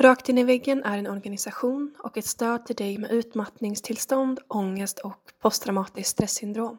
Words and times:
Rakt 0.00 0.28
in 0.28 0.38
i 0.38 0.44
väggen 0.44 0.84
är 0.84 0.98
en 0.98 1.06
organisation 1.06 1.94
och 1.98 2.18
ett 2.18 2.26
stöd 2.26 2.66
till 2.66 2.76
dig 2.76 2.98
med 2.98 3.10
utmattningstillstånd, 3.10 4.40
ångest 4.48 4.98
och 4.98 5.18
posttraumatiskt 5.42 6.10
stresssyndrom. 6.10 6.78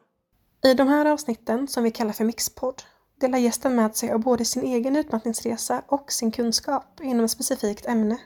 I 0.63 0.73
de 0.73 0.87
här 0.87 1.05
avsnitten, 1.05 1.67
som 1.67 1.83
vi 1.83 1.91
kallar 1.91 2.13
för 2.13 2.23
Mixpodd, 2.23 2.83
delar 3.19 3.37
gästen 3.37 3.75
med 3.75 3.95
sig 3.95 4.11
av 4.11 4.19
både 4.19 4.45
sin 4.45 4.63
egen 4.63 4.95
utmattningsresa 4.95 5.83
och 5.87 6.11
sin 6.11 6.31
kunskap 6.31 6.99
inom 7.01 7.25
ett 7.25 7.31
specifikt 7.31 7.85
ämne. 7.85 8.17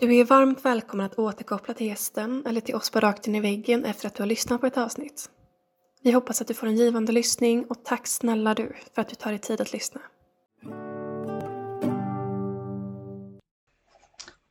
Du 0.00 0.16
är 0.16 0.24
varmt 0.24 0.64
välkommen 0.64 1.06
att 1.06 1.18
återkoppla 1.18 1.74
till 1.74 1.86
gästen 1.86 2.46
eller 2.46 2.60
till 2.60 2.74
oss 2.74 2.90
på 2.90 3.00
Rakt 3.00 3.26
in 3.26 3.34
i 3.34 3.40
väggen 3.40 3.84
efter 3.84 4.06
att 4.06 4.14
du 4.14 4.22
har 4.22 4.28
lyssnat 4.28 4.60
på 4.60 4.66
ett 4.66 4.78
avsnitt. 4.78 5.30
Vi 6.02 6.10
hoppas 6.10 6.40
att 6.40 6.48
du 6.48 6.54
får 6.54 6.66
en 6.66 6.76
givande 6.76 7.12
lyssning 7.12 7.64
och 7.64 7.84
tack 7.84 8.06
snälla 8.06 8.54
du 8.54 8.72
för 8.94 9.02
att 9.02 9.08
du 9.08 9.14
tar 9.14 9.30
dig 9.30 9.38
tid 9.38 9.60
att 9.60 9.72
lyssna. 9.72 10.00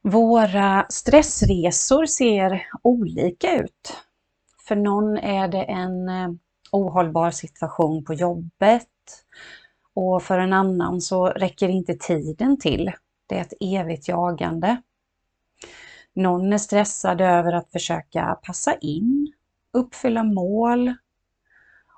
Våra 0.06 0.86
stressresor 0.90 2.06
ser 2.06 2.68
olika 2.82 3.56
ut. 3.56 3.98
För 4.68 4.76
någon 4.76 5.18
är 5.18 5.48
det 5.48 5.64
en 5.64 6.10
eh, 6.10 6.30
ohållbar 6.72 7.32
situation 7.32 8.04
på 8.04 8.14
jobbet 8.14 8.90
och 9.94 10.24
för 10.24 10.40
en 10.40 10.54
annan 10.54 11.02
så 11.02 11.26
räcker 11.26 11.70
inte 11.70 11.94
tiden 11.94 12.60
till. 12.60 12.92
Det 13.28 13.38
är 13.38 13.42
ett 13.42 13.54
evigt 13.60 14.08
jagande. 14.08 14.82
Någon 16.14 16.54
är 16.54 16.58
stressad 16.58 17.22
över 17.22 17.54
att 17.54 17.72
försöka 17.72 18.40
passa 18.44 18.76
in, 18.76 19.34
uppfylla 19.74 20.24
mål 20.24 20.94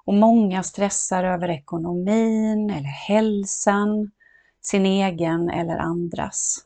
och 0.05 0.13
många 0.13 0.63
stressar 0.63 1.23
över 1.23 1.49
ekonomin 1.49 2.69
eller 2.69 2.89
hälsan, 3.07 4.11
sin 4.61 4.85
egen 4.85 5.49
eller 5.49 5.77
andras. 5.77 6.65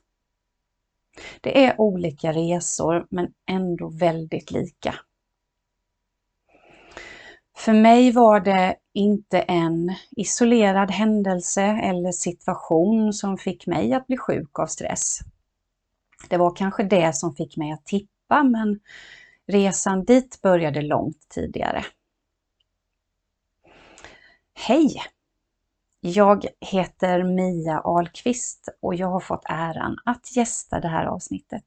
Det 1.42 1.66
är 1.66 1.82
olika 1.82 2.34
resor 2.34 3.08
men 3.10 3.34
ändå 3.46 3.90
väldigt 3.90 4.52
lika. 4.52 4.96
För 7.58 7.74
mig 7.74 8.12
var 8.12 8.40
det 8.40 8.76
inte 8.94 9.40
en 9.40 9.96
isolerad 10.12 10.92
händelse 10.92 11.64
eller 11.64 12.12
situation 12.12 13.14
som 13.14 13.38
fick 13.38 13.68
mig 13.68 13.94
att 13.94 14.08
bli 14.08 14.18
sjuk 14.18 14.60
av 14.60 14.66
stress. 14.66 15.20
Det 16.30 16.38
var 16.38 16.56
kanske 16.56 16.84
det 16.84 17.16
som 17.16 17.36
fick 17.36 17.58
mig 17.58 17.72
att 17.72 17.86
tippa 17.86 18.44
men 18.44 18.80
resan 19.48 20.06
dit 20.06 20.42
började 20.42 20.82
långt 20.82 21.30
tidigare. 21.30 21.86
Hej! 24.54 25.02
Jag 26.02 26.46
heter 26.60 27.24
Mia 27.24 27.80
Ahlqvist 27.80 28.70
och 28.82 28.96
jag 28.96 29.08
har 29.08 29.20
fått 29.20 29.44
äran 29.46 29.98
att 30.06 30.36
gästa 30.36 30.80
det 30.80 30.88
här 30.88 31.06
avsnittet. 31.06 31.66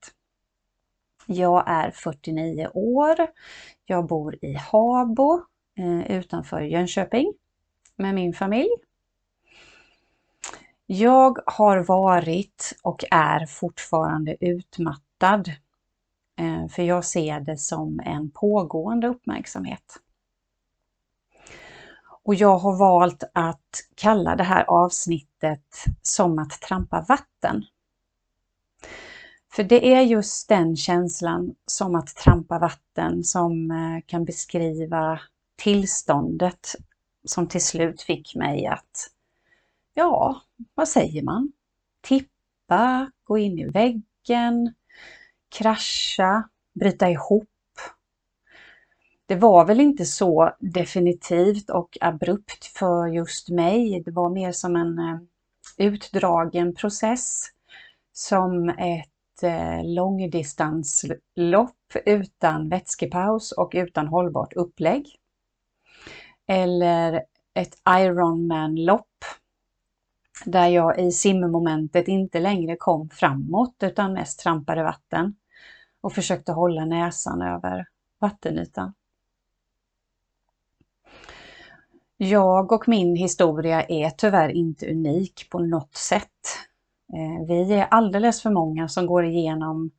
Jag 1.27 1.65
är 1.67 1.91
49 1.91 2.69
år. 2.75 3.17
Jag 3.85 4.07
bor 4.07 4.45
i 4.45 4.55
Habo 4.55 5.41
eh, 5.79 6.17
utanför 6.19 6.61
Jönköping 6.61 7.33
med 7.97 8.15
min 8.15 8.33
familj. 8.33 8.71
Jag 10.87 11.39
har 11.47 11.79
varit 11.79 12.79
och 12.83 13.05
är 13.11 13.47
fortfarande 13.47 14.37
utmattad 14.45 15.49
eh, 16.39 16.69
för 16.69 16.83
jag 16.83 17.05
ser 17.05 17.41
det 17.41 17.57
som 17.57 18.01
en 18.05 18.31
pågående 18.31 19.09
uppmärksamhet. 19.09 20.02
Och 22.25 22.35
jag 22.35 22.59
har 22.59 22.79
valt 22.79 23.25
att 23.35 23.85
kalla 23.95 24.37
det 24.37 24.45
här 24.45 24.65
avsnittet 24.65 25.85
som 26.03 26.39
att 26.39 26.51
trampa 26.51 27.05
vatten. 27.09 27.65
För 29.53 29.65
det 29.65 29.95
är 29.95 30.01
just 30.01 30.49
den 30.49 30.77
känslan 30.77 31.55
som 31.67 31.95
att 31.95 32.07
trampa 32.07 32.59
vatten 32.59 33.25
som 33.25 33.71
eh, 33.71 34.03
kan 34.07 34.25
beskriva 34.25 35.21
tillståndet 35.57 36.75
som 37.25 37.49
till 37.49 37.65
slut 37.65 38.03
fick 38.03 38.35
mig 38.35 38.67
att, 38.67 39.11
ja, 39.95 40.43
vad 40.75 40.89
säger 40.89 41.23
man? 41.23 41.53
Tippa, 42.01 43.11
gå 43.25 43.39
in 43.39 43.59
i 43.59 43.69
väggen, 43.69 44.75
krascha, 45.49 46.49
bryta 46.75 47.11
ihop 47.11 47.52
det 49.33 49.37
var 49.37 49.65
väl 49.65 49.81
inte 49.81 50.05
så 50.05 50.53
definitivt 50.61 51.71
och 51.71 51.99
abrupt 52.01 52.65
för 52.65 53.07
just 53.07 53.49
mig. 53.49 54.03
Det 54.05 54.11
var 54.11 54.31
mer 54.31 54.53
som 54.53 54.77
en 54.77 54.99
eh, 54.99 55.19
utdragen 55.77 56.75
process. 56.75 57.47
Som 58.13 58.69
ett 58.69 59.43
eh, 59.43 59.85
långdistanslopp 59.85 61.97
utan 62.05 62.69
vätskepaus 62.69 63.53
och 63.53 63.71
utan 63.75 64.09
hållbart 64.09 64.53
upplägg. 64.53 65.17
Eller 66.47 67.23
ett 67.55 67.75
Ironman-lopp 67.89 69.25
där 70.45 70.69
jag 70.69 70.99
i 70.99 71.13
simmomentet 71.13 72.09
inte 72.09 72.41
längre 72.41 72.77
kom 72.77 73.09
framåt 73.09 73.77
utan 73.83 74.13
mest 74.13 74.41
trampade 74.41 74.83
vatten 74.83 75.35
och 76.01 76.13
försökte 76.13 76.53
hålla 76.53 76.85
näsan 76.85 77.43
över 77.43 77.87
vattenytan. 78.21 78.95
Jag 82.25 82.73
och 82.73 82.89
min 82.89 83.17
historia 83.17 83.83
är 83.83 84.11
tyvärr 84.11 84.49
inte 84.49 84.91
unik 84.91 85.51
på 85.51 85.59
något 85.59 85.97
sätt. 85.97 86.29
Eh, 87.13 87.47
vi 87.47 87.73
är 87.73 87.87
alldeles 87.91 88.43
för 88.43 88.51
många 88.51 88.89
som 88.89 89.07
går 89.07 89.25
igenom 89.25 89.91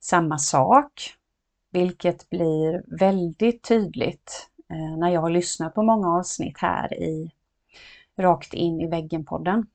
samma 0.00 0.38
sak, 0.38 1.14
vilket 1.70 2.30
blir 2.30 2.98
väldigt 2.98 3.62
tydligt 3.62 4.50
eh, 4.70 4.98
när 4.98 5.10
jag 5.10 5.20
har 5.20 5.30
lyssnat 5.30 5.74
på 5.74 5.82
många 5.82 6.08
avsnitt 6.08 6.58
här 6.58 6.94
i 6.94 7.30
Rakt 8.16 8.54
in 8.54 8.80
i 8.80 8.86
väggen-podden. 8.86 9.66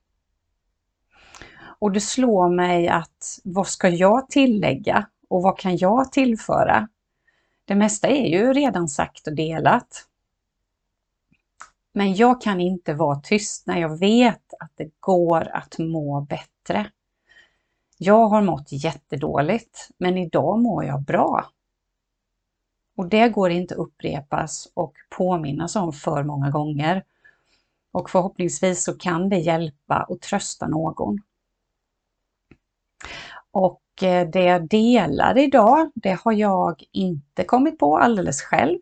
Och 1.78 1.92
det 1.92 2.00
slår 2.00 2.48
mig 2.48 2.88
att 2.88 3.40
vad 3.44 3.66
ska 3.66 3.88
jag 3.88 4.28
tillägga 4.28 5.06
och 5.28 5.42
vad 5.42 5.58
kan 5.58 5.76
jag 5.76 6.12
tillföra? 6.12 6.88
Det 7.64 7.74
mesta 7.74 8.08
är 8.08 8.26
ju 8.26 8.52
redan 8.52 8.88
sagt 8.88 9.26
och 9.26 9.34
delat. 9.34 10.08
Men 11.96 12.14
jag 12.14 12.40
kan 12.40 12.60
inte 12.60 12.94
vara 12.94 13.20
tyst 13.20 13.66
när 13.66 13.80
jag 13.80 13.98
vet 13.98 14.54
att 14.60 14.72
det 14.76 14.90
går 15.00 15.48
att 15.52 15.78
må 15.78 16.20
bättre. 16.20 16.90
Jag 17.98 18.28
har 18.28 18.42
mått 18.42 18.72
jättedåligt, 18.72 19.88
men 19.98 20.18
idag 20.18 20.62
mår 20.62 20.84
jag 20.84 21.02
bra. 21.02 21.46
Och 22.96 23.08
det 23.08 23.28
går 23.28 23.50
inte 23.50 23.74
upprepas 23.74 24.68
och 24.74 24.94
påminnas 25.16 25.76
om 25.76 25.92
för 25.92 26.22
många 26.22 26.50
gånger. 26.50 27.04
Och 27.92 28.10
förhoppningsvis 28.10 28.84
så 28.84 28.98
kan 28.98 29.28
det 29.28 29.38
hjälpa 29.38 30.06
och 30.08 30.20
trösta 30.20 30.68
någon. 30.68 31.18
Och 33.50 34.02
eh, 34.02 34.28
det 34.28 34.44
jag 34.44 34.68
delar 34.68 35.38
idag, 35.38 35.90
det 35.94 36.18
har 36.24 36.32
jag 36.32 36.82
inte 36.92 37.44
kommit 37.44 37.78
på 37.78 37.98
alldeles 37.98 38.42
själv 38.42 38.78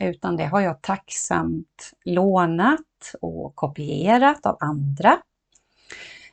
utan 0.00 0.36
det 0.36 0.46
har 0.46 0.60
jag 0.60 0.82
tacksamt 0.82 1.92
lånat 2.04 3.14
och 3.20 3.56
kopierat 3.56 4.46
av 4.46 4.56
andra. 4.60 5.18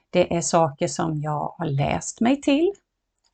Det 0.09 0.35
är 0.35 0.41
saker 0.41 0.87
som 0.87 1.21
jag 1.21 1.53
har 1.57 1.65
läst 1.65 2.21
mig 2.21 2.41
till 2.41 2.73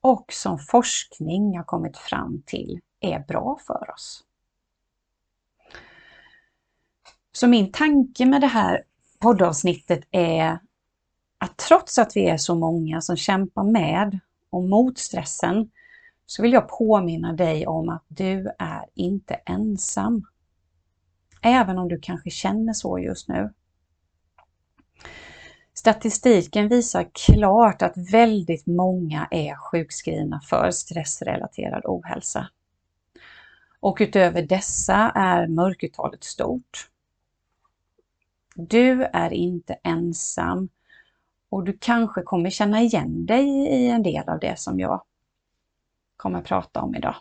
och 0.01 0.25
som 0.33 0.59
forskning 0.59 1.57
har 1.57 1.63
kommit 1.63 1.97
fram 1.97 2.43
till 2.45 2.79
är 2.99 3.19
bra 3.19 3.59
för 3.67 3.91
oss. 3.93 4.23
Så 7.31 7.47
min 7.47 7.72
tanke 7.72 8.25
med 8.25 8.41
det 8.41 8.47
här 8.47 8.84
poddavsnittet 9.19 10.03
är 10.11 10.59
att 11.37 11.58
trots 11.58 11.97
att 11.97 12.16
vi 12.16 12.29
är 12.29 12.37
så 12.37 12.55
många 12.55 13.02
som 13.02 13.17
kämpar 13.17 13.63
med 13.63 14.19
och 14.49 14.63
mot 14.63 14.97
stressen 14.97 15.72
så 16.25 16.41
vill 16.41 16.53
jag 16.53 16.70
påminna 16.70 17.34
dig 17.34 17.67
om 17.67 17.90
att 17.90 18.03
du 18.08 18.52
är 18.59 18.85
inte 18.93 19.34
ensam. 19.34 20.25
Även 21.41 21.78
om 21.78 21.87
du 21.87 21.99
kanske 21.99 22.29
känner 22.29 22.73
så 22.73 22.99
just 22.99 23.28
nu. 23.28 23.53
Statistiken 25.73 26.67
visar 26.67 27.09
klart 27.14 27.81
att 27.81 27.93
väldigt 28.11 28.67
många 28.67 29.28
är 29.31 29.55
sjukskrivna 29.55 30.41
för 30.49 30.72
stressrelaterad 30.72 31.81
ohälsa. 31.85 32.49
Och 33.79 33.97
utöver 33.99 34.41
dessa 34.41 35.11
är 35.16 35.47
mörkertalet 35.47 36.23
stort. 36.23 36.90
Du 38.55 39.03
är 39.03 39.34
inte 39.34 39.73
ensam 39.84 40.70
och 41.49 41.64
du 41.64 41.78
kanske 41.81 42.22
kommer 42.22 42.49
känna 42.49 42.81
igen 42.81 43.25
dig 43.25 43.47
i 43.67 43.90
en 43.90 44.03
del 44.03 44.29
av 44.29 44.40
det 44.40 44.59
som 44.59 44.79
jag 44.79 45.03
kommer 46.17 46.41
prata 46.41 46.81
om 46.81 46.95
idag. 46.95 47.15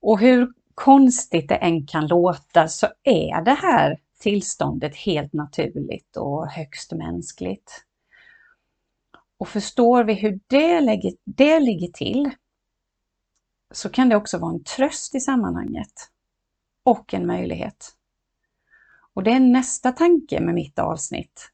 Och 0.00 0.20
hur 0.20 0.52
konstigt 0.74 1.48
det 1.48 1.56
än 1.56 1.86
kan 1.86 2.06
låta 2.06 2.68
så 2.68 2.86
är 3.02 3.42
det 3.42 3.54
här 3.54 4.00
tillståndet 4.18 4.96
helt 4.96 5.32
naturligt 5.32 6.16
och 6.16 6.48
högst 6.48 6.92
mänskligt. 6.92 7.84
Och 9.38 9.48
förstår 9.48 10.04
vi 10.04 10.14
hur 10.14 10.40
det, 10.46 10.80
lägger, 10.80 11.12
det 11.24 11.60
ligger 11.60 11.88
till 11.88 12.30
så 13.70 13.88
kan 13.88 14.08
det 14.08 14.16
också 14.16 14.38
vara 14.38 14.52
en 14.52 14.64
tröst 14.64 15.14
i 15.14 15.20
sammanhanget 15.20 16.10
och 16.82 17.14
en 17.14 17.26
möjlighet. 17.26 17.96
Och 19.14 19.22
det 19.22 19.30
är 19.30 19.40
nästa 19.40 19.92
tanke 19.92 20.40
med 20.40 20.54
mitt 20.54 20.78
avsnitt, 20.78 21.52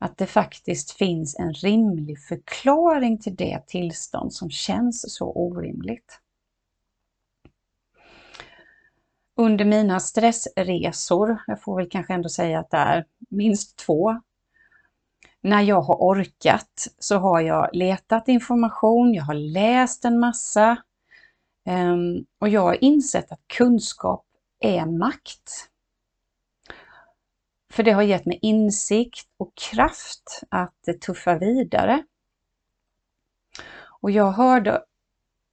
att 0.00 0.18
det 0.18 0.26
faktiskt 0.26 0.90
finns 0.90 1.36
en 1.38 1.52
rimlig 1.52 2.18
förklaring 2.18 3.18
till 3.18 3.36
det 3.36 3.66
tillstånd 3.66 4.32
som 4.32 4.50
känns 4.50 5.14
så 5.14 5.32
orimligt. 5.32 6.20
Under 9.36 9.64
mina 9.64 10.00
stressresor, 10.00 11.42
jag 11.46 11.62
får 11.62 11.76
väl 11.76 11.90
kanske 11.90 12.14
ändå 12.14 12.28
säga 12.28 12.60
att 12.60 12.70
det 12.70 12.76
är 12.76 13.06
minst 13.28 13.76
två, 13.76 14.20
när 15.40 15.62
jag 15.62 15.80
har 15.80 15.94
orkat 15.94 16.86
så 16.98 17.18
har 17.18 17.40
jag 17.40 17.70
letat 17.72 18.28
information, 18.28 19.14
jag 19.14 19.24
har 19.24 19.34
läst 19.34 20.04
en 20.04 20.18
massa 20.18 20.76
ehm, 21.66 22.24
och 22.38 22.48
jag 22.48 22.60
har 22.60 22.84
insett 22.84 23.32
att 23.32 23.40
kunskap 23.46 24.24
är 24.60 24.86
makt. 24.86 25.70
För 27.70 27.82
det 27.82 27.92
har 27.92 28.02
gett 28.02 28.26
mig 28.26 28.38
insikt 28.42 29.28
och 29.36 29.54
kraft 29.54 30.40
att 30.48 31.00
tuffa 31.00 31.38
vidare. 31.38 32.04
Och 34.00 34.10
jag 34.10 34.32
hörde 34.32 34.82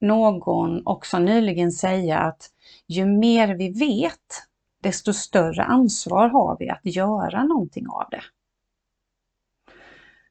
någon 0.01 0.87
också 0.87 1.19
nyligen 1.19 1.71
säga 1.71 2.19
att 2.19 2.51
ju 2.87 3.05
mer 3.05 3.55
vi 3.55 3.69
vet, 3.69 4.47
desto 4.81 5.13
större 5.13 5.63
ansvar 5.63 6.29
har 6.29 6.57
vi 6.59 6.69
att 6.69 6.81
göra 6.83 7.43
någonting 7.43 7.87
av 7.87 8.05
det. 8.11 8.23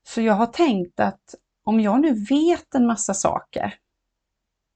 Så 0.03 0.21
jag 0.21 0.35
har 0.35 0.47
tänkt 0.47 1.00
att 1.00 1.35
om 1.65 1.81
jag 1.81 2.00
nu 2.00 2.25
vet 2.25 2.75
en 2.75 2.87
massa 2.87 3.15
saker 3.15 3.75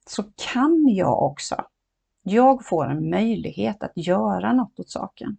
så 0.07 0.25
kan 0.53 0.89
jag 0.89 1.23
också. 1.23 1.65
Jag 2.23 2.67
får 2.67 2.91
en 2.91 3.11
möjlighet 3.11 3.83
att 3.83 3.93
göra 3.95 4.53
något 4.53 4.81
åt 4.81 4.91
saken. 4.91 5.37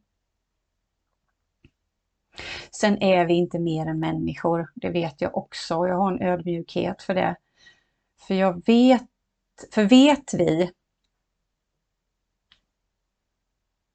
Sen 2.72 3.02
är 3.02 3.26
vi 3.26 3.34
inte 3.34 3.60
mer 3.60 3.86
än 3.86 4.00
människor, 4.00 4.72
det 4.76 4.90
vet 4.90 5.22
jag 5.22 5.38
också 5.38 5.76
och 5.76 5.88
jag 5.88 5.96
har 5.96 6.12
en 6.12 6.22
ödmjukhet 6.22 7.02
för 7.02 7.16
det. 7.16 7.36
För 8.28 8.36
jag 8.36 8.66
vet, 8.66 9.08
för 9.72 9.84
vet 9.84 10.34
vi, 10.34 10.72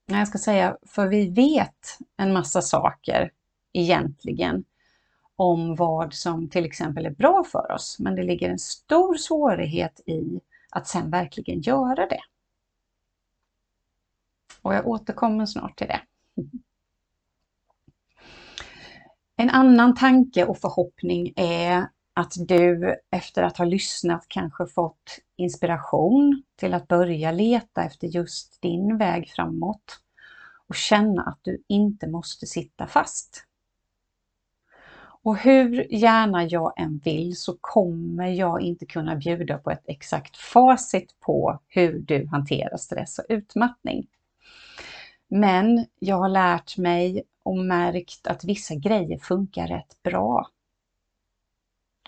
nej 0.07 0.19
jag 0.19 0.29
ska 0.29 0.39
säga, 0.39 0.77
för 0.87 1.07
vi 1.07 1.29
vet 1.31 1.99
en 2.17 2.33
massa 2.33 2.63
saker 2.63 3.31
egentligen 3.73 4.65
om 5.37 5.77
vad 5.77 6.15
som 6.15 6.49
till 6.49 6.65
exempel 6.65 7.07
är 7.07 7.11
bra 7.11 7.45
för 7.45 7.73
oss, 7.73 7.97
men 7.99 8.15
det 8.15 8.23
ligger 8.23 8.51
en 8.51 8.59
stor 8.59 9.15
svårighet 9.15 10.01
i 10.07 10.41
att 10.71 10.89
sen 10.89 11.11
verkligen 11.11 11.61
göra 11.61 12.07
det. 12.07 12.21
Och 14.63 14.75
jag 14.75 14.87
återkommer 14.87 15.47
snart 15.47 15.79
till 15.79 15.87
det. 15.87 16.01
En 19.37 19.51
annan 19.51 19.95
tanke 19.95 20.45
och 20.45 20.59
förhoppning 20.59 21.33
är 21.37 21.89
att 22.15 22.33
du 22.37 22.97
efter 23.11 23.43
att 23.43 23.57
ha 23.59 23.65
lyssnat 23.65 24.25
kanske 24.29 24.67
fått 24.67 25.19
inspiration 25.37 26.43
till 26.57 26.75
att 26.75 26.89
börja 26.89 27.33
leta 27.33 27.85
efter 27.85 28.07
just 28.07 28.63
din 28.63 28.99
väg 28.99 29.31
framåt 29.37 30.01
och 30.69 30.75
känna 30.75 31.23
att 31.23 31.39
du 31.43 31.63
inte 31.69 32.07
måste 32.07 32.47
sitta 32.47 32.87
fast. 32.87 33.45
Och 35.23 35.37
hur 35.37 35.95
gärna 35.95 36.45
jag 36.45 36.81
än 36.81 36.99
vill 36.99 37.37
så 37.37 37.57
kommer 37.61 38.27
jag 38.27 38.61
inte 38.61 38.87
kunna 38.87 39.17
bjuda 39.17 39.59
på 39.59 39.71
ett 39.71 39.85
exakt 39.85 40.37
facit 40.37 41.21
på 41.21 41.61
hur 41.69 41.99
du 41.99 42.27
hanterar 42.27 42.77
stress 42.77 43.19
och 43.19 43.25
utmattning. 43.29 44.07
Men 45.29 45.87
jag 45.99 46.17
har 46.17 46.29
lärt 46.29 46.77
mig 46.77 47.23
och 47.43 47.57
märkt 47.59 48.27
att 48.27 48.45
vissa 48.45 48.75
grejer 48.75 49.19
funkar 49.19 49.67
rätt 49.67 50.03
bra. 50.03 50.51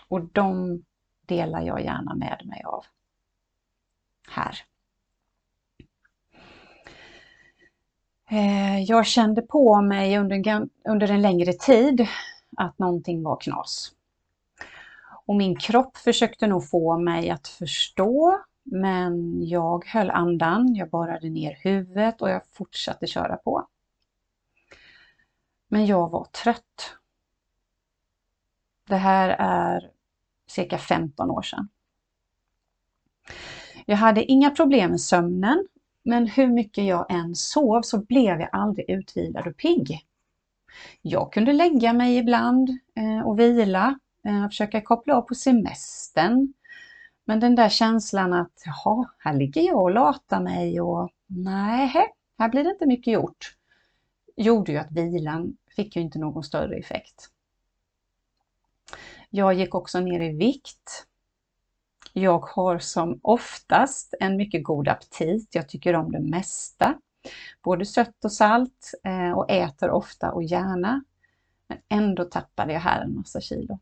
Och 0.08 0.24
de 0.24 0.82
delar 1.26 1.60
jag 1.60 1.84
gärna 1.84 2.14
med 2.14 2.42
mig 2.44 2.62
av 2.64 2.84
här. 4.28 4.58
Eh, 8.30 8.80
jag 8.82 9.06
kände 9.06 9.42
på 9.42 9.82
mig 9.82 10.18
under 10.18 11.10
en, 11.10 11.22
längre 11.22 11.52
tid 11.52 12.06
att 12.56 12.78
någonting 12.78 13.22
var 13.22 13.36
knas. 13.40 13.92
Och 15.26 15.36
min 15.36 15.56
kropp 15.56 15.96
försökte 15.96 16.46
nog 16.46 16.68
få 16.70 16.98
mig 16.98 17.30
att 17.30 17.48
förstå, 17.48 18.38
men 18.70 19.46
jag 19.46 19.86
höll 19.86 20.10
andan, 20.10 20.74
jag 20.74 20.90
borrade 20.90 21.30
ner 21.30 21.58
huvudet 21.62 22.22
och 22.22 22.30
jag 22.30 22.46
fortsatte 22.46 23.06
köra 23.06 23.36
på. 23.36 23.66
Men 25.68 25.86
jag 25.86 26.10
var 26.10 26.24
trött. 26.24 26.96
Det 28.88 28.96
här 28.96 29.28
är 29.38 29.90
cirka 30.46 30.78
15 30.78 31.30
år 31.30 31.42
sedan. 31.42 31.68
Jag 33.86 33.96
hade 33.96 34.24
inga 34.24 34.50
problem 34.50 34.90
med 34.90 35.00
sömnen, 35.00 35.66
men 36.02 36.26
hur 36.26 36.46
mycket 36.46 36.84
jag 36.84 37.10
än 37.10 37.34
sov 37.34 37.82
så 37.82 37.98
blev 37.98 38.40
jag 38.40 38.48
aldrig 38.52 38.90
utvilad 38.90 39.46
och 39.46 39.56
pigg. 39.56 40.06
Jag 41.02 41.32
kunde 41.32 41.52
lägga 41.52 41.92
mig 41.92 42.16
ibland 42.16 42.70
eh, 42.96 43.26
och 43.26 43.38
vila, 43.38 43.98
eh, 44.24 44.48
försöka 44.48 44.80
koppla 44.80 45.16
av 45.16 45.22
på 45.22 45.34
semestern. 45.34 46.52
Men 47.28 47.40
den 47.40 47.54
där 47.54 47.68
känslan 47.68 48.32
att 48.32 48.62
jaha, 48.64 49.10
här 49.18 49.34
ligger 49.34 49.62
jag 49.62 49.82
och 49.82 49.90
latar 49.90 50.40
mig 50.40 50.80
och 50.80 51.10
nej, 51.26 51.92
här 52.38 52.48
blir 52.48 52.64
det 52.64 52.70
inte 52.70 52.86
mycket 52.86 53.12
gjort, 53.12 53.56
gjorde 54.36 54.72
ju 54.72 54.78
att 54.78 54.92
vilan 54.92 55.56
fick 55.76 55.96
ju 55.96 56.02
inte 56.02 56.18
någon 56.18 56.44
större 56.44 56.76
effekt. 56.76 57.30
Jag 59.30 59.54
gick 59.54 59.74
också 59.74 60.00
ner 60.00 60.20
i 60.20 60.36
vikt. 60.36 61.06
Jag 62.12 62.38
har 62.38 62.78
som 62.78 63.20
oftast 63.22 64.14
en 64.20 64.36
mycket 64.36 64.64
god 64.64 64.88
aptit. 64.88 65.54
Jag 65.54 65.68
tycker 65.68 65.94
om 65.94 66.12
det 66.12 66.20
mesta 66.20 66.98
både 67.62 67.86
sött 67.86 68.24
och 68.24 68.32
salt 68.32 68.92
eh, 69.04 69.32
och 69.32 69.50
äter 69.50 69.90
ofta 69.90 70.32
och 70.32 70.42
gärna. 70.42 71.04
Men 71.68 71.78
ändå 71.88 72.24
tappade 72.24 72.72
jag 72.72 72.80
här 72.80 73.04
en 73.04 73.14
massa 73.14 73.40
kilo. 73.40 73.78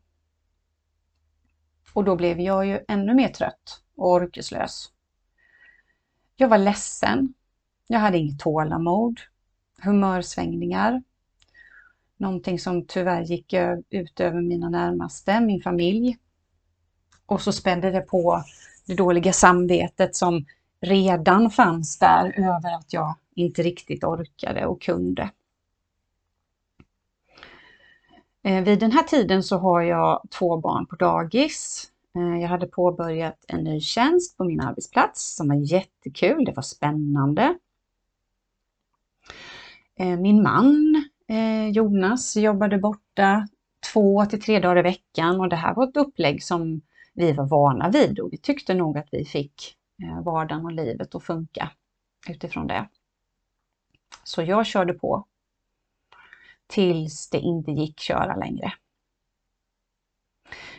Och 1.97 2.05
då 2.05 2.17
blev 2.17 2.41
jag 2.41 2.67
ju 2.67 2.81
ännu 2.88 3.15
mer 3.15 3.29
trött 3.29 3.83
och 3.97 4.12
orkeslös. 4.12 4.91
Jag 6.37 6.49
var 6.49 6.59
ledsen. 6.59 7.35
Jag 7.87 7.99
hade 7.99 8.19
inget 8.19 8.38
tålamod. 8.38 9.21
Humörsvängningar. 9.83 11.03
Någonting 12.17 12.59
som 12.59 12.87
tyvärr 12.87 13.23
gick 13.23 13.55
ut 13.91 14.21
över 14.21 14.41
mina 14.41 14.69
närmaste, 14.69 15.41
min 15.41 15.62
familj. 15.62 16.19
Och 17.26 17.41
så 17.41 17.53
spände 17.53 17.91
det 17.91 18.00
på 18.00 18.45
det 18.87 18.95
dåliga 18.95 19.33
samvetet 19.33 20.17
som 20.17 20.47
redan 20.81 21.50
fanns 21.50 21.99
där 21.99 22.35
över 22.38 22.75
att 22.75 22.93
jag 22.93 23.15
inte 23.35 23.62
riktigt 23.62 24.05
orkade 24.05 24.67
och 24.67 24.83
kunde. 24.83 25.23
Eh, 25.23 25.31
Eh, 28.47 28.65
vid 28.65 28.81
den 28.81 28.93
här 28.93 29.03
tiden 29.03 29.43
så 29.43 29.59
har 29.59 29.83
jag 29.83 30.23
två 30.31 30.57
barn 30.57 30.87
på 30.87 30.97
dagis. 30.97 31.91
Eh, 32.17 32.43
jag 32.43 32.49
hade 32.49 32.67
påbörjat 32.67 33.45
en 33.49 33.65
ny 33.65 33.81
tjänst 33.81 34.37
på 34.37 34.45
min 34.45 34.61
arbetsplats 34.61 35.37
som 35.37 35.49
var 35.49 35.73
jättekul, 35.73 36.45
det 36.45 36.53
var 36.53 36.62
spännande. 36.62 37.59
Eh, 39.99 40.19
min 40.19 40.43
man 40.43 41.05
Jonas 41.73 42.37
jobbade 42.37 42.79
borta 42.79 43.49
två 43.93 44.26
till 44.26 44.43
tre 44.43 44.61
dagar 44.61 44.79
i 44.79 44.83
veckan 44.83 45.41
och 45.41 45.49
det 45.49 45.57
här 45.57 45.75
var 45.75 45.88
ett 45.88 45.97
upplägg 45.97 46.43
som 46.43 46.81
vi 47.15 47.33
var 47.33 47.47
vana 47.47 47.91
vid 47.91 48.19
och 48.19 48.33
vi 48.33 48.38
tyckte 48.38 48.75
nog 48.75 48.99
att 48.99 49.09
vi 49.12 49.25
fick 49.25 49.76
vardagen 50.25 50.65
och 50.65 50.73
livet 50.73 51.15
att 51.15 51.23
funka 51.23 51.71
utifrån 52.29 52.67
det. 52.67 52.88
Så 54.25 54.43
jag 54.43 54.67
körde 54.67 54.93
på 54.93 55.26
tills 56.66 57.30
det 57.30 57.38
inte 57.38 57.70
gick 57.70 58.00
köra 58.00 58.37
längre. 58.37 58.73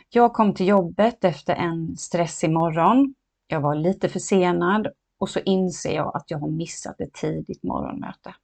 Jag 0.10 0.34
kom 0.34 0.54
till 0.54 0.68
jobbet 0.68 1.24
efter 1.24 1.56
en 1.56 1.98
stressig 1.98 2.50
morgon. 2.50 3.14
Jag 3.48 3.62
var 3.62 3.76
lite 3.76 4.10
försenad 4.10 4.88
och 5.20 5.30
så 5.30 5.40
inser 5.40 5.96
jag 5.96 6.16
att 6.16 6.32
jag 6.32 6.40
har 6.40 6.50
missat 6.50 7.02
ett 7.02 7.14
tidigt 7.14 7.64
morgonmöte. 7.64 8.36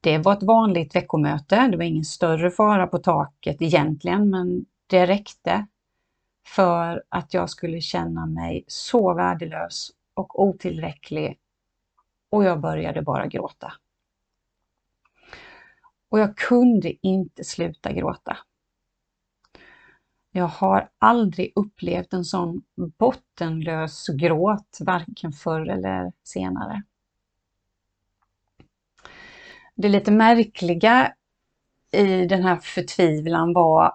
Det 0.00 0.18
var 0.18 0.32
ett 0.32 0.42
vanligt 0.42 0.96
veckomöte, 0.96 1.68
det 1.68 1.76
var 1.76 1.84
ingen 1.84 2.04
större 2.04 2.50
fara 2.50 2.86
på 2.86 2.98
taket 2.98 3.62
egentligen, 3.62 4.30
men 4.30 4.66
det 4.86 5.06
räckte 5.06 5.66
för 6.46 7.02
att 7.08 7.34
jag 7.34 7.50
skulle 7.50 7.80
känna 7.80 8.26
mig 8.26 8.64
så 8.66 9.14
värdelös 9.14 9.90
och 10.14 10.42
otillräcklig 10.42 11.38
och 12.30 12.44
jag 12.44 12.60
började 12.60 13.02
bara 13.02 13.26
gråta. 13.26 13.72
Och 16.10 16.18
jag 16.18 16.36
kunde 16.36 17.06
inte 17.06 17.44
sluta 17.44 17.92
gråta. 17.92 18.38
Jag 20.32 20.46
har 20.46 20.90
aldrig 20.98 21.52
upplevt 21.54 22.12
en 22.12 22.24
sån 22.24 22.62
bottenlös 22.98 24.06
gråt, 24.08 24.78
varken 24.80 25.32
förr 25.32 25.68
eller 25.68 26.12
senare. 26.22 26.82
Det 29.74 29.88
lite 29.88 30.10
märkliga 30.10 31.14
i 31.90 32.26
den 32.26 32.42
här 32.42 32.56
förtvivlan 32.56 33.52
var 33.52 33.94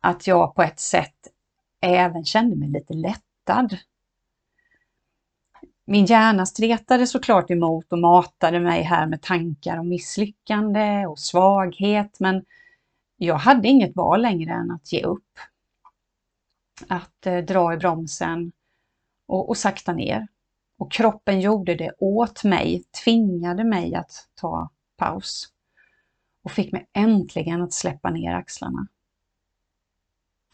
att 0.00 0.26
jag 0.26 0.54
på 0.54 0.62
ett 0.62 0.80
sätt 0.80 1.28
även 1.80 2.24
kände 2.24 2.56
mig 2.56 2.68
lite 2.68 2.94
lättad. 2.94 3.78
Min 5.84 6.04
hjärna 6.04 6.46
stretade 6.46 7.06
såklart 7.06 7.50
emot 7.50 7.92
och 7.92 7.98
matade 7.98 8.60
mig 8.60 8.82
här 8.82 9.06
med 9.06 9.22
tankar 9.22 9.78
om 9.78 9.88
misslyckande 9.88 11.06
och 11.06 11.18
svaghet, 11.18 12.20
men 12.20 12.44
jag 13.16 13.34
hade 13.34 13.68
inget 13.68 13.96
val 13.96 14.22
längre 14.22 14.52
än 14.52 14.70
att 14.70 14.92
ge 14.92 15.02
upp. 15.02 15.38
Att 16.88 17.26
eh, 17.26 17.38
dra 17.38 17.74
i 17.74 17.76
bromsen 17.76 18.52
och, 19.26 19.48
och 19.48 19.56
sakta 19.56 19.92
ner. 19.92 20.26
Och 20.78 20.92
kroppen 20.92 21.40
gjorde 21.40 21.74
det 21.74 21.92
åt 21.98 22.44
mig, 22.44 22.84
tvingade 23.04 23.64
mig 23.64 23.94
att 23.94 24.28
ta 24.34 24.70
paus. 24.96 25.48
Och 26.44 26.50
fick 26.50 26.72
mig 26.72 26.88
äntligen 26.92 27.62
att 27.62 27.72
släppa 27.72 28.10
ner 28.10 28.34
axlarna. 28.34 28.86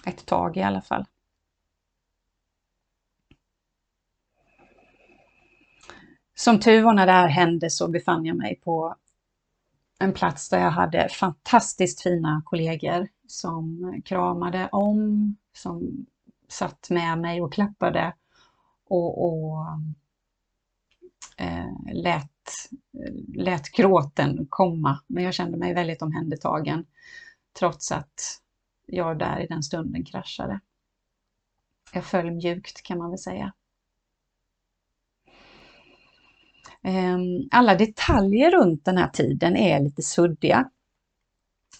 Ett 0.06 0.26
tag 0.26 0.56
i 0.56 0.62
alla 0.62 0.80
fall. 0.80 1.04
Som 6.40 6.60
tur 6.60 6.82
var 6.82 6.94
när 6.94 7.06
det 7.06 7.12
här 7.12 7.28
hände 7.28 7.70
så 7.70 7.88
befann 7.88 8.24
jag 8.24 8.36
mig 8.36 8.60
på 8.64 8.96
en 9.98 10.12
plats 10.12 10.48
där 10.48 10.58
jag 10.58 10.70
hade 10.70 11.08
fantastiskt 11.08 12.02
fina 12.02 12.42
kollegor 12.44 13.08
som 13.26 13.94
kramade 14.04 14.68
om, 14.72 15.36
som 15.52 16.06
satt 16.48 16.90
med 16.90 17.18
mig 17.18 17.42
och 17.42 17.52
klappade 17.52 18.14
och, 18.88 19.24
och 19.24 19.66
eh, 21.36 21.92
lät, 21.92 22.70
lät 23.34 23.70
gråten 23.70 24.46
komma. 24.50 25.00
Men 25.06 25.24
jag 25.24 25.34
kände 25.34 25.58
mig 25.58 25.74
väldigt 25.74 26.02
omhändertagen 26.02 26.86
trots 27.58 27.92
att 27.92 28.40
jag 28.86 29.18
där 29.18 29.40
i 29.40 29.46
den 29.46 29.62
stunden 29.62 30.04
kraschade. 30.04 30.60
Jag 31.92 32.04
föll 32.04 32.30
mjukt 32.30 32.82
kan 32.82 32.98
man 32.98 33.10
väl 33.10 33.18
säga. 33.18 33.52
Ehm, 36.82 37.48
alla 37.50 37.74
detaljer 37.74 38.50
runt 38.50 38.84
den 38.84 38.96
här 38.96 39.08
tiden 39.08 39.56
är 39.56 39.80
lite 39.80 40.02
suddiga. 40.02 40.70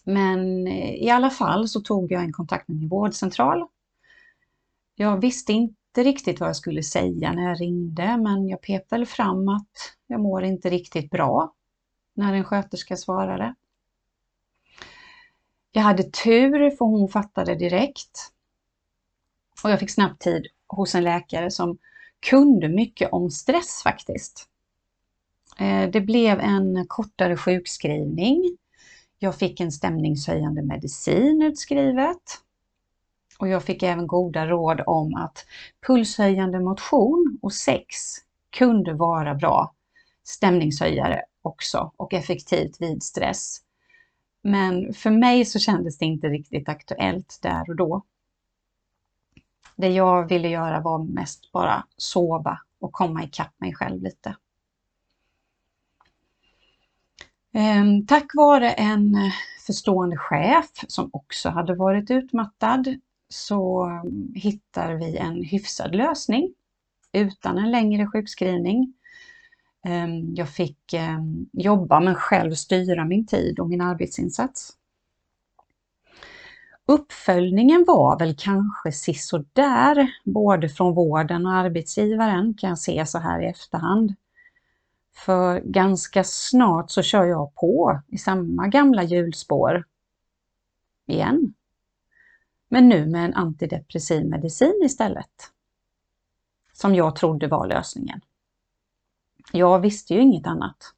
Men 0.05 0.67
eh, 0.67 0.95
i 0.95 1.11
alla 1.11 1.31
fall 1.31 1.69
så 1.69 1.81
tog 1.81 2.13
jag 2.13 2.23
en 2.23 2.33
kontakt 2.33 2.69
med 2.69 2.77
min 2.77 2.89
vårdcentral. 2.89 3.67
Jag 4.95 5.21
visste 5.21 5.53
inte 5.53 6.03
riktigt 6.03 6.41
vad 6.41 6.49
jag 6.49 6.57
skulle 6.57 6.83
säga 6.83 7.33
när 7.33 7.49
jag 7.49 7.61
ringde, 7.61 8.17
men 8.17 8.49
jag 8.49 8.61
pep 8.61 8.93
väl 8.93 9.07
fram 9.07 9.49
att 9.49 9.71
jag 10.07 10.21
mår 10.21 10.45
inte 10.45 10.71
riktigt 10.71 11.11
bra 11.11 11.55
när 12.15 12.35
en 12.35 12.45
sköterska 12.45 12.97
svarade. 12.97 13.55
Jag 15.73 15.83
hade 15.83 16.03
tur 16.03 16.71
för 16.71 16.85
hon 16.85 17.09
fattade 17.09 17.55
direkt. 17.55 18.33
Och 19.65 19.71
jag 19.71 19.81
fick 19.81 19.91
snabbt 19.91 20.23
tid 20.23 20.47
hos 20.67 20.95
en 20.95 21.05
läkare 21.05 21.51
som 21.51 21.79
kunde 22.21 22.69
mycket 22.69 23.13
om 23.13 23.31
stress 23.31 23.83
faktiskt. 23.83 24.50
Eh, 25.61 25.91
det 25.91 26.01
blev 26.01 26.41
en 26.41 26.87
kortare 26.89 27.37
sjukskrivning. 27.37 28.57
Jag 29.19 29.37
fick 29.37 29.61
en 29.61 29.73
stämningshöjande 29.73 30.63
medicin 30.63 31.43
utskrivet. 31.43 32.23
Och 33.39 33.49
jag 33.49 33.65
fick 33.65 33.83
även 33.83 34.07
goda 34.07 34.47
råd 34.47 34.81
om 34.87 35.15
att 35.15 35.47
pulshöjande 35.87 36.61
motion 36.61 37.39
och 37.43 37.53
sex 37.53 37.97
kunde 38.51 38.93
vara 38.93 39.35
bra 39.35 39.75
stämningshöjare 40.25 41.23
också 41.43 41.93
och 41.97 42.15
effektivt 42.15 42.81
vid 42.81 43.03
stress. 43.03 43.59
Men 44.43 44.95
för 44.95 45.11
mig 45.11 45.45
så 45.45 45.59
kändes 45.59 45.99
det 45.99 46.05
inte 46.05 46.29
riktigt 46.29 46.69
aktuellt 46.69 47.39
där 47.43 47.71
och 47.71 47.77
då. 47.77 48.03
Det 49.77 49.89
jag 49.89 50.29
ville 50.29 50.49
göra 50.49 50.81
var 50.81 50.99
mest 50.99 51.53
bara 51.53 51.85
sova 51.97 52.59
och 52.81 52.93
komma 52.93 53.25
ikapp 53.25 53.61
mig 53.61 53.75
själv 53.75 54.03
lite. 54.03 54.37
Ehm, 57.53 58.07
tack 58.07 58.35
vare 58.35 58.73
en 58.73 59.15
eh, 59.15 59.33
förstående 59.67 60.17
chef 60.17 60.71
som 60.89 61.11
också 61.13 61.49
hade 61.49 61.75
varit 61.75 62.11
utmattad 62.11 62.97
så 63.29 63.85
mm, 63.85 64.33
hittar 64.35 64.95
vi 64.95 65.17
en 65.17 65.45
hyfsad 65.45 65.95
lösning 65.95 66.55
utan 67.13 67.59
en 67.59 67.71
längre 67.71 68.07
sjukskrivning. 68.07 68.95
Ehm, 69.85 70.35
jag 70.35 70.49
fick 70.49 70.93
ehm, 70.93 71.47
jobba 71.53 72.01
men 72.01 72.15
själv 72.15 72.55
styra 72.55 73.05
min 73.05 73.27
tid 73.27 73.61
och 73.61 73.69
min 73.69 73.81
arbetsinsats. 73.81 74.77
Uppföljningen 76.87 77.85
var 77.87 78.19
väl 78.19 78.37
kanske 78.39 78.93
sisådär, 78.93 80.11
både 80.25 80.69
från 80.69 80.95
vården 80.95 81.47
och 81.47 81.53
arbetsgivaren 81.53 82.55
kan 82.55 82.69
jag 82.69 82.79
se 82.79 83.07
så 83.07 83.19
här 83.19 83.43
i 83.43 83.47
efterhand. 83.47 84.15
För 85.25 85.61
ganska 85.61 86.25
snart 86.25 86.91
så 86.91 87.03
kör 87.03 87.25
jag 87.25 87.55
på 87.55 88.01
i 88.09 88.19
samma 88.19 88.69
gamla 88.69 89.03
hjulspår 89.03 89.85
igen. 91.07 91.55
Men 92.69 92.89
nu 92.89 93.07
med 93.07 93.25
en 93.25 93.35
antidepressiv 93.35 94.27
medicin 94.27 94.81
istället. 94.85 95.53
Som 96.73 96.95
jag 96.95 97.17
trodde 97.17 97.47
var 97.47 97.67
lösningen. 97.67 98.21
Jag 99.53 99.79
visste 99.79 100.15
ju 100.15 100.21
inget 100.21 100.47
annat. 100.47 100.95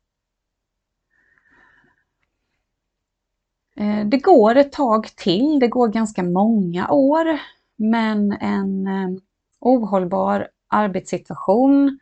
Eh, 3.77 4.07
det 4.07 4.19
går 4.19 4.57
ett 4.57 4.73
tag 4.73 5.07
till, 5.17 5.59
det 5.61 5.69
går 5.69 5.89
ganska 5.89 6.23
många 6.23 6.91
år, 6.91 7.39
men 7.77 8.33
en 8.33 8.87
eh, 8.87 9.23
ohållbar 9.61 10.49
arbetssituation 10.69 11.99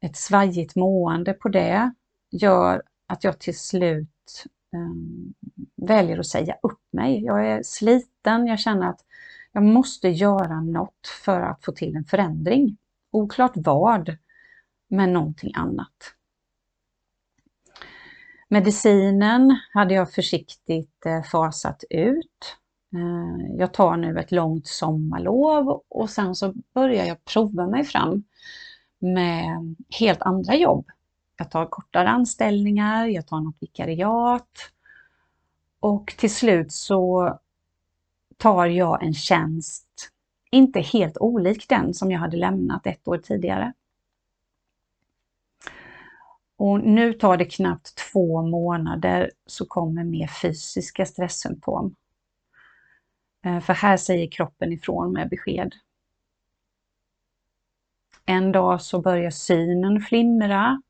ett 0.00 0.16
svajigt 0.16 0.76
mående 0.76 1.32
på 1.32 1.48
det 1.48 1.94
gör 2.30 2.82
att 3.06 3.24
jag 3.24 3.38
till 3.38 3.58
slut 3.58 4.44
um, 4.76 5.34
väljer 5.76 6.18
att 6.18 6.26
säga 6.26 6.56
upp 6.62 6.82
mig. 6.92 7.24
Jag 7.24 7.46
är 7.46 7.62
sliten, 7.62 8.46
jag 8.46 8.58
känner 8.58 8.86
att 8.86 9.00
jag 9.52 9.62
måste 9.62 10.08
göra 10.08 10.60
något 10.60 11.06
för 11.24 11.40
att 11.40 11.64
få 11.64 11.72
till 11.72 11.96
en 11.96 12.04
förändring. 12.04 12.76
Oklart 13.10 13.52
vad, 13.54 14.16
men 14.88 15.12
någonting 15.12 15.52
annat. 15.54 16.14
Medicinen 18.48 19.56
hade 19.72 19.94
jag 19.94 20.12
försiktigt 20.12 21.06
eh, 21.06 21.22
fasat 21.22 21.84
ut. 21.90 22.56
Eh, 22.94 23.56
jag 23.56 23.74
tar 23.74 23.96
nu 23.96 24.18
ett 24.18 24.32
långt 24.32 24.66
sommarlov 24.66 25.82
och 25.88 26.10
sen 26.10 26.34
så 26.34 26.54
börjar 26.74 27.04
jag 27.04 27.24
prova 27.24 27.66
mig 27.66 27.84
fram 27.84 28.24
med 29.00 29.76
helt 29.98 30.22
andra 30.22 30.54
jobb. 30.54 30.90
Jag 31.36 31.50
tar 31.50 31.66
kortare 31.66 32.08
anställningar, 32.08 33.06
jag 33.06 33.26
tar 33.26 33.40
något 33.40 33.56
vikariat 33.60 34.72
och 35.80 36.14
till 36.18 36.34
slut 36.34 36.72
så 36.72 37.38
tar 38.36 38.66
jag 38.66 39.02
en 39.02 39.14
tjänst, 39.14 40.10
inte 40.50 40.80
helt 40.80 41.16
olik 41.16 41.68
den 41.68 41.94
som 41.94 42.10
jag 42.10 42.18
hade 42.18 42.36
lämnat 42.36 42.86
ett 42.86 43.08
år 43.08 43.18
tidigare. 43.18 43.72
Och 46.56 46.80
nu 46.80 47.12
tar 47.12 47.36
det 47.36 47.44
knappt 47.44 47.94
två 48.12 48.42
månader 48.42 49.30
så 49.46 49.66
kommer 49.66 50.04
mer 50.04 50.26
fysiska 50.26 51.06
stresssymptom. 51.06 51.94
Eh, 53.44 53.60
för 53.60 53.72
här 53.72 53.96
säger 53.96 54.30
kroppen 54.30 54.72
ifrån 54.72 55.12
med 55.12 55.28
besked. 55.28 55.74
En 58.26 58.52
dag 58.52 58.82
så 58.82 59.00
börjar 59.00 59.30
synen 59.30 60.00
flimra. 60.00 60.82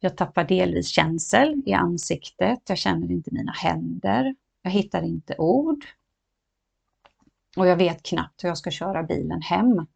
Jag 0.00 0.16
tappar 0.16 0.44
delvis 0.44 0.88
känsel 0.88 1.62
i 1.66 1.72
ansiktet. 1.72 2.58
Jag 2.68 2.78
känner 2.78 3.10
inte 3.10 3.30
mina 3.32 3.52
händer. 3.52 4.34
Jag 4.62 4.70
hittar 4.70 5.02
inte 5.02 5.34
ord. 5.38 5.84
Och 7.56 7.66
jag 7.66 7.76
vet 7.76 8.02
knappt 8.02 8.44
hur 8.44 8.48
jag 8.48 8.58
ska 8.58 8.70
köra 8.70 9.02
bilen 9.02 9.42
hem. 9.42 9.86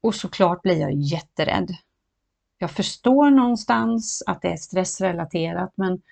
Och 0.00 0.14
såklart 0.14 0.62
blir 0.62 0.80
jag 0.80 0.92
jätterädd. 0.92 1.76
Jag 2.58 2.70
förstår 2.70 3.30
någonstans 3.30 4.22
att 4.26 4.42
det 4.42 4.48
är 4.48 4.56
stressrelaterat 4.56 5.72
men 5.74 6.02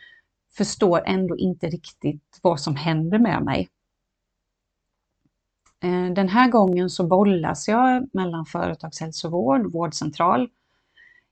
förstår 0.57 1.03
ändå 1.07 1.37
inte 1.37 1.67
riktigt 1.67 2.39
vad 2.43 2.61
som 2.61 2.77
händer 2.77 3.19
med 3.19 3.43
mig. 3.43 3.69
Eh, 5.85 6.13
den 6.13 6.29
här 6.29 6.49
gången 6.49 6.91
så 6.91 7.07
bollas 7.07 7.69
jag 7.69 8.09
mellan 8.13 8.47
företagshälsovård 8.47 9.67
och 9.67 9.73
vårdcentral. 9.73 10.51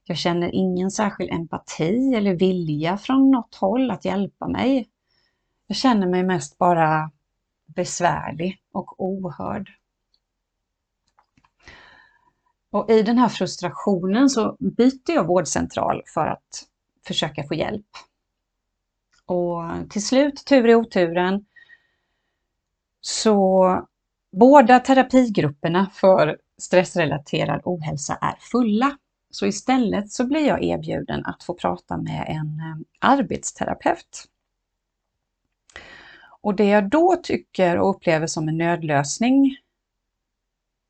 Jag 0.03 0.17
känner 0.17 0.55
ingen 0.55 0.91
särskild 0.91 1.31
empati 1.31 2.13
eller 2.15 2.33
vilja 2.35 2.97
från 2.97 3.31
något 3.31 3.55
håll 3.55 3.91
att 3.91 4.05
hjälpa 4.05 4.47
mig. 4.47 4.89
Jag 5.67 5.77
känner 5.77 6.07
mig 6.07 6.23
mest 6.23 6.57
bara 6.57 7.11
besvärlig 7.65 8.61
och 8.71 8.95
ohörd. 8.97 9.69
Och 12.71 12.89
i 12.89 13.01
den 13.01 13.17
här 13.17 13.29
frustrationen 13.29 14.29
så 14.29 14.57
byter 14.59 15.11
jag 15.11 15.27
vårdcentral 15.27 16.01
för 16.13 16.27
att 16.27 16.67
försöka 17.07 17.43
få 17.43 17.53
hjälp. 17.53 17.87
Och 19.25 19.63
till 19.89 20.05
slut, 20.05 20.45
tur 20.45 20.67
i 20.67 20.75
oturen, 20.75 21.45
så 23.01 23.87
båda 24.33 24.79
terapigrupperna 24.79 25.89
för 25.93 26.37
stressrelaterad 26.57 27.61
ohälsa 27.63 28.15
är 28.21 28.35
fulla. 28.39 28.97
Så 29.29 29.45
istället 29.45 30.11
så 30.11 30.27
blir 30.27 30.47
jag 30.47 30.63
erbjuden 30.63 31.25
att 31.25 31.43
få 31.43 31.53
prata 31.53 31.97
med 31.97 32.25
en 32.27 32.59
eh, 32.59 32.77
arbetsterapeut. 32.99 34.29
Och 36.41 36.55
det 36.55 36.65
jag 36.65 36.89
då 36.89 37.15
tycker 37.23 37.79
och 37.79 37.89
upplever 37.89 38.27
som 38.27 38.47
en 38.47 38.57
nödlösning 38.57 39.57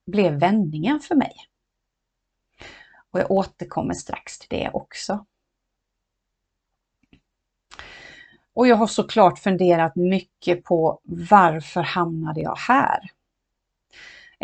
blev 0.05 0.33
vändningen 0.33 0.99
för 0.99 1.15
mig. 1.15 1.33
Och 3.11 3.19
jag 3.19 3.31
återkommer 3.31 3.93
strax 3.93 4.39
till 4.39 4.49
det 4.49 4.69
också. 4.73 5.25
Och 8.53 8.67
jag 8.67 8.75
har 8.75 8.87
såklart 8.87 9.39
funderat 9.39 9.95
mycket 9.95 10.63
på 10.63 10.99
varför 11.03 11.81
hamnade 11.81 12.41
jag 12.41 12.55
här? 12.55 12.99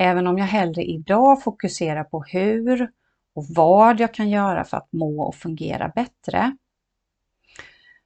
Även 0.02 0.28
om 0.28 0.38
jag 0.38 0.46
hellre 0.46 0.84
idag 0.84 1.44
fokuserar 1.44 2.04
på 2.04 2.24
hur 2.24 2.92
och 3.34 3.46
vad 3.50 4.00
jag 4.00 4.14
kan 4.14 4.30
göra 4.30 4.64
för 4.64 4.78
att 4.78 4.92
må 4.92 5.22
och 5.22 5.36
fungera 5.36 5.90
bättre. 5.96 6.58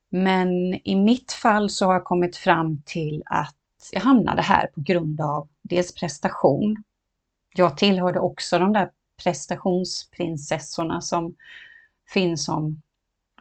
Men 0.10 0.50
i 0.88 0.96
mitt 0.96 1.32
fall 1.32 1.70
så 1.70 1.86
har 1.86 1.94
jag 1.94 2.04
kommit 2.04 2.36
fram 2.38 2.82
till 2.86 3.24
att 3.26 3.56
jag 3.92 4.02
hamnade 4.02 4.42
här 4.42 4.68
på 4.68 4.82
grund 4.82 5.22
av 5.22 5.48
dels 5.62 5.94
prestation. 5.96 6.84
Jag 7.56 7.78
tillhörde 7.78 8.20
också 8.20 8.60
de 8.60 8.74
där 8.74 8.92
prestationsprinsessorna 9.24 11.02
som 11.02 11.36
finns 12.10 12.46
som 12.46 12.82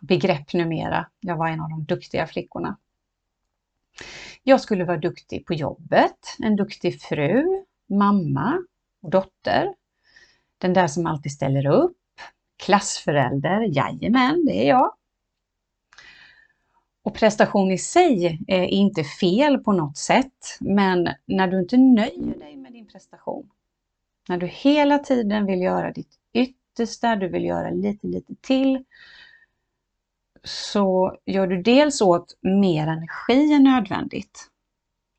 begrepp 0.00 0.52
numera. 0.52 1.06
Jag 1.20 1.36
var 1.36 1.48
en 1.48 1.60
av 1.60 1.70
de 1.70 1.84
duktiga 1.84 2.26
flickorna. 2.26 2.76
Jag 4.42 4.60
skulle 4.60 4.84
vara 4.84 4.98
duktig 4.98 5.46
på 5.46 5.54
jobbet, 5.54 6.36
en 6.38 6.56
duktig 6.56 7.00
fru, 7.00 7.61
mamma 7.92 8.58
och 9.02 9.10
dotter. 9.10 9.74
Den 10.58 10.72
där 10.72 10.86
som 10.86 11.06
alltid 11.06 11.32
ställer 11.32 11.66
upp, 11.66 11.96
klassförälder, 12.56 13.60
jajamän, 13.60 14.44
det 14.46 14.64
är 14.64 14.68
jag. 14.68 14.94
Och 17.02 17.14
prestation 17.14 17.70
i 17.70 17.78
sig 17.78 18.40
är 18.48 18.64
inte 18.64 19.04
fel 19.04 19.58
på 19.58 19.72
något 19.72 19.96
sätt, 19.96 20.58
men 20.60 21.08
när 21.26 21.48
du 21.48 21.60
inte 21.60 21.76
nöjer 21.76 22.38
dig 22.38 22.56
med 22.56 22.72
din 22.72 22.86
prestation, 22.86 23.50
när 24.28 24.38
du 24.38 24.46
hela 24.46 24.98
tiden 24.98 25.46
vill 25.46 25.62
göra 25.62 25.92
ditt 25.92 26.18
yttersta, 26.32 27.16
du 27.16 27.28
vill 27.28 27.44
göra 27.44 27.70
lite, 27.70 28.06
lite 28.06 28.34
till, 28.40 28.84
så 30.44 31.16
gör 31.24 31.46
du 31.46 31.62
dels 31.62 32.00
åt 32.00 32.38
mer 32.42 32.86
energi 32.86 33.52
än 33.52 33.62
nödvändigt. 33.62 34.48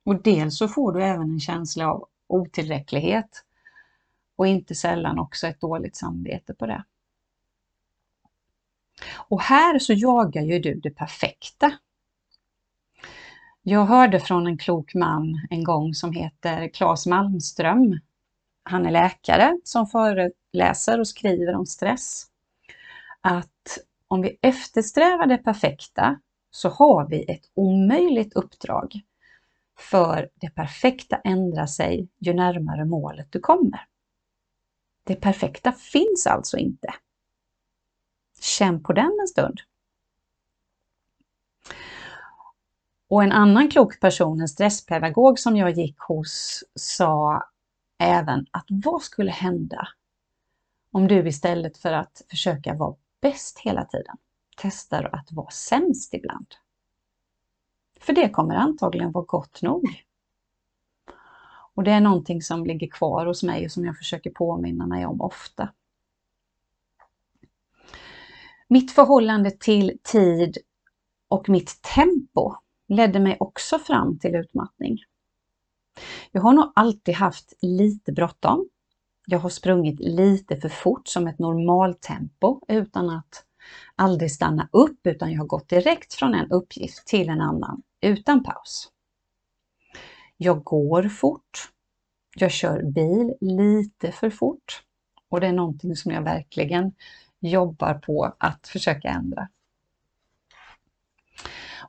Och 0.05 0.21
dels 0.21 0.57
så 0.57 0.67
får 0.67 0.91
du 0.91 1.03
även 1.03 1.31
en 1.31 1.39
känsla 1.39 1.91
av 1.91 2.07
otillräcklighet 2.27 3.43
och 4.35 4.47
inte 4.47 4.75
sällan 4.75 5.19
också 5.19 5.47
ett 5.47 5.61
dåligt 5.61 5.95
samvete 5.95 6.53
på 6.53 6.65
det. 6.65 6.83
Och 9.15 9.41
här 9.41 9.79
så 9.79 9.93
jagar 9.93 10.41
ju 10.41 10.59
du 10.59 10.73
det 10.73 10.89
perfekta. 10.91 11.71
Jag 13.61 13.85
hörde 13.85 14.19
från 14.19 14.47
en 14.47 14.57
klok 14.57 14.93
man 14.93 15.47
en 15.49 15.63
gång 15.63 15.93
som 15.93 16.11
heter 16.11 16.67
Claes 16.67 17.05
Malmström. 17.05 17.99
Han 18.63 18.85
är 18.85 18.91
läkare 18.91 19.57
som 19.63 19.87
föreläser 19.87 20.99
och 20.99 21.07
skriver 21.07 21.55
om 21.55 21.65
stress. 21.65 22.25
Att 23.21 23.77
om 24.07 24.21
vi 24.21 24.37
eftersträvar 24.41 25.25
det 25.25 25.37
perfekta 25.37 26.19
så 26.51 26.69
har 26.69 27.07
vi 27.09 27.31
ett 27.31 27.51
omöjligt 27.53 28.33
uppdrag. 28.33 29.01
För 29.79 30.29
det 30.35 30.49
perfekta 30.49 31.15
ändrar 31.23 31.65
sig 31.65 32.09
ju 32.19 32.33
närmare 32.33 32.85
målet 32.85 33.27
du 33.31 33.39
kommer. 33.39 33.87
Det 35.03 35.15
perfekta 35.15 35.71
finns 35.71 36.27
alltså 36.27 36.57
inte. 36.57 36.93
Känn 38.41 38.83
på 38.83 38.93
den 38.93 39.17
en 39.21 39.27
stund. 39.27 39.59
Och 43.09 43.23
en 43.23 43.31
annan 43.31 43.69
klok 43.69 43.99
person, 43.99 44.41
en 44.41 44.47
stresspedagog 44.47 45.39
som 45.39 45.57
jag 45.57 45.71
gick 45.71 45.99
hos, 45.99 46.63
sa 46.75 47.43
även 47.99 48.45
att 48.51 48.65
vad 48.67 49.01
skulle 49.01 49.31
hända 49.31 49.87
om 50.91 51.07
du 51.07 51.27
istället 51.27 51.77
för 51.77 51.93
att 51.93 52.21
försöka 52.29 52.73
vara 52.73 52.95
bäst 53.21 53.59
hela 53.59 53.85
tiden 53.85 54.17
testar 54.57 55.09
att 55.15 55.31
vara 55.31 55.49
sämst 55.49 56.13
ibland? 56.13 56.47
För 58.03 58.13
det 58.13 58.29
kommer 58.29 58.55
antagligen 58.55 59.11
vara 59.11 59.25
gott 59.25 59.61
nog. 59.61 60.03
Och 61.75 61.83
det 61.83 61.91
är 61.91 62.01
någonting 62.01 62.41
som 62.41 62.65
ligger 62.65 62.87
kvar 62.87 63.25
hos 63.25 63.43
mig 63.43 63.65
och 63.65 63.71
som 63.71 63.85
jag 63.85 63.97
försöker 63.97 64.29
påminna 64.29 64.87
mig 64.87 65.05
om 65.05 65.21
ofta. 65.21 65.69
Mitt 68.67 68.91
förhållande 68.91 69.51
till 69.51 69.97
tid 70.03 70.57
och 71.27 71.49
mitt 71.49 71.81
tempo 71.81 72.55
ledde 72.87 73.19
mig 73.19 73.37
också 73.39 73.79
fram 73.79 74.19
till 74.19 74.35
utmattning. 74.35 74.97
Jag 76.31 76.41
har 76.41 76.53
nog 76.53 76.71
alltid 76.75 77.15
haft 77.15 77.53
lite 77.61 78.11
bråttom. 78.11 78.69
Jag 79.25 79.39
har 79.39 79.49
sprungit 79.49 79.99
lite 79.99 80.57
för 80.57 80.69
fort 80.69 81.07
som 81.07 81.27
ett 81.27 81.39
normaltempo 81.39 82.61
utan 82.67 83.09
att 83.09 83.45
aldrig 83.95 84.31
stanna 84.31 84.69
upp 84.71 85.07
utan 85.07 85.31
jag 85.31 85.39
har 85.39 85.47
gått 85.47 85.69
direkt 85.69 86.13
från 86.13 86.33
en 86.33 86.51
uppgift 86.51 87.07
till 87.07 87.29
en 87.29 87.41
annan 87.41 87.81
utan 88.03 88.43
paus. 88.43 88.91
Jag 90.37 90.63
går 90.63 91.03
fort. 91.03 91.71
Jag 92.35 92.51
kör 92.51 92.83
bil 92.83 93.33
lite 93.41 94.11
för 94.11 94.29
fort. 94.29 94.83
Och 95.29 95.39
det 95.39 95.47
är 95.47 95.53
någonting 95.53 95.95
som 95.95 96.11
jag 96.11 96.21
verkligen 96.21 96.91
jobbar 97.39 97.93
på 97.93 98.35
att 98.37 98.67
försöka 98.67 99.07
ändra. 99.07 99.49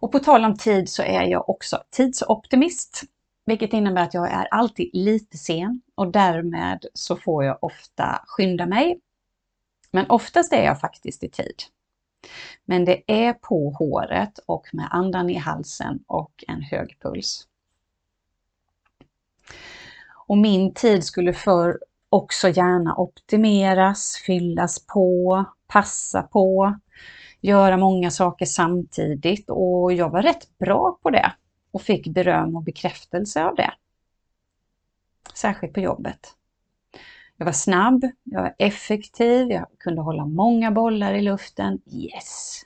Och 0.00 0.12
på 0.12 0.18
tal 0.18 0.44
om 0.44 0.56
tid 0.56 0.88
så 0.88 1.02
är 1.02 1.22
jag 1.22 1.48
också 1.48 1.82
tidsoptimist, 1.90 3.02
vilket 3.44 3.72
innebär 3.72 4.02
att 4.02 4.14
jag 4.14 4.32
är 4.32 4.44
alltid 4.44 4.90
lite 4.92 5.38
sen 5.38 5.80
och 5.94 6.12
därmed 6.12 6.86
så 6.94 7.16
får 7.16 7.44
jag 7.44 7.58
ofta 7.60 8.24
skynda 8.26 8.66
mig. 8.66 9.00
Men 9.90 10.10
oftast 10.10 10.52
är 10.52 10.64
jag 10.64 10.80
faktiskt 10.80 11.24
i 11.24 11.30
tid. 11.30 11.62
Men 12.64 12.84
det 12.84 13.02
är 13.06 13.32
på 13.32 13.70
håret 13.70 14.38
och 14.46 14.66
med 14.72 14.88
andan 14.90 15.30
i 15.30 15.34
halsen 15.34 16.04
och 16.06 16.44
en 16.48 16.62
hög 16.62 16.98
puls. 17.00 17.48
Och 20.26 20.38
min 20.38 20.74
tid 20.74 21.04
skulle 21.04 21.32
för 21.32 21.78
också 22.08 22.48
gärna 22.48 22.96
optimeras, 22.96 24.22
fyllas 24.26 24.86
på, 24.86 25.44
passa 25.66 26.22
på, 26.22 26.78
göra 27.40 27.76
många 27.76 28.10
saker 28.10 28.46
samtidigt 28.46 29.50
och 29.50 29.92
jag 29.92 30.10
var 30.10 30.22
rätt 30.22 30.58
bra 30.58 30.98
på 31.02 31.10
det 31.10 31.32
och 31.70 31.82
fick 31.82 32.06
beröm 32.06 32.56
och 32.56 32.62
bekräftelse 32.62 33.44
av 33.44 33.54
det. 33.54 33.72
Särskilt 35.34 35.74
på 35.74 35.80
jobbet. 35.80 36.36
Jag 37.36 37.46
var 37.46 37.52
snabb, 37.52 38.04
jag 38.24 38.42
var 38.42 38.54
effektiv, 38.58 39.50
jag 39.50 39.66
kunde 39.78 40.02
hålla 40.02 40.26
många 40.26 40.70
bollar 40.70 41.14
i 41.14 41.22
luften. 41.22 41.80
Yes! 41.86 42.62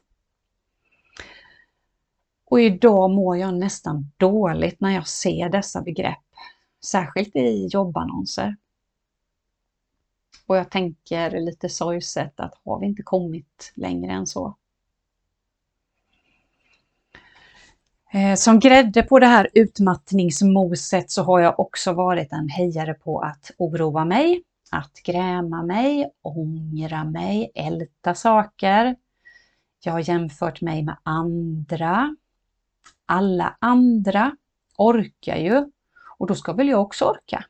Och 2.45 2.61
idag 2.61 3.11
mår 3.11 3.37
jag 3.37 3.55
nästan 3.55 4.13
dåligt 4.17 4.81
när 4.81 4.95
jag 4.95 5.09
ser 5.09 5.49
dessa 5.49 5.83
begrepp, 5.83 6.25
särskilt 6.85 7.37
i 7.37 7.67
jobbannonser. 7.67 8.57
Och 10.47 10.57
jag 10.57 10.71
tänker 10.71 11.41
lite 11.41 11.69
sorgset 11.69 12.41
att 12.41 12.55
har 12.65 12.81
vi 12.81 12.87
inte 12.87 13.03
kommit 13.03 13.73
längre 13.75 14.13
än 14.13 14.27
så? 14.27 14.57
Eh, 18.13 18.35
som 18.35 18.59
grädde 18.59 19.03
på 19.03 19.19
det 19.19 19.27
här 19.27 19.49
utmattningsmoset 19.55 21.11
så 21.11 21.23
har 21.23 21.41
jag 21.41 21.61
också 21.61 21.93
varit 21.93 22.33
en 22.33 22.49
hejare 22.49 22.95
på 22.95 23.21
att 23.21 23.51
oroa 23.59 24.05
mig, 24.05 24.43
att 24.73 25.03
gräma 25.05 25.63
mig, 25.63 26.11
ångra 26.23 27.05
mig, 27.05 27.53
älta 27.55 28.15
saker. 28.15 28.97
Jag 29.81 29.93
har 29.93 30.09
jämfört 30.09 30.61
mig 30.61 30.83
med 30.83 30.97
andra. 31.03 32.17
Alla 33.07 33.57
andra 33.59 34.37
orkar 34.77 35.37
ju 35.37 35.71
och 36.19 36.27
då 36.27 36.35
ska 36.35 36.53
väl 36.53 36.69
jag 36.69 36.83
också 36.83 37.05
orka. 37.05 37.45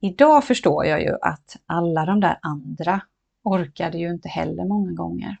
Idag 0.00 0.44
förstår 0.44 0.84
jag 0.84 1.02
ju 1.02 1.16
att 1.22 1.56
alla 1.66 2.04
de 2.04 2.20
där 2.20 2.38
andra 2.42 3.00
orkade 3.42 3.98
ju 3.98 4.10
inte 4.10 4.28
heller 4.28 4.64
många 4.64 4.92
gånger. 4.92 5.36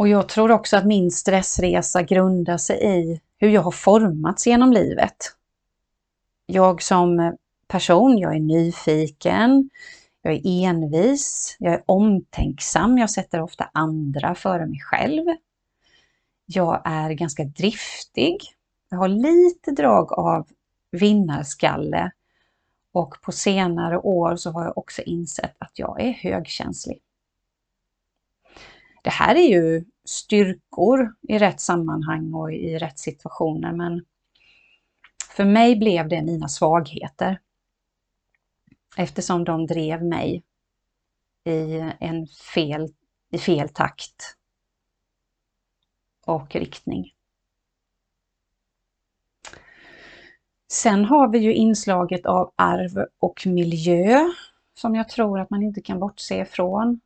Och 0.00 0.08
jag 0.08 0.28
tror 0.28 0.50
också 0.50 0.76
att 0.76 0.86
min 0.86 1.10
stressresa 1.10 2.02
grundar 2.02 2.56
sig 2.56 2.84
i 2.84 3.20
hur 3.38 3.48
jag 3.48 3.62
har 3.62 3.70
formats 3.70 4.46
genom 4.46 4.72
livet. 4.72 5.16
Jag 6.46 6.82
som 6.82 7.36
person, 7.68 8.18
jag 8.18 8.34
är 8.36 8.40
nyfiken, 8.40 9.70
jag 10.22 10.34
är 10.34 10.40
envis, 10.44 11.56
jag 11.58 11.74
är 11.74 11.82
omtänksam, 11.86 12.98
jag 12.98 13.10
sätter 13.10 13.40
ofta 13.40 13.70
andra 13.72 14.34
före 14.34 14.66
mig 14.66 14.80
själv. 14.80 15.24
Jag 16.46 16.82
är 16.84 17.10
ganska 17.10 17.44
driftig. 17.44 18.38
Jag 18.90 18.98
har 18.98 19.08
lite 19.08 19.70
drag 19.70 20.12
av 20.12 20.48
vinnarskalle 20.90 22.10
och 22.92 23.14
på 23.22 23.32
senare 23.32 23.98
år 23.98 24.36
så 24.36 24.50
har 24.50 24.64
jag 24.64 24.78
också 24.78 25.02
insett 25.02 25.56
att 25.58 25.78
jag 25.78 26.00
är 26.00 26.12
högkänslig. 26.12 27.00
Det 29.02 29.10
här 29.10 29.34
är 29.34 29.48
ju 29.48 29.84
styrkor 30.04 31.14
i 31.28 31.38
rätt 31.38 31.60
sammanhang 31.60 32.34
och 32.34 32.52
i 32.52 32.78
rätt 32.78 32.98
situationer 32.98 33.72
men 33.72 34.04
för 35.36 35.44
mig 35.44 35.76
blev 35.76 36.08
det 36.08 36.22
mina 36.22 36.48
svagheter 36.48 37.40
eftersom 38.96 39.44
de 39.44 39.66
drev 39.66 40.04
mig 40.04 40.44
i 41.44 41.92
en 42.00 42.26
fel, 42.26 42.88
i 43.30 43.38
fel 43.38 43.68
takt 43.68 44.36
och 46.26 46.54
riktning. 46.54 47.12
Sen 50.72 51.04
har 51.04 51.28
vi 51.28 51.38
ju 51.38 51.54
inslaget 51.54 52.26
av 52.26 52.52
arv 52.56 53.06
och 53.18 53.46
miljö 53.46 54.28
som 54.74 54.94
jag 54.94 55.08
tror 55.08 55.40
att 55.40 55.50
man 55.50 55.62
inte 55.62 55.80
kan 55.80 55.98
bortse 56.00 56.40
ifrån. 56.40 57.00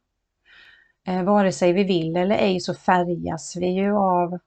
Eh, 1.07 1.23
vare 1.23 1.53
sig 1.53 1.73
vi 1.73 1.85
vill 1.85 2.17
eller 2.17 2.37
ej 2.37 2.61
så 2.61 2.75
färgas 2.75 3.57
vi 3.57 3.67
ju 3.67 3.93
av 3.93 4.38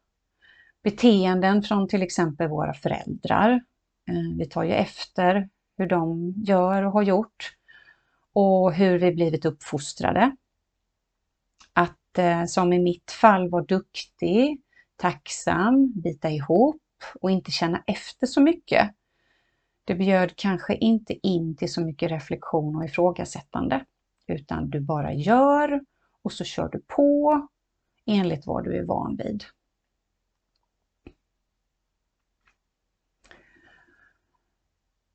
beteenden 0.84 1.64
från 1.64 1.88
till 1.88 2.02
exempel 2.02 2.48
våra 2.48 2.74
föräldrar. 2.74 3.52
Eh, 4.10 4.38
vi 4.38 4.46
tar 4.46 4.64
ju 4.64 4.72
efter 4.72 5.50
hur 5.78 5.88
de 5.88 6.34
gör 6.38 6.84
och 6.84 6.92
har 6.92 7.04
gjort 7.04 7.54
och 8.34 8.74
hur 8.74 9.00
vi 9.00 9.12
blivit 9.12 9.46
uppfostrade. 9.46 10.36
Att 11.74 12.18
eh, 12.18 12.46
som 12.46 12.74
i 12.74 12.80
mitt 12.80 13.12
fall 13.12 13.50
vara 13.50 13.64
duktig, 13.64 14.62
tacksam, 14.96 15.94
bita 16.02 16.30
ihop 16.30 16.82
och 17.22 17.32
inte 17.32 17.52
känna 17.52 17.84
efter 17.88 18.28
så 18.28 18.42
mycket. 18.42 18.92
Det 19.86 19.96
bjöd 19.96 20.36
kanske 20.36 20.76
inte 20.76 21.28
in 21.28 21.56
till 21.56 21.74
så 21.74 21.82
mycket 21.82 22.12
reflektion 22.12 22.76
och 22.76 22.86
ifrågasättande, 22.86 23.86
utan 24.28 24.70
du 24.70 24.80
bara 24.80 25.14
gör 25.14 25.82
och 26.28 26.34
så 26.34 26.44
kör 26.44 26.70
du 26.70 26.80
på 26.80 27.48
enligt 28.06 28.48
vad 28.48 28.64
du 28.64 28.78
är 28.78 28.84
van 28.84 29.16
vid. 29.16 29.44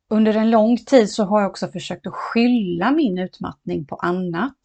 Under 0.09 0.37
en 0.37 0.51
lång 0.51 0.77
tid 0.77 1.11
så 1.11 1.25
har 1.25 1.41
jag 1.41 1.51
också 1.51 1.69
försökt 1.69 2.07
att 2.07 2.15
skylla 2.15 2.91
min 2.91 3.19
utmattning 3.19 3.85
på 3.85 3.97
annat 3.97 4.61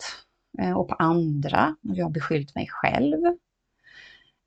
eh, 0.60 0.78
och 0.78 0.88
på 0.88 0.96
andra. 0.96 1.76
Jag 1.82 2.06
har 2.06 2.12
beskyllt 2.12 2.56
mig 2.56 2.68
själv. 2.70 3.26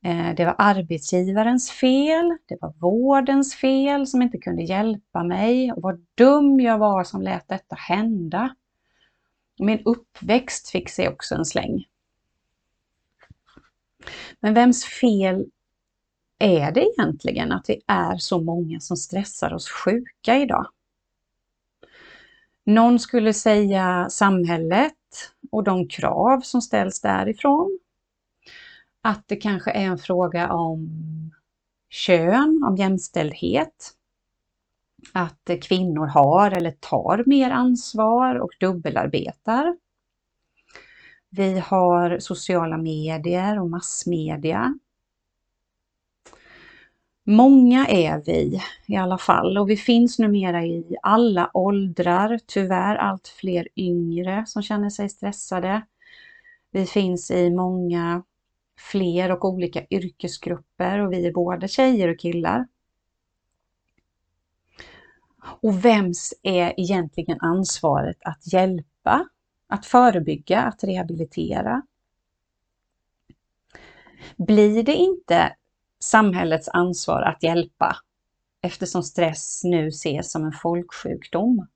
Eh, 0.05 0.35
det 0.37 0.45
var 0.45 0.55
arbetsgivarens 0.59 1.71
fel, 1.71 2.39
det 2.47 2.59
var 2.61 2.75
vårdens 2.79 3.55
fel 3.55 4.07
som 4.07 4.23
inte 4.23 4.39
kunde 4.39 4.63
hjälpa 4.63 5.25
mig 5.25 5.73
och 5.73 5.83
vad 5.83 6.07
dum 6.15 6.61
jag 6.61 6.79
var 6.79 7.05
som 7.05 7.23
lät 7.23 7.49
detta 7.49 7.77
hända. 7.77 8.55
Min 9.59 9.83
uppväxt 9.85 10.69
fick 10.69 10.89
sig 10.89 11.09
också 11.09 11.35
en 11.35 11.45
släng. 11.45 11.85
Men 14.41 14.55
vems 14.55 14.85
fel 14.85 15.47
är 16.39 16.73
det 16.73 16.81
egentligen 16.81 17.53
att 17.53 17.65
vi 17.69 17.81
är 17.87 18.17
så 18.17 18.41
många 18.41 18.81
som 18.81 18.97
stressar 18.97 19.55
oss 19.55 19.69
sjuka 19.69 20.37
idag? 20.37 20.67
Någon 22.65 22.99
skulle 22.99 23.33
säga 23.33 24.07
samhället 24.11 24.95
och 25.53 25.65
de 25.65 25.89
krav 25.89 26.41
som 26.41 26.63
ställs 26.63 27.01
därifrån. 27.01 27.79
Att 29.03 29.29
det 29.29 29.37
kanske 29.37 29.71
är 29.71 29.85
en 29.85 29.99
fråga 29.99 30.53
om 30.53 30.91
kön, 31.89 32.63
om 32.69 32.77
jämställdhet. 32.77 33.91
Att 35.13 35.51
kvinnor 35.63 36.07
har 36.07 36.51
eller 36.51 36.71
tar 36.71 37.25
mer 37.27 37.51
ansvar 37.51 38.35
och 38.35 38.51
dubbelarbetar. 38.61 39.77
Vi 41.31 41.59
har 41.59 42.19
sociala 42.19 42.77
medier 42.77 43.61
och 43.61 43.71
massmedia. 43.71 44.79
Många 47.25 47.87
är 47.87 48.23
vi 48.27 48.62
i 48.87 48.97
alla 48.97 49.19
fall. 49.19 49.59
Och 49.59 49.71
vi 49.71 49.77
finns 49.77 50.19
numera 50.19 50.64
i 50.64 50.97
alla 51.03 51.51
åldrar, 51.55 52.40
tyvärr 52.47 52.97
allt 52.97 53.29
fler 53.29 53.69
yngre 53.77 54.45
som 54.47 54.62
känner 54.62 54.90
sig 54.90 55.09
stressade. 55.09 55.83
Vi 56.71 56.87
finns 56.87 57.31
i 57.31 57.51
många 57.51 58.23
fler 58.93 59.33
och 59.33 59.45
olika 59.45 59.87
yrkesgrupper. 59.90 60.99
Och 60.99 61.12
vi 61.12 61.27
är 61.27 61.33
både 61.33 61.69
tjejer 61.69 62.09
och 62.09 62.19
killar. 62.19 62.66
Och 65.61 65.85
vems 65.85 66.35
är 66.43 66.81
egentligen 66.81 67.40
ansvaret 67.40 68.19
att 68.21 68.53
hjälpa, 68.53 69.29
att 69.71 69.87
förebygga, 69.87 70.61
att 70.63 70.85
rehabilitera? 70.85 71.83
Blir 74.37 74.83
det 74.83 74.95
inte 74.95 75.57
samhällets 76.01 76.69
ansvar 76.69 77.23
att 77.23 77.43
hjälpa 77.43 77.97
eftersom 78.63 79.03
stress 79.03 79.61
nu 79.65 79.89
ses 79.89 80.33
som 80.33 80.45
en 80.45 80.53
folksjukdom? 80.53 81.67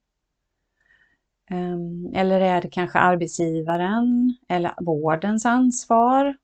Ehm, 1.49 2.11
eller 2.15 2.41
är 2.41 2.61
det 2.61 2.69
kanske 2.69 2.99
arbetsgivaren 2.99 4.37
eller 4.47 4.73
vårdens 4.77 5.45
ansvar? 5.45 6.37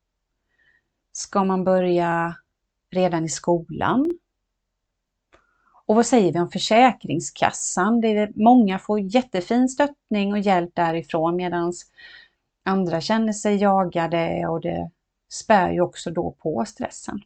Ska 1.12 1.44
man 1.44 1.64
börja 1.64 2.36
redan 2.92 3.26
i 3.26 3.30
skolan? 3.30 4.06
Och 5.91 5.95
vad 5.95 6.06
säger 6.06 6.34
vi 6.34 6.39
om 6.39 6.49
Försäkringskassan? 6.49 8.01
Det 8.01 8.08
är, 8.08 8.32
många 8.36 8.80
får 8.80 8.99
jättefin 8.99 9.69
stöttning 9.69 10.34
och 10.34 10.39
hjälp 10.39 10.69
därifrån 10.73 11.36
medan 11.36 11.73
andra 12.65 13.01
känner 13.01 13.34
sig 13.34 13.56
jagade 13.56 14.47
och 14.47 14.62
det 14.62 14.91
spär 15.30 15.71
ju 15.71 15.82
också 15.82 16.12
då 16.12 16.32
på 16.32 16.65
stressen. 16.67 17.19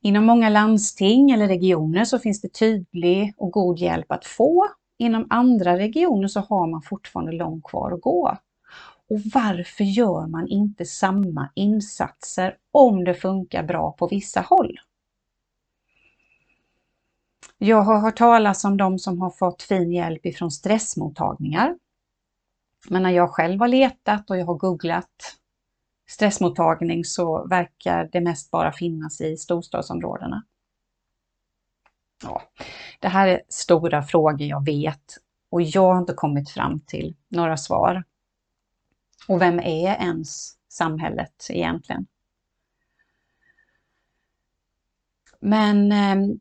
Inom 0.00 0.24
många 0.24 0.48
landsting 0.48 1.30
eller 1.30 1.48
regioner 1.48 2.04
så 2.04 2.18
finns 2.18 2.40
det 2.40 2.54
tydlig 2.54 3.34
och 3.36 3.50
god 3.50 3.78
hjälp 3.78 4.12
att 4.12 4.24
få. 4.24 4.68
Inom 4.98 5.26
andra 5.30 5.78
regioner 5.78 6.28
så 6.28 6.40
har 6.40 6.66
man 6.66 6.82
fortfarande 6.82 7.32
långt 7.32 7.64
kvar 7.64 7.92
att 7.92 8.00
gå. 8.00 8.36
Och 9.10 9.20
varför 9.34 9.84
gör 9.84 10.26
man 10.26 10.48
inte 10.48 10.84
samma 10.84 11.50
insatser 11.54 12.56
om 12.70 13.04
det 13.04 13.14
funkar 13.14 13.62
bra 13.62 13.92
på 13.92 14.06
vissa 14.06 14.40
håll? 14.40 14.78
Jag 17.64 17.82
har 17.82 18.00
hört 18.00 18.16
talas 18.16 18.64
om 18.64 18.76
de 18.76 18.98
som 18.98 19.20
har 19.20 19.30
fått 19.30 19.62
fin 19.62 19.92
hjälp 19.92 20.26
ifrån 20.26 20.50
stressmottagningar. 20.50 21.78
Men 22.88 23.02
när 23.02 23.10
jag 23.10 23.30
själv 23.30 23.60
har 23.60 23.68
letat 23.68 24.30
och 24.30 24.36
jag 24.36 24.46
har 24.46 24.54
googlat 24.54 25.36
stressmottagning 26.08 27.04
så 27.04 27.46
verkar 27.46 28.08
det 28.12 28.20
mest 28.20 28.50
bara 28.50 28.72
finnas 28.72 29.20
i 29.20 29.36
storstadsområdena. 29.36 30.44
Ja, 32.22 32.42
det 33.00 33.08
här 33.08 33.28
är 33.28 33.42
stora 33.48 34.02
frågor 34.02 34.42
jag 34.42 34.64
vet 34.64 35.18
och 35.50 35.62
jag 35.62 35.92
har 35.92 35.98
inte 35.98 36.14
kommit 36.14 36.50
fram 36.50 36.80
till 36.80 37.16
några 37.28 37.56
svar. 37.56 38.04
Och 39.28 39.40
vem 39.40 39.60
är 39.60 39.94
ens 39.94 40.52
samhället 40.68 41.46
egentligen? 41.50 42.06
Men 45.40 45.92
eh, 45.92 46.36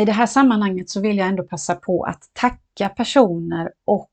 i 0.00 0.04
det 0.04 0.12
här 0.12 0.26
sammanhanget 0.26 0.90
så 0.90 1.00
vill 1.00 1.18
jag 1.18 1.28
ändå 1.28 1.42
passa 1.42 1.74
på 1.74 2.04
att 2.04 2.30
tacka 2.32 2.88
personer 2.88 3.72
och 3.84 4.10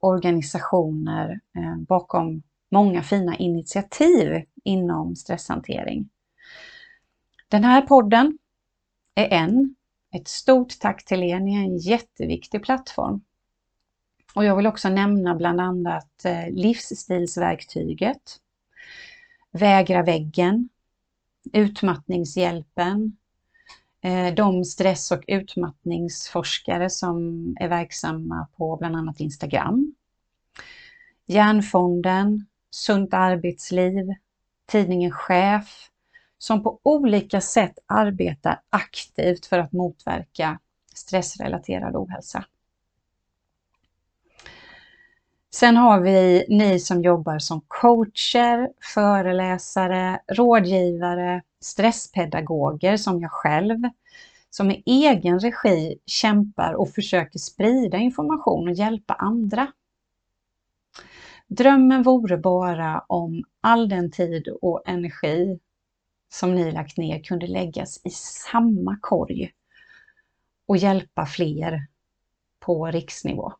organisationer 0.00 1.40
eh, 1.56 1.76
bakom 1.76 2.42
många 2.70 3.02
fina 3.02 3.36
initiativ 3.36 4.44
inom 4.64 5.16
stresshantering. 5.16 6.08
Den 7.48 7.64
här 7.64 7.82
podden 7.82 8.38
är 9.14 9.28
en. 9.28 9.74
Ett 10.14 10.28
stort 10.28 10.78
tack 10.80 11.04
till 11.04 11.22
er, 11.22 11.40
ni 11.40 11.54
är 11.56 11.60
en 11.60 11.76
jätteviktig 11.76 12.62
plattform. 12.62 13.24
Och 14.34 14.44
jag 14.44 14.56
vill 14.56 14.66
också 14.66 14.88
nämna 14.88 15.34
bland 15.34 15.60
annat 15.60 16.24
eh, 16.24 16.50
livsstilsverktyget, 16.50 18.40
Vägra 19.50 20.02
väggen, 20.02 20.68
Utmattningshjälpen, 21.52 23.16
Eh, 24.06 24.34
de 24.34 24.64
stress 24.64 25.10
och 25.10 25.24
utmattningsforskare 25.26 26.90
som 26.90 27.44
är 27.60 27.68
verksamma 27.68 28.48
på 28.56 28.76
bland 28.76 28.96
annat 28.96 29.20
Instagram, 29.20 29.94
Hjärnfonden, 31.26 32.46
Sunt 32.70 33.14
arbetsliv, 33.14 34.14
tidningen 34.66 35.10
Chef, 35.10 35.90
som 36.38 36.62
på 36.62 36.80
olika 36.82 37.40
sätt 37.40 37.78
arbetar 37.86 38.60
aktivt 38.70 39.46
för 39.46 39.58
att 39.58 39.72
motverka 39.72 40.58
stressrelaterad 40.94 41.96
ohälsa. 41.96 42.44
Sen 45.54 45.76
har 45.76 46.00
vi 46.00 46.46
ni 46.48 46.80
som 46.80 47.02
jobbar 47.02 47.38
som 47.38 47.60
coacher, 47.68 48.68
föreläsare, 48.94 50.20
rådgivare, 50.28 51.42
stresspedagoger 51.60 52.96
som 52.96 53.20
jag 53.20 53.30
själv, 53.32 53.78
som 54.50 54.70
i 54.70 54.82
egen 54.86 55.40
regi 55.40 55.98
kämpar 56.06 56.72
och 56.72 56.90
försöker 56.90 57.38
sprida 57.38 57.98
information 57.98 58.68
och 58.68 58.74
hjälpa 58.74 59.14
andra. 59.14 59.72
Drömmen 61.48 62.02
vore 62.02 62.36
bara 62.36 63.04
om 63.06 63.44
all 63.60 63.88
den 63.88 64.10
tid 64.10 64.48
och 64.62 64.88
energi 64.88 65.58
som 66.28 66.54
ni 66.54 66.70
lagt 66.72 66.96
ner 66.96 67.22
kunde 67.22 67.46
läggas 67.46 68.00
i 68.04 68.10
samma 68.10 68.98
korg 69.00 69.52
och 70.66 70.76
hjälpa 70.76 71.26
fler 71.26 71.86
på 72.60 72.86
riksnivå. 72.86 73.52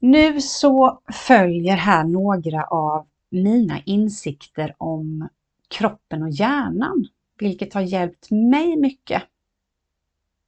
Nu 0.00 0.40
så 0.40 1.02
följer 1.26 1.76
här 1.76 2.04
några 2.04 2.64
av 2.64 3.06
mina 3.28 3.82
insikter 3.86 4.74
om 4.78 5.28
kroppen 5.68 6.22
och 6.22 6.30
hjärnan, 6.30 7.06
vilket 7.38 7.74
har 7.74 7.80
hjälpt 7.80 8.30
mig 8.30 8.76
mycket 8.76 9.22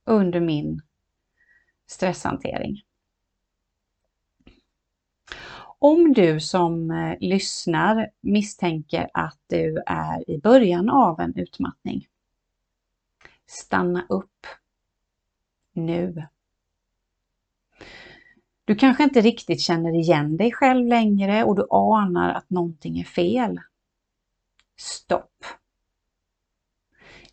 under 0.05 0.41
min 0.41 0.83
stresshantering. 1.87 2.83
Om 5.79 6.13
du 6.13 6.41
som 6.41 6.91
eh, 6.91 7.17
lyssnar 7.21 8.11
misstänker 8.21 9.11
att 9.15 9.39
du 9.47 9.83
är 9.87 10.31
i 10.31 10.39
början 10.39 10.91
av 10.91 11.21
en 11.21 11.37
utmattning, 11.37 12.09
stanna 13.47 14.07
upp 14.09 14.47
nu. 15.73 16.27
Du 18.71 18.77
kanske 18.77 19.05
inte 19.05 19.21
riktigt 19.21 19.61
känner 19.61 19.95
igen 19.95 20.37
dig 20.37 20.53
själv 20.53 20.87
längre 20.87 21.45
och 21.45 21.57
du 21.57 21.67
anar 21.71 22.31
att 22.31 22.51
någonting 22.51 23.01
är 23.01 23.05
fel. 23.05 23.61
Stopp! 24.77 25.45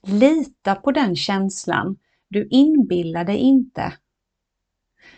Lita 0.02 0.76
på 0.76 0.92
den 0.92 1.16
känslan. 1.16 1.98
Du 2.28 2.48
inbillar 2.48 3.24
dig 3.24 3.38
inte. 3.38 3.94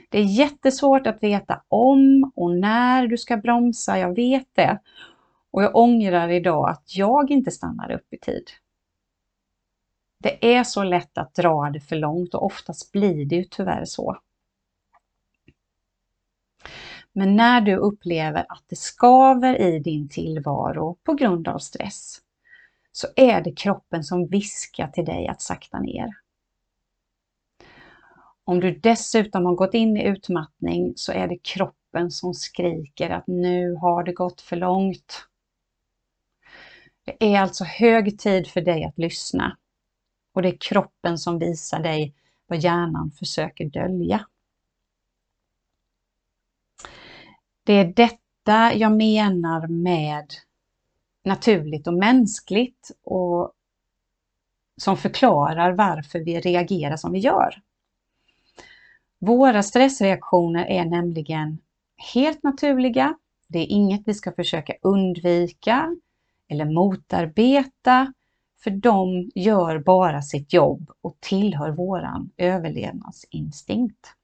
Det 0.09 0.19
är 0.19 0.23
jättesvårt 0.23 1.07
att 1.07 1.23
veta 1.23 1.63
om 1.67 2.31
och 2.35 2.51
när 2.55 3.07
du 3.07 3.17
ska 3.17 3.37
bromsa, 3.37 3.99
jag 3.99 4.15
vet 4.15 4.47
det. 4.53 4.79
Och 5.51 5.63
jag 5.63 5.75
ångrar 5.75 6.29
idag 6.29 6.69
att 6.69 6.95
jag 6.95 7.31
inte 7.31 7.51
stannar 7.51 7.91
upp 7.91 8.13
i 8.13 8.17
tid. 8.17 8.43
Det 10.23 10.55
är 10.55 10.63
så 10.63 10.83
lätt 10.83 11.17
att 11.17 11.33
dra 11.33 11.69
det 11.69 11.81
för 11.81 11.95
långt 11.95 12.33
och 12.33 12.45
oftast 12.45 12.91
blir 12.91 13.25
det 13.25 13.35
ju 13.35 13.43
tyvärr 13.43 13.85
så. 13.85 14.17
Men 17.13 17.35
när 17.35 17.61
du 17.61 17.75
upplever 17.75 18.45
att 18.49 18.63
det 18.67 18.75
skaver 18.75 19.61
i 19.61 19.79
din 19.79 20.09
tillvaro 20.09 20.97
på 21.03 21.13
grund 21.13 21.47
av 21.47 21.57
stress, 21.57 22.21
så 22.91 23.07
är 23.15 23.41
det 23.41 23.51
kroppen 23.51 24.03
som 24.03 24.27
viskar 24.27 24.87
till 24.87 25.05
dig 25.05 25.27
att 25.27 25.41
sakta 25.41 25.79
ner. 25.79 26.09
Om 28.43 28.59
du 28.59 28.71
dessutom 28.71 29.45
har 29.45 29.55
gått 29.55 29.73
in 29.73 29.97
i 29.97 30.03
utmattning 30.03 30.93
så 30.95 31.11
är 31.11 31.27
det 31.27 31.37
kroppen 31.37 32.11
som 32.11 32.33
skriker 32.33 33.09
att 33.09 33.27
nu 33.27 33.75
har 33.75 34.03
det 34.03 34.13
gått 34.13 34.41
för 34.41 34.55
långt. 34.55 35.27
Det 37.05 37.35
är 37.35 37.41
alltså 37.41 37.63
hög 37.63 38.19
tid 38.19 38.47
för 38.47 38.61
dig 38.61 38.83
att 38.83 38.97
lyssna 38.97 39.57
och 40.33 40.41
det 40.41 40.49
är 40.49 40.57
kroppen 40.59 41.17
som 41.17 41.39
visar 41.39 41.79
dig 41.79 42.15
vad 42.47 42.59
hjärnan 42.59 43.11
försöker 43.11 43.65
dölja. 43.65 44.25
Det 47.69 47.73
är 47.73 47.85
detta 47.85 48.73
jag 48.73 48.91
menar 48.91 49.67
med 49.67 50.25
naturligt 51.23 51.87
och 51.87 51.93
mänskligt 51.93 52.91
och 53.03 53.51
som 54.77 54.97
förklarar 54.97 55.71
varför 55.71 56.19
vi 56.19 56.39
reagerar 56.39 56.97
som 56.97 57.11
vi 57.11 57.19
gör. 57.19 57.61
Våra 59.19 59.63
stressreaktioner 59.63 60.65
är 60.65 60.85
nämligen 60.85 61.57
helt 62.13 62.43
naturliga. 62.43 63.17
Det 63.47 63.59
är 63.59 63.67
inget 63.67 64.01
vi 64.05 64.13
ska 64.13 64.31
försöka 64.31 64.73
undvika 64.81 65.95
eller 66.47 66.65
motarbeta, 66.65 68.13
för 68.63 68.71
de 68.71 69.31
gör 69.35 69.79
bara 69.79 70.21
sitt 70.21 70.53
jobb 70.53 70.91
och 71.01 71.17
tillhör 71.19 71.71
våran 71.71 72.31
överlevnadsinstinkt. 72.37 74.15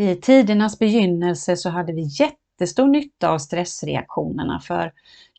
I 0.00 0.16
tidernas 0.16 0.78
begynnelse 0.78 1.56
så 1.56 1.70
hade 1.70 1.92
vi 1.92 2.02
jättestor 2.02 2.86
nytta 2.88 3.30
av 3.30 3.38
stressreaktionerna 3.38 4.60
för 4.60 4.92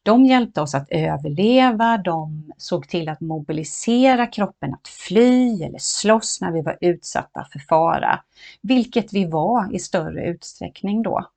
de 0.03 0.25
hjälpte 0.25 0.61
oss 0.61 0.75
att 0.75 0.87
överleva, 0.91 1.97
de 1.97 2.51
såg 2.57 2.87
till 2.87 3.09
att 3.09 3.21
mobilisera 3.21 4.27
kroppen 4.27 4.73
att 4.73 4.87
fly 4.87 5.63
eller 5.63 5.79
slåss 5.79 6.41
när 6.41 6.51
vi 6.51 6.61
var 6.61 6.77
utsatta 6.81 7.47
för 7.51 7.59
fara, 7.59 8.23
vilket 8.61 9.13
vi 9.13 9.25
var 9.25 9.75
i 9.75 9.79
större 9.79 10.25
utsträckning 10.25 11.03
då. 11.03 11.29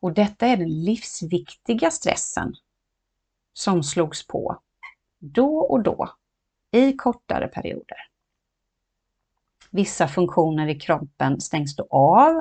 Och 0.00 0.12
detta 0.12 0.46
är 0.46 0.56
den 0.56 0.84
livsviktiga 0.84 1.90
stressen 1.90 2.54
som 3.52 3.82
slogs 3.82 4.26
på 4.26 4.58
då 5.18 5.58
och 5.58 5.82
då 5.82 6.14
i 6.70 6.92
kortare 6.92 7.48
perioder. 7.48 8.13
Vissa 9.74 10.08
funktioner 10.08 10.68
i 10.68 10.80
kroppen 10.80 11.40
stängs 11.40 11.76
då 11.76 11.86
av 11.90 12.40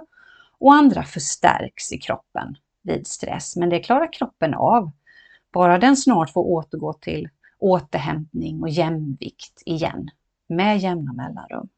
och 0.59 0.73
andra 0.73 1.03
förstärks 1.03 1.91
i 1.91 1.97
kroppen 1.97 2.55
vid 2.81 3.07
stress, 3.07 3.55
men 3.55 3.69
det 3.69 3.79
klarar 3.79 4.13
kroppen 4.13 4.53
av 4.53 4.91
bara 5.53 5.79
den 5.79 5.97
snart 5.97 6.29
får 6.29 6.43
återgå 6.43 6.93
till 6.93 7.29
återhämtning 7.59 8.61
och 8.61 8.69
jämvikt 8.69 9.63
igen 9.65 10.09
med 10.47 10.77
jämna 10.77 11.13
mellanrum. 11.13 11.69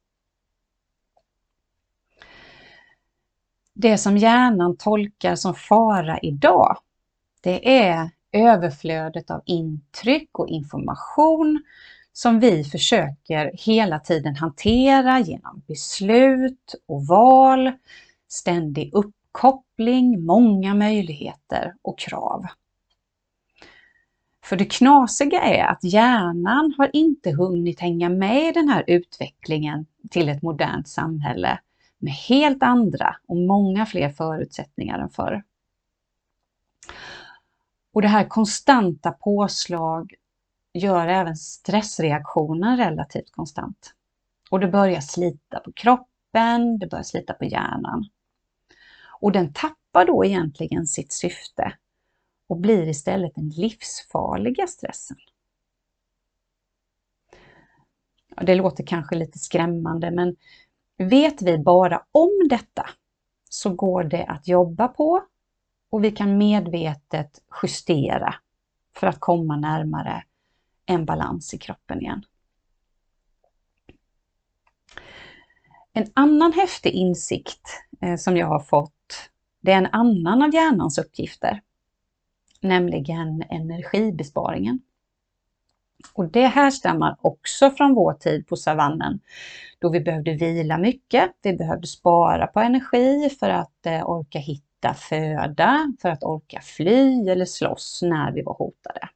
Det 3.74 3.98
som 3.98 4.18
hjärnan 4.18 4.78
tolkar 4.78 5.36
som 5.36 5.56
fara 5.56 6.20
idag, 6.20 6.78
det 7.42 7.80
är 7.80 8.10
överflödet 8.32 9.32
av 9.32 9.42
intryck 9.46 10.40
och 10.40 10.48
information 10.48 11.64
som 12.18 12.40
vi 12.40 12.64
försöker 12.64 13.52
hela 13.54 14.00
tiden 14.00 14.36
hantera 14.36 15.20
genom 15.20 15.62
beslut 15.68 16.76
och 16.88 17.08
val, 17.08 17.72
ständig 18.28 18.94
uppkoppling, 18.94 20.26
många 20.26 20.74
möjligheter 20.74 21.74
och 21.82 22.00
krav. 22.00 22.46
För 24.44 24.56
det 24.56 24.66
knasiga 24.66 25.42
är 25.42 25.64
att 25.64 25.84
hjärnan 25.84 26.74
har 26.78 26.90
inte 26.94 27.32
hunnit 27.32 27.80
hänga 27.80 28.10
med 28.10 28.50
i 28.50 28.52
den 28.52 28.70
här 28.70 28.84
utvecklingen 28.88 29.86
till 30.10 30.30
ett 30.30 30.42
modernt 30.42 30.88
samhälle 30.88 31.60
med 31.98 32.14
helt 32.14 32.64
andra 32.64 33.16
och 33.28 33.38
många 33.38 33.86
fler 33.86 34.10
förutsättningar 34.10 35.00
än 35.00 35.10
förr. 35.10 35.44
Och 37.94 38.02
det 38.02 38.08
här 38.08 38.28
konstanta 38.28 39.12
påslag 39.12 40.14
gör 40.76 41.08
även 41.08 41.36
stressreaktionen 41.36 42.78
relativt 42.78 43.32
konstant. 43.32 43.94
Och 44.50 44.60
det 44.60 44.68
börjar 44.68 45.02
slita 45.02 45.60
på 45.60 45.72
kroppen, 45.72 46.80
det 46.80 46.88
börjar 46.88 47.04
slita 47.04 47.34
på 47.34 47.46
hjärnan. 47.46 48.10
Och 49.22 49.32
den 49.32 49.54
tappar 49.54 50.06
då 50.06 50.26
egentligen 50.26 50.88
sitt 50.88 51.12
syfte 51.12 51.74
och 52.48 52.58
blir 52.58 52.88
istället 52.88 53.36
den 53.36 53.50
livsfarliga 53.50 54.68
stressen. 54.68 55.18
Det 58.42 58.56
låter 58.56 58.86
kanske 58.86 59.16
lite 59.16 59.40
skrämmande 59.40 60.12
men 60.12 60.36
vet 60.98 61.42
vi 61.42 61.58
bara 61.58 62.06
om 62.12 62.48
detta 62.50 62.90
så 63.50 63.74
går 63.74 64.04
det 64.04 64.26
att 64.26 64.48
jobba 64.48 64.88
på 64.88 65.24
och 65.90 66.04
vi 66.04 66.12
kan 66.12 66.38
medvetet 66.38 67.42
justera 67.64 68.36
för 68.96 69.08
att 69.08 69.20
komma 69.20 69.56
närmare 69.56 70.24
en 70.86 71.06
balans 71.06 71.54
i 71.54 71.58
kroppen 71.58 72.02
igen. 72.02 72.26
En 75.94 76.08
annan 76.14 76.54
häftig 76.54 76.92
insikt 76.92 77.84
eh, 78.02 78.16
som 78.16 78.38
jag 78.38 78.48
har 78.48 78.60
fått, 78.60 79.30
det 79.62 79.72
är 79.72 79.78
en 79.78 79.86
annan 79.92 80.42
av 80.42 80.54
hjärnans 80.54 80.98
uppgifter 80.98 81.62
nämligen 82.66 83.44
energibesparingen. 83.50 84.80
Och 86.14 86.32
det 86.32 86.48
härstammar 86.48 87.18
också 87.22 87.72
från 87.72 87.94
vår 87.94 88.14
tid 88.14 88.48
på 88.48 88.56
savannen 88.56 89.20
då 89.80 89.90
vi 89.90 90.00
behövde 90.00 90.34
vila 90.34 90.78
mycket. 90.78 91.32
Vi 91.42 91.54
behövde 91.54 91.88
spara 91.88 92.48
på 92.48 92.60
energi 92.60 93.30
för 93.40 93.50
att 93.50 93.86
eh, 93.86 94.10
orka 94.10 94.40
hitta 94.40 94.94
föda, 94.94 95.94
för 96.02 96.10
att 96.10 96.24
orka 96.24 96.62
fly 96.62 97.30
eller 97.30 97.46
slåss 97.46 98.00
när 98.04 98.32
vi 98.32 98.42
var 98.42 98.54
hotade. 98.54 99.10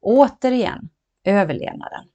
Återigen, 0.00 0.88
överlevnaden. 1.24 2.08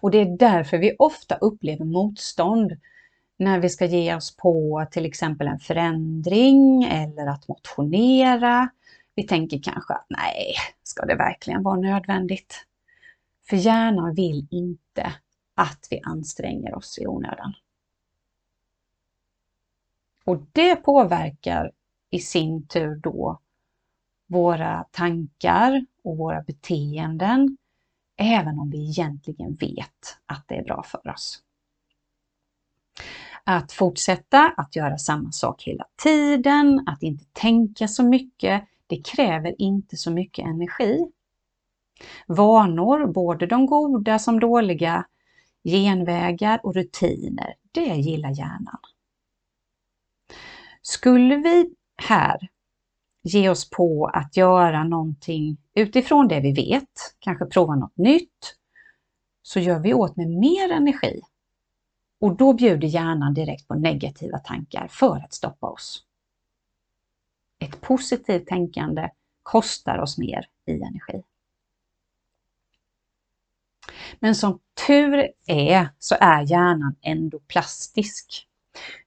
Och 0.00 0.10
det 0.10 0.18
är 0.18 0.36
därför 0.38 0.78
vi 0.78 0.96
ofta 0.98 1.36
upplever 1.36 1.84
motstånd 1.84 2.76
när 3.36 3.58
vi 3.58 3.68
ska 3.68 3.86
ge 3.86 4.14
oss 4.14 4.36
på 4.36 4.86
till 4.90 5.06
exempel 5.06 5.46
en 5.46 5.58
förändring 5.58 6.84
eller 6.84 7.26
att 7.26 7.48
motionera. 7.48 8.68
Vi 9.14 9.26
tänker 9.26 9.62
kanske 9.62 9.94
att 9.94 10.06
nej, 10.08 10.54
ska 10.82 11.06
det 11.06 11.14
verkligen 11.14 11.62
vara 11.62 11.76
nödvändigt? 11.76 12.66
För 13.48 13.56
hjärnan 13.56 14.14
vill 14.14 14.46
inte 14.50 15.12
att 15.54 15.86
vi 15.90 16.00
anstränger 16.04 16.74
oss 16.74 16.98
i 16.98 17.06
onödan. 17.06 17.54
Och 20.24 20.42
det 20.52 20.76
påverkar 20.76 21.72
i 22.10 22.18
sin 22.18 22.66
tur 22.66 22.96
då 22.96 23.40
våra 24.26 24.84
tankar 24.90 25.86
och 26.08 26.16
våra 26.16 26.42
beteenden, 26.42 27.56
även 28.16 28.58
om 28.58 28.70
vi 28.70 28.88
egentligen 28.88 29.54
vet 29.54 30.18
att 30.26 30.44
det 30.48 30.54
är 30.54 30.64
bra 30.64 30.82
för 30.82 31.10
oss. 31.10 31.42
Att 33.44 33.72
fortsätta 33.72 34.54
att 34.56 34.76
göra 34.76 34.98
samma 34.98 35.32
sak 35.32 35.62
hela 35.62 35.84
tiden, 36.02 36.84
att 36.86 37.02
inte 37.02 37.24
tänka 37.32 37.88
så 37.88 38.02
mycket, 38.02 38.64
det 38.86 39.02
kräver 39.02 39.54
inte 39.58 39.96
så 39.96 40.10
mycket 40.10 40.46
energi. 40.46 41.06
Vanor, 42.26 43.06
både 43.06 43.46
de 43.46 43.66
goda 43.66 44.18
som 44.18 44.40
dåliga, 44.40 45.06
genvägar 45.64 46.60
och 46.62 46.74
rutiner, 46.74 47.54
det 47.72 47.94
gillar 47.94 48.30
hjärnan. 48.30 48.78
Skulle 50.82 51.36
vi 51.36 51.74
här 52.02 52.48
ge 53.28 53.48
oss 53.48 53.70
på 53.70 54.06
att 54.06 54.36
göra 54.36 54.84
någonting 54.84 55.56
utifrån 55.74 56.28
det 56.28 56.40
vi 56.40 56.52
vet, 56.52 57.14
kanske 57.18 57.46
prova 57.46 57.74
något 57.74 57.96
nytt, 57.96 58.56
så 59.42 59.60
gör 59.60 59.78
vi 59.78 59.94
åt 59.94 60.16
med 60.16 60.28
mer 60.28 60.70
energi. 60.70 61.20
Och 62.20 62.36
då 62.36 62.52
bjuder 62.52 62.88
hjärnan 62.88 63.34
direkt 63.34 63.68
på 63.68 63.74
negativa 63.74 64.38
tankar 64.38 64.88
för 64.90 65.16
att 65.16 65.32
stoppa 65.32 65.66
oss. 65.66 66.04
Ett 67.58 67.80
positivt 67.80 68.46
tänkande 68.46 69.10
kostar 69.42 69.98
oss 69.98 70.18
mer 70.18 70.46
i 70.66 70.72
energi. 70.72 71.22
Men 74.20 74.34
som 74.34 74.58
tur 74.86 75.28
är 75.46 75.88
så 75.98 76.16
är 76.20 76.50
hjärnan 76.50 76.96
endoplastisk, 77.00 78.46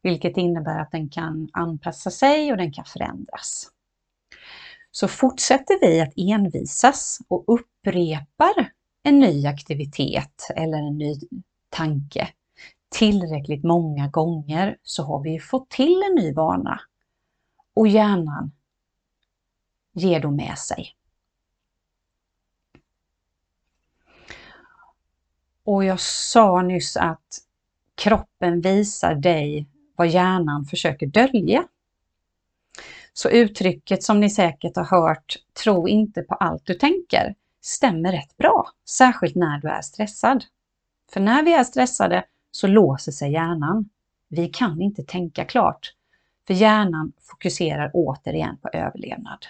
vilket 0.02 0.38
innebär 0.38 0.80
att 0.80 0.92
den 0.92 1.10
kan 1.10 1.50
anpassa 1.54 2.12
sig 2.12 2.52
och 2.52 2.58
den 2.58 2.74
kan 2.74 2.86
förändras. 2.86 3.72
Så 4.92 5.08
fortsätter 5.08 5.80
vi 5.82 6.02
att 6.02 6.14
envisas 6.18 7.20
och 7.28 7.44
upprepar 7.48 8.72
en 9.04 9.20
ny 9.20 9.46
aktivitet 9.46 10.48
eller 10.56 10.78
en 10.78 10.98
ny 10.98 11.20
tanke 11.70 12.28
tillräckligt 12.90 13.64
många 13.64 14.08
gånger 14.08 14.78
så 14.84 15.04
har 15.04 15.24
vi 15.24 15.40
fått 15.40 15.70
till 15.70 16.04
en 16.10 16.24
ny 16.24 16.34
vana 16.34 16.82
och 17.74 17.88
hjärnan 17.88 18.52
ger 19.94 20.20
då 20.20 20.32
med 20.32 20.58
sig. 20.58 20.96
Och 25.64 25.84
jag 25.84 26.00
sa 26.00 26.62
nyss 26.62 26.98
att 26.98 27.38
kroppen 27.96 28.62
visar 28.62 29.16
dig 29.16 29.68
vad 29.96 30.08
hjärnan 30.08 30.66
försöker 30.66 31.08
dölja. 31.08 31.68
Så 33.14 33.30
uttrycket 33.30 34.04
som 34.04 34.20
ni 34.20 34.30
säkert 34.30 34.76
har 34.76 34.86
hört, 34.86 35.36
tro 35.64 35.88
inte 35.88 36.22
på 36.22 36.36
allt 36.36 36.66
du 36.66 36.74
tänker, 36.74 37.36
stämmer 37.62 38.12
rätt 38.12 38.38
bra, 38.38 38.70
särskilt 38.90 39.36
när 39.36 39.62
du 39.62 39.70
är 39.70 39.82
stressad. 39.82 40.46
För 41.14 41.20
när 41.20 41.44
vi 41.44 41.54
är 41.54 41.64
stressade 41.64 42.26
så 42.52 42.68
låser 42.68 43.12
sig 43.12 43.32
hjärnan. 43.32 43.90
Vi 44.28 44.48
kan 44.48 44.82
inte 44.82 45.04
tänka 45.04 45.46
klart, 45.46 45.94
för 46.48 46.54
hjärnan 46.54 47.14
fokuserar 47.22 47.92
återigen 47.94 48.58
på 48.58 48.70
överlevnad. 48.74 49.46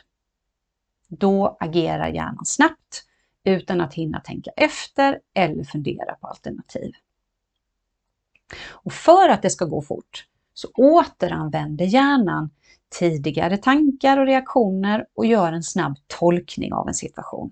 Då 1.07 1.57
agerar 1.59 2.07
hjärnan 2.07 2.45
snabbt 2.45 3.05
utan 3.43 3.81
att 3.81 3.93
hinna 3.93 4.19
tänka 4.19 4.51
efter 4.55 5.19
eller 5.33 5.63
fundera 5.63 6.15
på 6.15 6.27
alternativ. 6.27 6.91
Och 8.67 8.93
för 8.93 9.29
att 9.29 9.41
det 9.41 9.49
ska 9.49 9.65
gå 9.65 9.81
fort 9.81 10.27
så 10.53 10.67
återanvänder 10.75 11.85
hjärnan 11.85 12.49
tidigare 12.99 13.57
tankar 13.57 14.17
och 14.17 14.25
reaktioner 14.25 15.05
och 15.13 15.25
gör 15.25 15.53
en 15.53 15.63
snabb 15.63 15.95
tolkning 16.07 16.73
av 16.73 16.87
en 16.87 16.93
situation. 16.93 17.51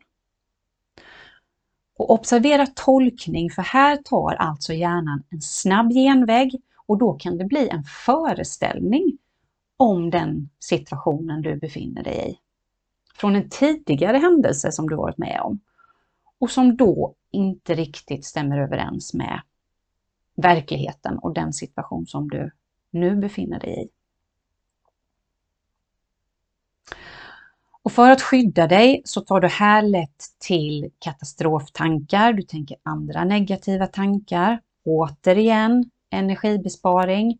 Och 1.97 2.12
observera 2.12 2.65
tolkning, 2.65 3.49
för 3.49 3.62
här 3.62 3.97
tar 3.97 4.34
alltså 4.34 4.73
hjärnan 4.73 5.23
en 5.30 5.41
snabb 5.41 5.91
genväg 5.91 6.62
och 6.86 6.97
då 6.97 7.13
kan 7.13 7.38
det 7.38 7.45
bli 7.45 7.69
en 7.69 7.84
föreställning 7.84 9.17
om 9.78 10.10
den 10.10 10.49
situationen 10.60 11.41
du 11.41 11.56
befinner 11.56 12.04
dig 12.04 12.30
i. 12.32 12.39
Från 13.15 13.36
en 13.36 13.49
tidigare 13.49 14.17
händelse 14.17 14.71
som 14.71 14.89
du 14.89 14.95
varit 14.95 15.17
med 15.17 15.41
om 15.41 15.60
och 16.39 16.52
som 16.52 16.78
då 16.78 17.15
inte 17.32 17.75
riktigt 17.75 18.25
stämmer 18.25 18.58
överens 18.60 19.13
med 19.13 19.41
verkligheten 20.36 21.17
och 21.17 21.34
den 21.34 21.54
situation 21.54 22.08
som 22.08 22.30
du 22.30 22.52
nu 22.91 23.15
befinner 23.15 23.60
dig 23.60 23.84
i. 23.84 23.89
Och 27.89 27.93
för 27.93 28.10
att 28.10 28.21
skydda 28.21 28.67
dig 28.67 29.02
så 29.06 29.21
tar 29.21 29.39
du 29.39 29.47
här 29.47 29.82
lätt 29.82 30.25
till 30.39 30.91
katastroftankar, 30.99 32.34
du 32.34 32.41
tänker 32.41 32.78
andra 32.84 33.23
negativa 33.23 33.88
tankar. 33.88 34.62
Återigen 34.86 35.91
energibesparing 36.12 37.38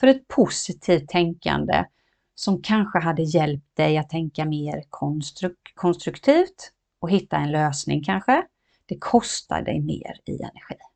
för 0.00 0.06
ett 0.06 0.28
positivt 0.28 1.08
tänkande 1.08 1.84
som 2.34 2.62
kanske 2.62 2.98
hade 2.98 3.22
hjälpt 3.22 3.76
dig 3.76 3.98
att 3.98 4.10
tänka 4.10 4.44
mer 4.44 4.82
konstruktivt 5.74 6.72
och 7.00 7.10
hitta 7.10 7.36
en 7.36 7.52
lösning 7.52 8.04
kanske. 8.04 8.42
Det 8.86 8.98
kostar 8.98 9.62
dig 9.62 9.80
mer 9.80 10.16
i 10.26 10.32
energi. 10.32 10.89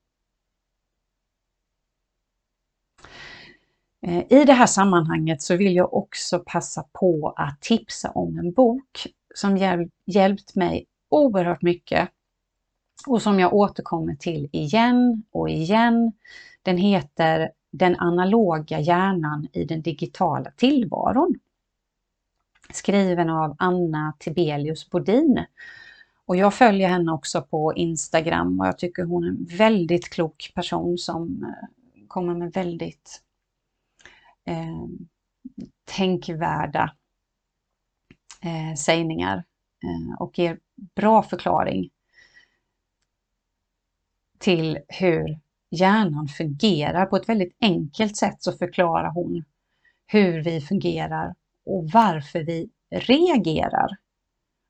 Eh, 4.06 4.24
I 4.32 4.44
det 4.44 4.52
här 4.52 4.66
sammanhanget 4.66 5.42
så 5.42 5.56
vill 5.56 5.76
jag 5.76 5.94
också 5.94 6.42
passa 6.46 6.84
på 6.92 7.34
att 7.36 7.60
tipsa 7.60 8.10
om 8.10 8.38
en 8.38 8.52
bok 8.52 9.06
som 9.34 9.56
hjäl 9.56 9.90
hjälpt 10.06 10.54
mig 10.54 10.86
oerhört 11.08 11.62
mycket 11.62 12.08
och 13.06 13.22
som 13.22 13.40
jag 13.40 13.54
återkommer 13.54 14.14
till 14.14 14.48
igen 14.52 15.22
och 15.32 15.50
igen. 15.50 16.12
Den 16.62 16.78
heter 16.78 17.50
Den 17.70 17.96
analoga 17.96 18.80
hjärnan 18.80 19.48
i 19.52 19.64
den 19.64 19.82
digitala 19.82 20.50
tillvaron. 20.50 21.34
Skriven 22.70 23.30
av 23.30 23.56
Anna 23.58 24.14
Tibelius 24.18 24.90
Bodin. 24.90 25.44
Och 26.26 26.36
jag 26.36 26.54
följer 26.54 26.88
henne 26.88 27.12
också 27.12 27.42
på 27.42 27.74
Instagram 27.74 28.60
och 28.60 28.66
jag 28.66 28.78
tycker 28.78 29.04
hon 29.04 29.24
är 29.24 29.28
en 29.28 29.44
väldigt 29.44 30.08
klok 30.08 30.52
person 30.54 30.98
som 30.98 31.42
eh, 31.42 32.06
kommer 32.08 32.34
med 32.34 32.52
väldigt 32.52 33.23
eh, 34.44 34.86
tänkvärda 35.84 36.94
eh, 38.42 38.74
sägningar 38.76 39.44
eh, 39.82 40.20
och 40.20 40.38
ger 40.38 40.58
bra 40.94 41.22
förklaring 41.22 41.90
till 44.38 44.78
hur 44.88 45.38
hjärnan 45.70 46.28
fungerar. 46.28 47.06
På 47.06 47.16
ett 47.16 47.28
väldigt 47.28 47.56
enkelt 47.60 48.16
sätt 48.16 48.42
så 48.42 48.52
förklarar 48.52 49.10
hon 49.10 49.44
hur 50.06 50.42
vi 50.42 50.60
fungerar 50.60 51.34
och 51.66 51.90
varför 51.90 52.40
vi 52.40 52.70
reagerar 52.90 53.96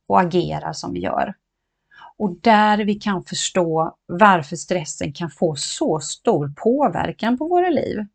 och 0.07 0.20
agerar 0.20 0.72
som 0.72 0.93
vi 0.93 1.01
gör. 1.01 1.35
Och 2.16 2.37
där 2.41 2.85
vi 2.85 2.95
kan 2.95 3.25
förstå 3.25 3.97
varför 4.07 4.57
stressen 4.57 5.12
kan 5.12 5.31
få 5.31 5.57
så 5.57 6.01
stor 6.01 6.53
påverkan 6.57 7.39
på 7.39 7.49
våra 7.49 7.70
liv 7.70 8.07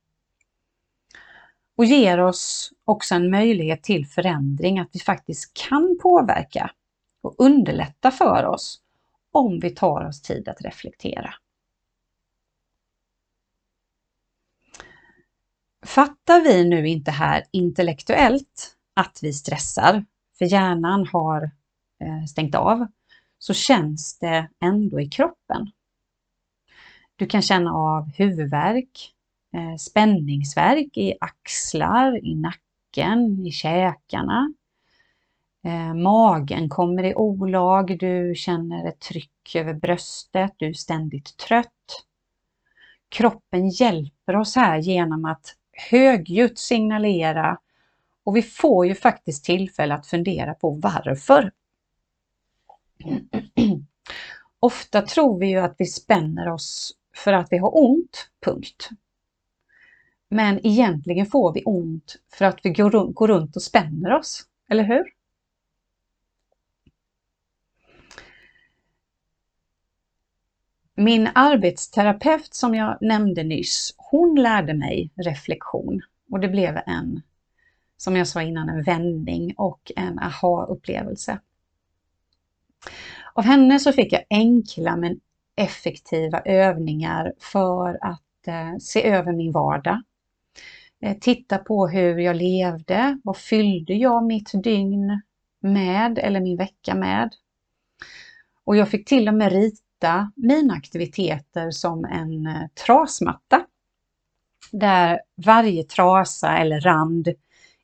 och 1.80 1.86
ger 1.86 2.20
oss 2.20 2.74
också 2.86 3.16
en 3.16 3.30
möjlighet 3.30 3.84
till 3.84 4.08
förändring, 4.08 4.80
att 4.80 4.90
vi 4.92 5.00
faktiskt 5.00 5.54
kan 5.54 5.98
påverka 6.02 6.72
och 7.22 7.36
underlätta 7.38 8.12
för 8.12 8.46
oss 8.46 8.82
om 9.32 9.60
vi 9.60 9.70
tar 9.70 10.06
oss 10.06 10.22
tid 10.22 10.50
att 10.50 10.62
reflektera. 10.62 11.34
Fattar 15.86 16.42
vi 16.42 16.70
nu 16.70 16.88
inte 16.88 17.12
här 17.12 17.44
intellektuellt 17.52 18.76
att 18.94 19.20
vi 19.22 19.34
stressar, 19.34 20.06
för 20.38 20.46
hjärnan 20.46 21.08
har 21.08 21.44
eh, 22.00 22.26
stängt 22.26 22.56
av, 22.56 22.88
så 23.38 23.54
känns 23.54 24.20
det 24.20 24.50
ändå 24.62 25.02
i 25.02 25.10
kroppen. 25.10 25.72
Du 27.16 27.26
kan 27.26 27.42
känna 27.42 27.74
av 27.74 28.12
huvudvärk, 28.12 29.16
Eh, 29.54 29.76
spänningsverk 29.76 29.80
spänningsvärk 29.80 30.98
i 30.98 31.14
axlar, 31.22 32.26
i 32.26 32.36
nacken, 32.36 33.46
i 33.46 33.52
käkarna. 33.52 34.54
Eh, 35.64 35.94
magen 35.94 36.70
kommer 36.70 37.04
i 37.04 37.16
olag, 37.16 38.00
du 38.00 38.34
känner 38.36 38.88
ett 38.88 39.00
tryck 39.00 39.56
över 39.56 39.74
bröstet, 39.74 40.54
du 40.58 40.68
är 40.68 40.74
ständigt 40.74 41.38
trött. 41.38 42.06
Kroppen 43.10 43.70
hjälper 43.70 44.36
oss 44.36 44.56
här 44.56 44.78
genom 44.78 45.26
att 45.26 45.56
högljutt 45.90 46.60
signalera 46.60 47.58
och 48.24 48.36
vi 48.36 48.42
får 48.42 48.88
ju 48.88 48.96
faktiskt 48.96 49.46
tillfälle 49.46 49.94
att 49.94 50.08
fundera 50.08 50.54
på 50.54 50.70
varför. 50.70 51.52
Ofta 54.60 55.02
tror 55.02 55.40
vi 55.40 55.48
ju 55.48 55.58
att 55.58 55.76
vi 55.78 55.86
spänner 55.86 56.50
oss 56.50 56.92
för 57.16 57.34
att 57.34 57.48
vi 57.52 57.58
har 57.58 57.78
ont, 57.78 58.30
punkt. 58.46 58.90
Men 60.30 60.66
egentligen 60.68 61.26
får 61.26 61.54
vi 61.54 61.64
ont 61.66 62.16
för 62.34 62.46
att 62.46 62.60
vi 62.64 62.70
går 62.70 63.28
runt 63.28 63.56
och 63.56 63.62
spänner 63.62 64.14
oss, 64.14 64.46
eller 64.70 64.84
hur? 64.84 65.04
Min 70.96 71.30
arbetsterapeut 71.36 72.54
som 72.54 72.76
jag 72.76 72.98
nämnde 73.02 73.44
nyss, 73.44 73.94
hon 73.98 74.36
lärde 74.42 74.74
mig 74.74 75.12
reflektion 75.16 76.02
och 76.32 76.40
det 76.40 76.48
blev 76.48 76.80
en, 76.86 77.22
som 77.98 78.16
jag 78.16 78.28
sa 78.28 78.42
innan, 78.42 78.70
en 78.70 78.84
vändning 78.84 79.54
och 79.58 79.92
en 79.96 80.20
aha-upplevelse. 80.20 81.40
Av 83.34 83.44
henne 83.44 83.80
så 83.80 83.94
fick 83.94 84.14
jag 84.14 84.24
enkla 84.30 84.96
men 84.96 85.20
effektiva 85.56 86.40
övningar 86.40 87.34
för 87.40 87.98
att 88.02 88.48
eh, 88.48 88.78
se 88.80 89.08
över 89.08 89.34
min 89.34 89.52
vardag. 89.52 90.02
Eh, 91.02 91.18
titta 91.22 91.58
på 91.58 91.88
hur 91.88 92.18
jag 92.20 92.36
levde, 92.36 93.20
vad 93.24 93.38
fyllde 93.38 93.94
jag 93.94 94.26
mitt 94.26 94.52
dygn 94.64 95.22
med 95.62 96.20
eller 96.20 96.40
min 96.40 96.58
vecka 96.58 96.96
med? 96.96 97.30
Och 98.66 98.76
jag 98.76 98.90
fick 98.90 99.08
till 99.08 99.28
och 99.28 99.34
med 99.34 99.52
rita 99.52 100.32
mina 100.36 100.74
aktiviteter 100.74 101.72
som 101.72 102.06
en 102.06 102.48
eh, 102.48 102.68
trasmatta. 102.86 103.66
Där 104.72 105.22
varje 105.46 105.84
trasa 105.84 106.58
eller 106.58 106.82
rand 106.82 107.28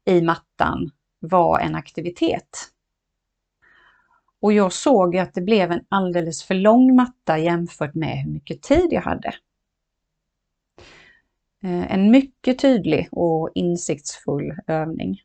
i 0.06 0.22
mattan 0.22 0.92
var 1.20 1.60
en 1.60 1.76
aktivitet. 1.76 2.72
Och 4.42 4.54
jag 4.54 4.74
såg 4.74 5.18
att 5.18 5.34
det 5.34 5.42
blev 5.42 5.72
en 5.72 5.86
alldeles 5.90 6.44
för 6.44 6.56
lång 6.56 6.96
matta 6.96 7.38
jämfört 7.38 7.96
med 7.96 8.18
hur 8.18 8.32
mycket 8.32 8.62
tid 8.62 8.88
jag 8.92 9.02
hade. 9.02 9.34
Eh, 11.66 11.92
en 11.92 12.12
mycket 12.12 12.60
tydlig 12.60 13.08
och 13.12 13.50
insiktsfull 13.56 14.56
övning. 14.68 15.22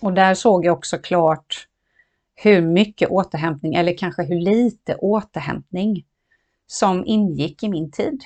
Och 0.00 0.12
där 0.12 0.34
såg 0.34 0.64
jag 0.64 0.78
också 0.78 0.98
klart 0.98 1.68
hur 2.34 2.62
mycket 2.62 3.08
återhämtning, 3.10 3.74
eller 3.74 3.98
kanske 3.98 4.22
hur 4.22 4.40
lite 4.40 4.96
återhämtning, 4.96 6.06
som 6.66 7.06
ingick 7.06 7.62
i 7.62 7.68
min 7.68 7.90
tid. 7.90 8.24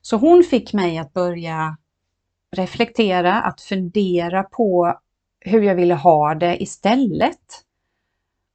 Så 0.00 0.16
hon 0.16 0.44
fick 0.44 0.72
mig 0.72 0.98
att 0.98 1.12
börja 1.12 1.76
reflektera, 2.50 3.42
att 3.42 3.60
fundera 3.60 4.42
på 4.42 4.98
hur 5.40 5.62
jag 5.62 5.74
ville 5.74 5.94
ha 5.94 6.34
det 6.34 6.62
istället. 6.62 7.64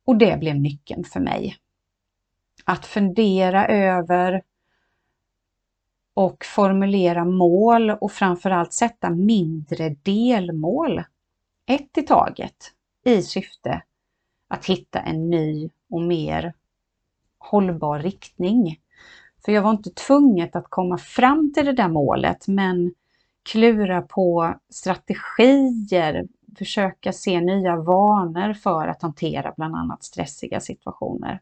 Och 0.06 0.18
det 0.18 0.40
blev 0.40 0.56
nyckeln 0.56 1.04
för 1.04 1.20
mig. 1.20 1.58
Att 2.66 2.86
fundera 2.86 3.68
över 3.68 4.44
och 6.18 6.46
formulera 6.46 7.26
mål 7.26 7.90
och 7.90 8.12
framförallt 8.12 8.74
sätta 8.74 9.10
mindre 9.10 9.90
delmål, 9.90 11.04
ett 11.68 11.98
i 11.98 12.02
taget, 12.02 12.56
i 13.06 13.22
syfte 13.22 13.82
att 14.48 14.66
hitta 14.66 15.00
en 15.00 15.30
ny 15.30 15.70
och 15.90 16.02
mer 16.02 16.54
hållbar 17.38 18.00
riktning. 18.00 18.80
För 19.46 19.52
jag 19.52 19.62
var 19.62 19.72
inte 19.72 19.90
tvunget 19.90 20.56
att 20.56 20.70
komma 20.70 20.98
fram 20.98 21.54
till 21.54 21.66
det 21.66 21.74
där 21.74 21.90
målet, 21.90 22.48
men 22.48 22.94
klura 23.52 24.02
på 24.02 24.56
strategier, 24.70 26.28
försöka 26.58 27.14
se 27.14 27.42
nya 27.42 27.76
vanor 27.76 28.54
för 28.54 28.88
att 28.88 29.02
hantera 29.02 29.54
bland 29.58 29.76
annat 29.76 30.04
stressiga 30.04 30.60
situationer. 30.60 31.42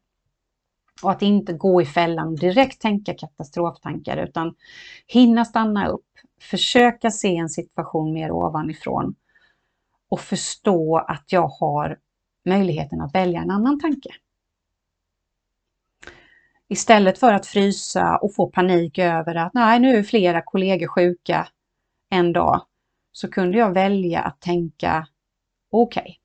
Och 1.03 1.11
att 1.11 1.21
inte 1.21 1.53
gå 1.53 1.81
i 1.81 1.85
fällan 1.85 2.27
och 2.27 2.39
direkt 2.39 2.81
tänka 2.81 3.13
katastroftankar 3.13 4.17
utan 4.17 4.55
hinna 5.07 5.45
stanna 5.45 5.87
upp, 5.87 6.05
försöka 6.41 7.11
se 7.11 7.37
en 7.37 7.49
situation 7.49 8.13
mer 8.13 8.31
ovanifrån 8.31 9.15
och 10.09 10.19
förstå 10.19 10.97
att 10.97 11.31
jag 11.31 11.47
har 11.47 11.99
möjligheten 12.45 13.01
att 13.01 13.15
välja 13.15 13.41
en 13.41 13.51
annan 13.51 13.79
tanke. 13.79 14.09
Istället 16.67 17.19
för 17.19 17.33
att 17.33 17.45
frysa 17.45 18.17
och 18.17 18.35
få 18.35 18.47
panik 18.47 18.97
över 18.97 19.35
att 19.35 19.53
nej, 19.53 19.79
nu 19.79 19.97
är 19.97 20.03
flera 20.03 20.41
kollegor 20.41 20.87
sjuka 20.87 21.47
en 22.09 22.33
dag, 22.33 22.61
så 23.11 23.31
kunde 23.31 23.57
jag 23.57 23.73
välja 23.73 24.21
att 24.21 24.41
tänka 24.41 25.07
okej, 25.71 26.01
okay, 26.01 26.15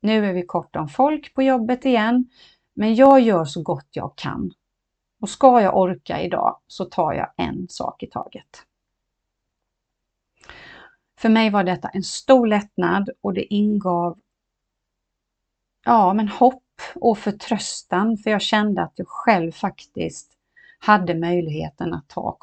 nu 0.00 0.26
är 0.26 0.32
vi 0.32 0.42
kort 0.42 0.76
om 0.76 0.88
folk 0.88 1.34
på 1.34 1.42
jobbet 1.42 1.84
igen, 1.84 2.30
men 2.74 2.94
jag 2.94 3.20
gör 3.20 3.44
så 3.44 3.62
gott 3.62 3.88
jag 3.90 4.16
kan. 4.16 4.52
Och 5.20 5.28
ska 5.28 5.60
jag 5.60 5.76
orka 5.76 6.20
idag 6.20 6.60
så 6.66 6.84
tar 6.84 7.12
jag 7.12 7.32
en 7.36 7.68
sak 7.68 8.02
i 8.02 8.06
taget. 8.06 8.66
För 11.18 11.28
mig 11.28 11.50
var 11.50 11.64
detta 11.64 11.88
en 11.88 12.02
stor 12.02 12.46
lättnad 12.46 13.10
och 13.20 13.34
det 13.34 13.54
ingav 13.54 14.18
ja, 15.84 16.12
men 16.12 16.28
hopp 16.28 16.62
och 16.94 17.18
förtröstan 17.18 18.16
för 18.16 18.30
jag 18.30 18.42
kände 18.42 18.82
att 18.82 18.92
jag 18.96 19.08
själv 19.08 19.52
faktiskt 19.52 20.32
hade 20.78 21.14
möjligheten 21.14 21.94
att 21.94 22.08
ta, 22.08 22.38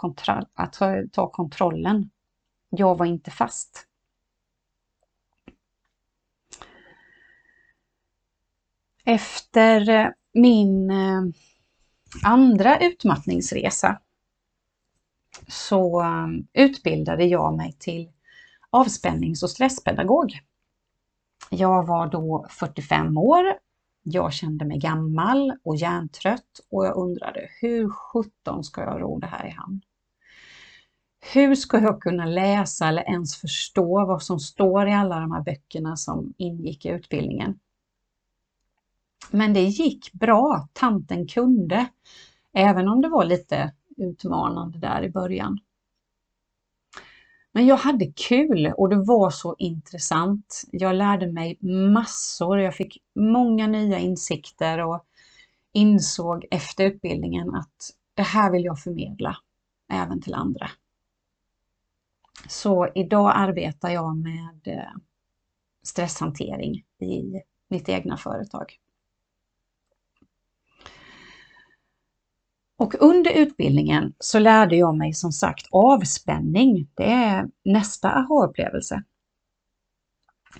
att 0.53 0.79
ta 1.11 1.29
kontrollen. 1.29 2.09
Jag 2.69 2.97
var 2.97 3.05
inte 3.05 3.31
fast. 3.31 3.85
Efter 9.05 9.89
eh, 9.89 10.09
min 10.33 10.91
eh, 10.91 11.21
andra 12.23 12.79
utmattningsresa 12.79 13.99
så 15.47 16.01
eh, 16.01 16.27
utbildade 16.53 17.25
jag 17.25 17.57
mig 17.57 17.75
till 17.79 18.11
avspännings 18.69 19.43
och 19.43 19.49
stresspedagog. 19.49 20.39
Jag 21.49 21.87
var 21.87 22.07
då 22.07 22.45
45 22.49 23.17
år. 23.17 23.45
Jag 24.03 24.33
kände 24.33 24.65
mig 24.65 24.79
gammal 24.79 25.53
och 25.63 25.75
hjärntrött 25.75 26.59
och 26.71 26.85
jag 26.85 26.97
undrade 26.97 27.49
hur 27.61 27.89
sjutton 27.89 28.63
ska 28.63 28.81
jag 28.81 29.01
ro 29.01 29.19
det 29.19 29.27
här 29.27 29.47
i 29.47 29.49
hamn? 29.49 29.81
Hur 31.33 31.55
ska 31.55 31.79
jag 31.79 32.01
kunna 32.01 32.25
läsa 32.25 32.87
eller 32.87 33.03
ens 33.03 33.37
förstå 33.37 34.05
vad 34.05 34.23
som 34.23 34.39
står 34.39 34.87
i 34.87 34.93
alla 34.93 35.19
de 35.19 35.31
här 35.31 35.43
böckerna 35.43 35.95
som 35.95 36.33
ingick 36.37 36.85
i 36.85 36.89
utbildningen? 36.89 37.59
Men 39.31 39.53
det 39.53 39.63
gick 39.63 40.13
bra, 40.13 40.67
tanten 40.73 41.27
kunde, 41.27 41.87
även 42.53 42.87
om 42.87 43.01
det 43.01 43.09
var 43.09 43.25
lite 43.25 43.73
utmanande 43.97 44.79
där 44.79 45.03
i 45.03 45.09
början. 45.09 45.59
Men 47.51 47.67
jag 47.67 47.77
hade 47.77 48.05
kul 48.05 48.73
och 48.77 48.89
det 48.89 49.03
var 49.03 49.29
så 49.29 49.55
intressant. 49.57 50.63
Jag 50.71 50.95
lärde 50.95 51.31
mig 51.31 51.57
massor, 51.93 52.59
jag 52.59 52.75
fick 52.75 52.97
många 53.15 53.67
nya 53.67 53.99
insikter 53.99 54.79
och 54.79 55.05
insåg 55.73 56.45
efter 56.51 56.85
utbildningen 56.85 57.55
att 57.55 57.91
det 58.13 58.23
här 58.23 58.51
vill 58.51 58.63
jag 58.63 58.79
förmedla 58.79 59.37
även 59.91 60.21
till 60.21 60.33
andra. 60.33 60.69
Så 62.47 62.91
idag 62.95 63.31
arbetar 63.35 63.89
jag 63.89 64.17
med 64.17 64.59
eh, 64.63 64.93
stresshantering 65.83 66.83
i 66.99 67.41
mitt 67.67 67.89
egna 67.89 68.17
företag. 68.17 68.79
Och 72.79 72.95
under 72.99 73.31
utbildningen 73.31 74.13
så 74.19 74.39
lärde 74.39 74.75
jag 74.75 74.97
mig 74.97 75.13
som 75.13 75.31
sagt 75.31 75.67
avspänning. 75.71 76.87
Det 76.93 77.11
är 77.11 77.49
nästa 77.65 78.11
aha-upplevelse. 78.11 79.03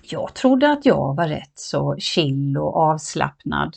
Jag 0.02 0.34
trodde 0.34 0.72
att 0.72 0.86
jag 0.86 1.14
var 1.16 1.28
rätt 1.28 1.58
så 1.58 1.96
chill 1.98 2.56
och 2.56 2.76
avslappnad 2.76 3.76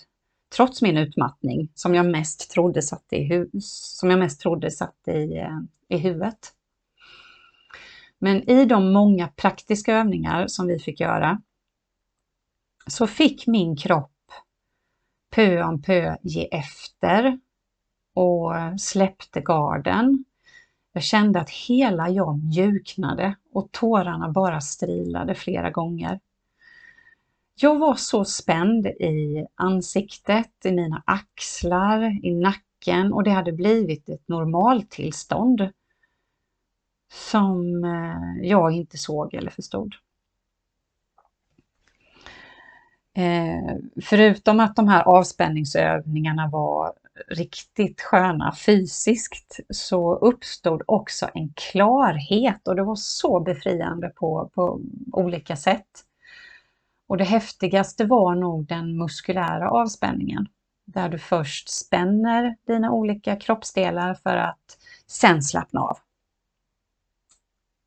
trots 0.55 0.81
min 0.81 0.97
utmattning 0.97 1.69
som 1.73 1.95
jag 1.95 2.05
mest 2.05 2.51
trodde 2.51 2.81
satt 2.81 3.13
i, 3.13 3.23
hu 3.23 3.49
som 3.61 4.09
jag 4.09 4.19
mest 4.19 4.41
trodde 4.41 4.71
satt 4.71 5.07
i, 5.07 5.37
eh, 5.37 5.59
i 5.89 5.97
huvudet. 5.97 6.53
Men 8.19 8.49
i 8.49 8.65
de 8.65 8.93
många 8.93 9.27
praktiska 9.27 9.95
övningar 9.95 10.47
som 10.47 10.67
vi 10.67 10.79
fick 10.79 10.99
göra 10.99 11.41
så 12.87 13.07
fick 13.07 13.47
min 13.47 13.75
kropp 13.75 14.11
pö 15.35 15.63
om 15.63 15.81
pö 15.81 16.17
ge 16.21 16.47
efter 16.51 17.39
och 18.13 18.53
släppte 18.77 19.41
garden. 19.41 20.25
Jag 20.93 21.03
kände 21.03 21.39
att 21.39 21.49
hela 21.49 22.09
jag 22.09 22.43
mjuknade 22.43 23.35
och 23.53 23.71
tårarna 23.71 24.29
bara 24.29 24.61
strilade 24.61 25.35
flera 25.35 25.69
gånger. 25.69 26.19
Jag 27.55 27.79
var 27.79 27.95
så 27.95 28.25
spänd 28.25 28.87
i 28.87 29.45
ansiktet, 29.55 30.65
i 30.65 30.71
mina 30.71 31.03
axlar, 31.05 32.25
i 32.25 32.31
nacken 32.31 33.13
och 33.13 33.23
det 33.23 33.31
hade 33.31 33.51
blivit 33.51 34.09
ett 34.09 34.27
normaltillstånd 34.27 35.69
som 37.13 37.83
eh, 37.83 38.47
jag 38.49 38.71
inte 38.71 38.97
såg 38.97 39.33
eller 39.33 39.51
förstod. 39.51 39.95
Eh, 43.15 43.75
förutom 44.03 44.59
att 44.59 44.75
de 44.75 44.87
här 44.87 45.03
avspänningsövningarna 45.03 46.49
var 46.49 46.93
riktigt 47.27 48.01
sköna 48.01 48.55
fysiskt 48.55 49.59
så 49.69 50.15
uppstod 50.15 50.81
också 50.87 51.29
en 51.33 51.53
klarhet 51.55 52.67
och 52.67 52.75
det 52.75 52.83
var 52.83 52.95
så 52.95 53.39
befriande 53.39 54.09
på, 54.09 54.51
på 54.53 54.81
olika 55.11 55.55
sätt. 55.55 56.05
Och 57.07 57.17
det 57.17 57.23
häftigaste 57.23 58.05
var 58.05 58.35
nog 58.35 58.65
den 58.65 58.97
muskulära 58.97 59.71
avspänningen 59.71 60.47
där 60.85 61.09
du 61.09 61.19
först 61.19 61.69
spänner 61.69 62.55
dina 62.67 62.91
olika 62.91 63.35
kroppsdelar 63.35 64.13
för 64.13 64.37
att 64.37 64.77
sen 65.07 65.43
slappna 65.43 65.81
av. 65.81 65.97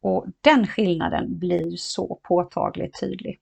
Och 0.00 0.26
den 0.40 0.66
skillnaden 0.66 1.38
blir 1.38 1.76
så 1.76 2.20
påtagligt 2.22 3.00
tydlig. 3.00 3.40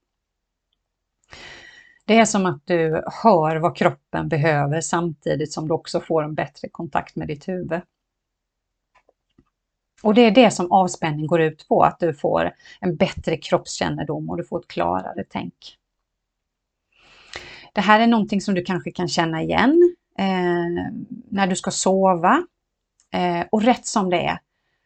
Det 2.07 2.18
är 2.18 2.24
som 2.24 2.46
att 2.46 2.66
du 2.66 3.02
hör 3.22 3.57
vad 3.57 3.76
kroppen 3.76 4.28
behöver 4.28 4.80
samtidigt 4.80 5.52
som 5.52 5.68
du 5.68 5.74
också 5.74 6.00
får 6.00 6.22
en 6.22 6.34
bättre 6.34 6.68
kontakt 6.68 7.16
med 7.16 7.28
ditt 7.28 7.48
huvud. 7.48 7.80
Och 10.02 10.14
det 10.14 10.20
är 10.20 10.30
det 10.30 10.50
som 10.50 10.72
avspänning 10.72 11.26
går 11.26 11.40
ut 11.40 11.68
på, 11.68 11.82
att 11.82 11.98
du 11.98 12.14
får 12.14 12.52
en 12.80 12.96
bättre 12.96 13.36
kroppskännedom 13.36 14.30
och 14.30 14.36
du 14.36 14.44
får 14.44 14.61
ett 14.61 14.68
klarare 14.68 15.24
tänk. 15.28 15.78
Det 17.72 17.80
här 17.80 18.00
är 18.00 18.07
någonting 18.07 18.40
som 18.40 18.55
du 18.55 18.62
kanske 18.62 18.90
kan 18.90 19.09
känna 19.09 19.42
igen 19.42 19.94
eh, 20.18 20.92
när 21.28 21.46
du 21.46 21.57
ska 21.57 21.70
sova. 21.70 22.46
Eh, 23.12 23.46
och 23.52 23.62
rätt 23.62 23.86
som 23.86 24.11
det 24.11 24.24
är 24.24 24.38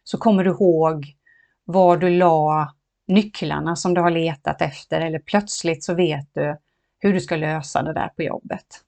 så 0.03 0.17
kommer 0.17 0.43
du 0.43 0.49
ihåg 0.49 1.15
var 1.63 1.97
du 1.97 2.09
la 2.09 2.73
nycklarna 3.07 3.75
som 3.75 3.93
du 3.93 4.01
har 4.01 4.11
letat 4.11 4.61
efter 4.61 5.01
eller 5.01 5.19
plötsligt 5.19 5.83
så 5.83 5.93
vet 5.93 6.33
du 6.33 6.57
hur 6.99 7.13
du 7.13 7.19
ska 7.19 7.35
lösa 7.35 7.83
det 7.83 7.93
där 7.93 8.07
på 8.07 8.23
jobbet. 8.23 8.83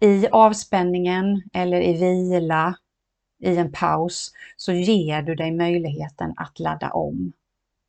I 0.00 0.28
avspänningen 0.28 1.42
eller 1.52 1.80
i 1.80 1.92
vila, 1.92 2.76
i 3.42 3.56
en 3.56 3.72
paus, 3.72 4.32
så 4.56 4.72
ger 4.72 5.22
du 5.22 5.34
dig 5.34 5.52
möjligheten 5.52 6.34
att 6.36 6.58
ladda 6.58 6.90
om 6.90 7.32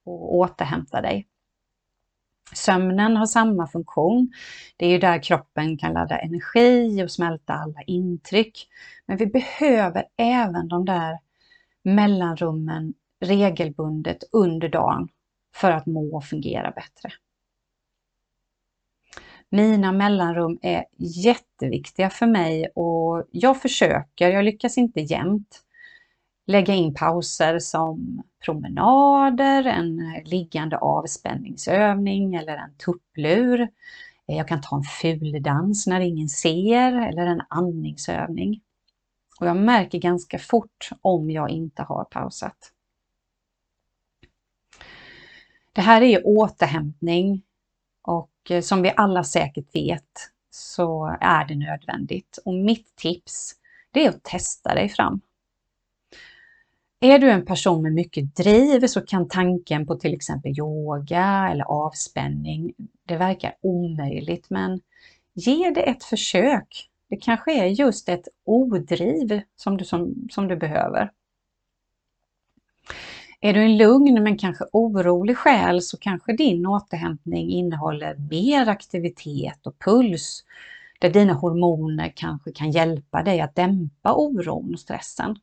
och 0.06 0.36
återhämta 0.36 1.02
dig. 1.02 1.28
Sömnen 2.54 3.18
har 3.18 3.26
samma 3.26 3.68
funktion. 3.68 4.34
Det 4.78 4.86
är 4.86 4.90
ju 4.90 5.00
där 5.00 5.24
kroppen 5.24 5.78
kan 5.78 5.94
ladda 5.94 6.18
energi 6.18 7.04
och 7.04 7.12
smälta 7.12 7.54
alla 7.54 7.82
intryck. 7.82 8.68
Men 9.06 9.18
vi 9.18 9.26
behöver 9.26 10.06
även 10.18 10.68
de 10.68 10.86
där 10.86 11.20
mellanrummen 11.84 12.94
regelbundet 13.20 14.24
under 14.32 14.70
dagen 14.70 15.10
för 15.56 15.72
att 15.72 15.86
må 15.86 16.16
och 16.16 16.26
fungera 16.26 16.72
bättre. 16.72 17.12
Mina 19.50 19.92
mellanrum 19.92 20.60
är 20.62 20.86
jätteviktiga 20.98 22.10
för 22.10 22.28
mig 22.28 22.68
och 22.76 23.28
jag 23.32 23.62
försöker, 23.62 24.30
jag 24.30 24.46
lyckas 24.46 24.78
inte 24.78 25.02
jämt, 25.02 25.62
lägga 26.48 26.74
in 26.74 26.94
pauser 26.94 27.60
som 27.60 28.24
promenader, 28.46 29.64
en 29.64 30.22
liggande 30.26 30.78
avspänningsövning 30.78 32.36
eller 32.36 32.58
en 32.58 32.76
tupplur. 32.86 33.68
Jag 34.26 34.48
kan 34.48 34.62
ta 34.62 34.78
en 34.78 34.84
fuldans 34.84 35.88
när 35.88 36.00
ingen 36.00 36.30
ser 36.30 37.08
eller 37.08 37.26
en 37.26 37.42
andningsövning. 37.50 38.62
Och 39.40 39.48
jag 39.48 39.58
märker 39.58 40.00
ganska 40.00 40.40
fort 40.40 40.90
om 41.02 41.32
jag 41.32 41.50
inte 41.50 41.84
har 41.84 42.04
pausat. 42.04 42.72
Det 45.74 45.82
här 45.82 46.02
är 46.02 46.28
återhämtning 46.28 47.44
och 48.02 48.30
och 48.46 48.52
eh, 48.52 48.62
som 48.62 48.82
vi 48.82 48.94
alla 48.96 49.24
säkert 49.24 49.76
vet 49.76 50.32
så 50.50 51.18
är 51.22 51.46
det 51.46 51.56
nödvändigt. 51.56 52.40
Och 52.46 52.54
mitt 52.54 52.96
tips 52.96 53.56
det 53.92 54.06
är 54.06 54.10
att 54.10 54.24
testa 54.24 54.76
dig 54.76 54.90
fram. 54.90 55.22
Är 57.00 57.20
du 57.20 57.32
en 57.32 57.46
person 57.46 57.82
med 57.82 57.94
mycket 57.94 58.36
driv 58.36 58.88
så 58.88 59.02
kan 59.02 59.28
tanken 59.28 59.86
på 59.86 59.96
till 59.96 60.14
exempel 60.14 60.60
yoga 60.60 61.50
eller 61.52 61.64
avspänning, 61.64 62.74
det 63.06 63.18
verkar 63.18 63.56
omöjligt 63.62 64.50
men 64.50 64.82
ge 65.34 65.70
det 65.70 65.82
ett 65.82 66.04
försök. 66.04 66.90
Det 67.10 67.16
kanske 67.16 67.64
är 67.64 67.66
just 67.66 68.10
ett 68.10 68.28
odriv 68.46 69.42
som 69.56 69.78
du, 69.78 69.86
som, 69.86 70.28
som 70.32 70.48
du 70.48 70.56
behöver. 70.56 71.12
Är 73.46 73.54
du 73.54 73.64
en 73.64 73.78
lugn 73.78 74.24
men 74.24 74.38
kanske 74.38 74.66
orolig 74.72 75.38
själ 75.38 75.82
så 75.82 75.98
kanske 75.98 76.34
din 76.34 76.66
återhämtning 76.66 77.50
innehåller 77.50 78.16
mer 78.30 78.70
aktivitet 78.70 79.68
och 79.68 79.80
puls 79.80 80.44
där 81.00 81.10
dina 81.10 81.34
hormoner 81.34 82.14
kanske 82.16 82.52
kan 82.52 82.72
hjälpa 82.72 83.24
dig 83.24 83.42
att 83.42 83.56
dämpa 83.56 84.14
oron 84.14 84.74
och 84.74 84.80
stressen. 84.80 85.40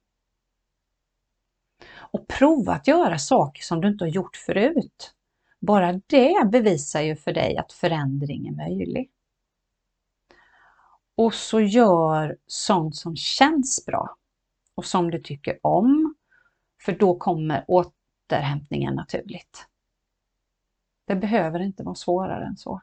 Och 1.94 2.28
prova 2.28 2.72
att 2.72 2.86
göra 2.86 3.18
saker 3.18 3.62
som 3.62 3.80
du 3.80 3.88
inte 3.88 4.05
har 4.05 4.11
gjort 4.11 4.36
förut. 4.36 5.14
Bara 5.61 6.00
det 6.07 6.50
bevisar 6.53 7.00
ju 7.00 7.16
för 7.16 7.32
dig 7.32 7.57
att 7.57 7.72
förändring 7.72 8.48
är 8.48 8.53
möjlig. 8.53 9.11
Och 11.14 11.34
så 11.34 11.61
gör 11.61 12.36
sånt 12.46 12.96
som 12.96 13.16
känns 13.16 13.86
bra 13.86 14.16
och 14.74 14.84
som 14.84 15.11
du 15.11 15.20
tycker 15.20 15.59
om 15.62 16.14
för 16.85 16.93
då 16.93 17.18
kommer 17.18 17.64
återhämtningen 17.68 18.95
naturligt. 18.95 19.66
Det 21.05 21.14
behöver 21.14 21.61
inte 21.61 21.83
vara 21.83 21.95
svårare 21.95 22.47
än 22.47 22.57
så. 22.57 22.80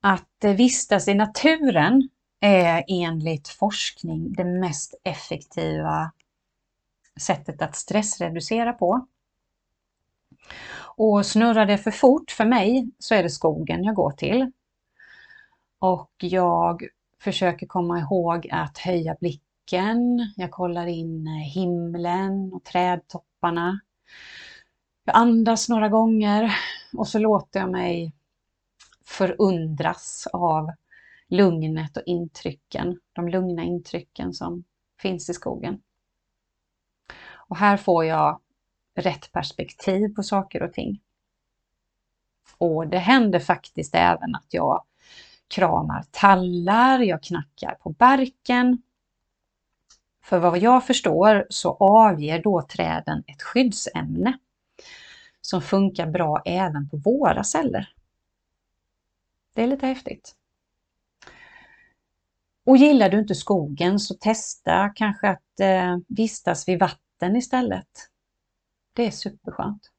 Att 0.00 0.44
eh, 0.44 0.54
vistas 0.54 1.08
i 1.08 1.14
naturen 1.14 2.08
är 2.40 2.84
enligt 2.88 3.48
forskning 3.48 4.32
det 4.32 4.44
mest 4.44 4.94
effektiva 5.04 6.12
sättet 7.20 7.62
att 7.62 7.76
stressreducera 7.76 8.72
på. 8.72 9.06
Och 10.96 11.26
snurrar 11.26 11.66
det 11.66 11.78
för 11.78 11.90
fort 11.90 12.30
för 12.30 12.44
mig 12.44 12.90
så 12.98 13.14
är 13.14 13.22
det 13.22 13.30
skogen 13.30 13.84
jag 13.84 13.94
går 13.94 14.10
till. 14.10 14.52
Och 15.78 16.12
jag 16.18 16.82
försöker 17.20 17.66
komma 17.66 17.98
ihåg 17.98 18.48
att 18.50 18.78
höja 18.78 19.16
blicken 19.20 19.51
backen, 19.62 20.32
jag 20.36 20.50
kollar 20.50 20.86
in 20.86 21.26
eh, 21.26 21.32
himlen 21.32 22.52
och 22.52 22.64
trädtopparna. 22.64 23.80
Jag 25.04 25.16
andas 25.16 25.68
några 25.68 25.88
gånger 25.88 26.54
och 26.96 27.08
så 27.08 27.18
låter 27.18 27.60
jag 27.60 27.70
mig 27.70 28.12
förundras 29.04 30.28
av 30.32 30.70
lugnet 31.28 31.96
och 31.96 32.02
intrycken, 32.06 33.00
de 33.12 33.28
lugna 33.28 33.62
intrycken 33.62 34.32
som 34.32 34.64
finns 35.00 35.30
i 35.30 35.34
skogen. 35.34 35.80
Och 37.32 37.56
här 37.56 37.76
får 37.76 38.04
jag 38.04 38.40
rätt 38.96 39.32
perspektiv 39.32 40.08
på 40.14 40.22
saker 40.22 40.62
och 40.62 40.72
ting. 40.72 41.00
Och 42.58 42.88
det 42.88 42.98
händer 42.98 43.40
faktiskt 43.40 43.94
även 43.94 44.34
att 44.34 44.46
jag 44.50 44.84
kramar 45.48 46.04
tallar, 46.10 46.98
jag 46.98 47.22
knackar 47.22 47.74
på 47.74 47.90
barken 47.90 48.82
för 50.22 50.38
vad 50.38 50.58
jag 50.58 50.86
förstår 50.86 51.46
så 51.50 51.76
avger 51.80 52.42
då 52.42 52.62
träden 52.62 53.24
ett 53.26 53.42
skyddsämne 53.42 54.38
som 55.40 55.62
funkar 55.62 56.06
bra 56.06 56.42
även 56.44 56.88
på 56.88 56.96
våra 56.96 57.44
celler. 57.44 57.94
Det 59.54 59.62
är 59.62 59.66
lite 59.66 59.86
häftigt. 59.86 60.36
Och 62.64 62.76
gillar 62.76 63.08
du 63.08 63.18
inte 63.18 63.34
skogen 63.34 63.98
så 63.98 64.14
testa 64.14 64.88
kanske 64.88 65.28
att 65.28 65.60
eh, 65.60 65.96
vistas 66.08 66.68
vid 66.68 66.78
vatten 66.78 67.36
istället. 67.36 68.08
Det 68.92 69.06
är 69.06 69.10
superskönt. 69.10 69.90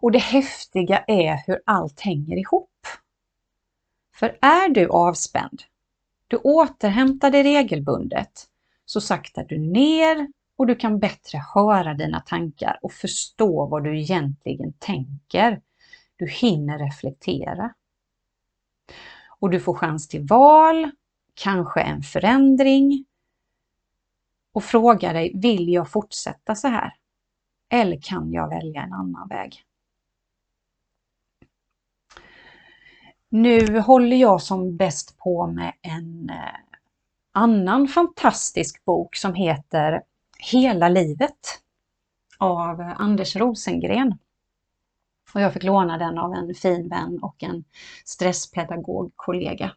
Och 0.00 0.12
det 0.12 0.18
häftiga 0.18 0.98
är 0.98 1.42
hur 1.46 1.60
allt 1.66 2.00
hänger 2.00 2.36
ihop. 2.36 2.70
För 4.14 4.38
är 4.40 4.68
du 4.68 4.88
avspänd 4.88 5.62
du 6.26 6.36
återhämtar 6.36 7.30
dig 7.30 7.42
regelbundet, 7.42 8.46
så 8.84 9.00
saktar 9.00 9.44
du 9.44 9.58
ner 9.58 10.28
och 10.56 10.66
du 10.66 10.74
kan 10.74 10.98
bättre 10.98 11.38
höra 11.54 11.94
dina 11.94 12.20
tankar 12.20 12.78
och 12.82 12.92
förstå 12.92 13.66
vad 13.66 13.84
du 13.84 14.00
egentligen 14.00 14.72
tänker. 14.72 15.60
Du 16.16 16.26
hinner 16.26 16.78
reflektera. 16.78 17.74
Och 19.38 19.50
du 19.50 19.60
får 19.60 19.74
chans 19.74 20.08
till 20.08 20.26
val, 20.26 20.90
kanske 21.34 21.80
en 21.80 22.02
förändring 22.02 23.04
och 24.52 24.64
fråga 24.64 25.12
dig, 25.12 25.32
vill 25.34 25.68
jag 25.68 25.90
fortsätta 25.90 26.54
så 26.54 26.68
här? 26.68 26.94
Eller 27.68 28.00
kan 28.00 28.32
jag 28.32 28.48
välja 28.48 28.82
en 28.82 28.92
annan 28.92 29.28
väg? 29.28 29.65
Nu 33.28 33.80
håller 33.80 34.16
jag 34.16 34.42
som 34.42 34.76
bäst 34.76 35.18
på 35.18 35.46
med 35.46 35.72
en 35.82 36.30
eh, 36.30 36.36
annan 37.32 37.88
fantastisk 37.88 38.84
bok 38.84 39.16
som 39.16 39.34
heter 39.34 40.02
Hela 40.38 40.88
livet 40.88 41.60
av 42.38 42.80
eh, 42.80 43.00
Anders 43.00 43.36
Rosengren. 43.36 44.18
Och 45.34 45.40
jag 45.40 45.52
fick 45.52 45.62
låna 45.62 45.98
den 45.98 46.18
av 46.18 46.32
en 46.32 46.54
fin 46.54 46.88
vän 46.88 47.18
och 47.22 47.42
en 47.42 47.64
stresspedagogkollega. 48.04 49.72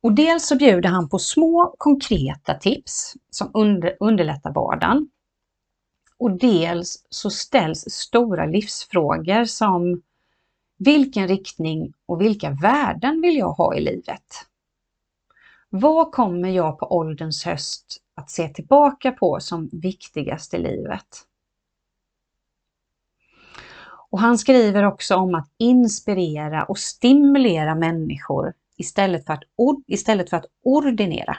Och 0.00 0.12
dels 0.12 0.46
så 0.46 0.56
bjuder 0.56 0.88
han 0.88 1.08
på 1.08 1.18
små 1.18 1.74
konkreta 1.78 2.54
tips 2.54 3.16
som 3.30 3.50
under, 3.54 3.96
underlättar 4.00 4.52
vardagen. 4.52 5.08
Och 6.18 6.30
dels 6.30 7.06
så 7.08 7.30
ställs 7.30 7.80
stora 7.80 8.46
livsfrågor 8.46 9.44
som 9.44 10.02
vilken 10.84 11.28
riktning 11.28 11.92
och 12.06 12.20
vilka 12.20 12.50
värden 12.50 13.20
vill 13.20 13.36
jag 13.36 13.52
ha 13.52 13.74
i 13.74 13.80
livet? 13.80 14.26
Vad 15.68 16.12
kommer 16.12 16.48
jag 16.48 16.78
på 16.78 16.96
ålderns 16.96 17.44
höst 17.44 17.96
att 18.14 18.30
se 18.30 18.48
tillbaka 18.48 19.12
på 19.12 19.40
som 19.40 19.68
viktigast 19.72 20.54
i 20.54 20.58
livet? 20.58 21.06
Och 24.10 24.20
han 24.20 24.38
skriver 24.38 24.84
också 24.84 25.16
om 25.16 25.34
att 25.34 25.48
inspirera 25.58 26.64
och 26.64 26.78
stimulera 26.78 27.74
människor 27.74 28.54
istället 28.76 29.26
för 29.26 29.32
att, 29.32 29.42
istället 29.86 30.30
för 30.30 30.36
att 30.36 30.46
ordinera. 30.64 31.36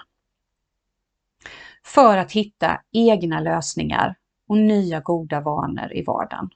För 1.86 2.18
att 2.18 2.32
hitta 2.32 2.82
egna 2.92 3.40
lösningar 3.40 4.16
och 4.48 4.58
nya 4.58 5.00
goda 5.00 5.42
vanor 5.42 5.94
i 5.94 6.04
vardagen. 6.04 6.50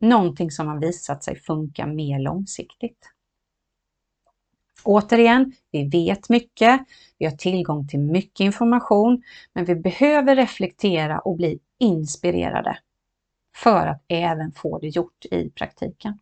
Någonting 0.00 0.50
som 0.50 0.66
har 0.68 0.78
visat 0.78 1.24
sig 1.24 1.36
funka 1.36 1.86
mer 1.86 2.18
långsiktigt. 2.18 3.10
Återigen, 4.84 5.52
vi 5.70 5.88
vet 5.88 6.28
mycket, 6.28 6.80
vi 7.18 7.26
har 7.26 7.32
tillgång 7.32 7.88
till 7.88 8.00
mycket 8.00 8.40
information, 8.40 9.22
men 9.52 9.64
vi 9.64 9.74
behöver 9.74 10.36
reflektera 10.36 11.18
och 11.18 11.36
bli 11.36 11.58
inspirerade 11.78 12.78
för 13.56 13.86
att 13.86 14.04
även 14.08 14.52
få 14.52 14.78
det 14.78 14.88
gjort 14.88 15.24
i 15.24 15.50
praktiken. 15.50 16.18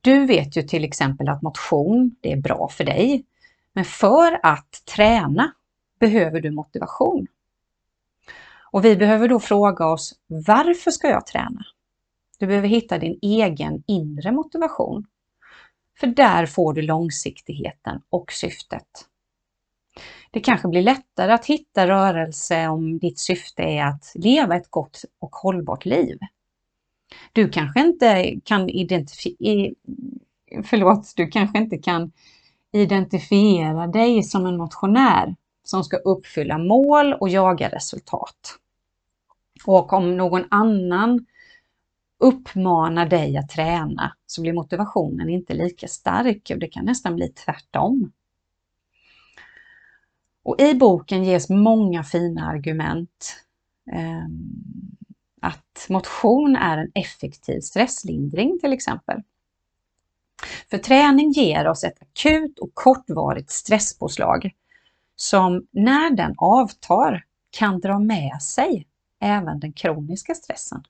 Du 0.00 0.26
vet 0.26 0.56
ju 0.56 0.62
till 0.62 0.84
exempel 0.84 1.28
att 1.28 1.42
motion, 1.42 2.16
det 2.20 2.32
är 2.32 2.36
bra 2.36 2.68
för 2.68 2.84
dig. 2.84 3.24
Men 3.72 3.84
för 3.84 4.40
att 4.42 4.82
träna 4.94 5.52
behöver 6.00 6.40
du 6.40 6.50
motivation. 6.50 7.26
Och 8.70 8.84
vi 8.84 8.96
behöver 8.96 9.28
då 9.28 9.40
fråga 9.40 9.86
oss, 9.86 10.14
varför 10.26 10.90
ska 10.90 11.08
jag 11.08 11.26
träna? 11.26 11.64
Du 12.38 12.46
behöver 12.46 12.68
hitta 12.68 12.98
din 12.98 13.18
egen 13.22 13.82
inre 13.86 14.32
motivation. 14.32 15.06
För 16.00 16.06
där 16.06 16.46
får 16.46 16.72
du 16.72 16.82
långsiktigheten 16.82 18.02
och 18.10 18.32
syftet. 18.32 18.86
Det 20.30 20.40
kanske 20.40 20.68
blir 20.68 20.82
lättare 20.82 21.32
att 21.32 21.46
hitta 21.46 21.88
rörelse 21.88 22.68
om 22.68 22.98
ditt 22.98 23.18
syfte 23.18 23.62
är 23.62 23.84
att 23.84 24.12
leva 24.14 24.56
ett 24.56 24.70
gott 24.70 25.04
och 25.18 25.36
hållbart 25.36 25.84
liv. 25.84 26.18
Du 27.32 27.48
kanske 27.48 27.80
inte 27.80 28.40
kan 28.44 28.68
identifiera, 28.68 29.74
förlåt, 30.64 31.12
du 31.16 31.26
kanske 31.26 31.58
inte 31.58 31.78
kan 31.78 32.12
identifiera 32.72 33.86
dig 33.86 34.22
som 34.22 34.46
en 34.46 34.56
motionär 34.56 35.36
som 35.68 35.84
ska 35.84 35.96
uppfylla 35.96 36.58
mål 36.58 37.12
och 37.12 37.28
jaga 37.28 37.68
resultat. 37.68 38.58
Och 39.64 39.92
om 39.92 40.16
någon 40.16 40.44
annan 40.50 41.26
uppmanar 42.18 43.06
dig 43.06 43.36
att 43.36 43.48
träna 43.48 44.16
så 44.26 44.42
blir 44.42 44.52
motivationen 44.52 45.28
inte 45.28 45.54
lika 45.54 45.88
stark 45.88 46.50
och 46.50 46.58
det 46.58 46.68
kan 46.68 46.84
nästan 46.84 47.16
bli 47.16 47.28
tvärtom. 47.28 48.12
Och 50.42 50.60
I 50.60 50.74
boken 50.74 51.24
ges 51.24 51.48
många 51.48 52.04
fina 52.04 52.46
argument 52.46 53.36
eh, 53.92 54.26
att 55.40 55.86
motion 55.88 56.56
är 56.56 56.78
en 56.78 56.92
effektiv 56.94 57.60
stresslindring 57.60 58.58
till 58.60 58.72
exempel. 58.72 59.22
För 60.70 60.78
träning 60.78 61.30
ger 61.30 61.68
oss 61.68 61.84
ett 61.84 62.02
akut 62.02 62.58
och 62.58 62.70
kortvarigt 62.74 63.50
stresspåslag 63.50 64.50
som 65.16 65.66
när 65.70 66.10
den 66.10 66.34
avtar 66.38 67.24
kan 67.50 67.80
dra 67.80 67.98
med 67.98 68.42
sig 68.42 68.86
även 69.20 69.60
den 69.60 69.72
kroniska 69.72 70.34
stressen. 70.34 70.82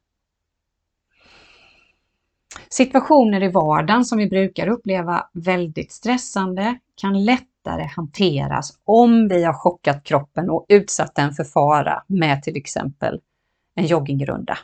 Situationer 2.69 3.43
i 3.43 3.49
vardagen 3.49 4.05
som 4.05 4.19
vi 4.19 4.27
brukar 4.29 4.69
uppleva 4.69 5.29
väldigt 5.33 5.93
stressande 5.93 6.79
kan 6.95 7.25
lättare 7.25 7.85
hanteras 7.85 8.79
om 8.85 9.29
vi 9.29 9.45
har 9.45 9.53
chockat 9.53 10.05
kroppen 10.05 10.51
och 10.51 10.67
utsatt 10.69 11.15
den 11.15 11.33
för 11.33 11.45
fara 11.45 12.03
med 12.07 12.43
till 12.43 12.57
exempel 12.57 13.21
en 13.75 13.87
joggingrunda. 13.87 14.59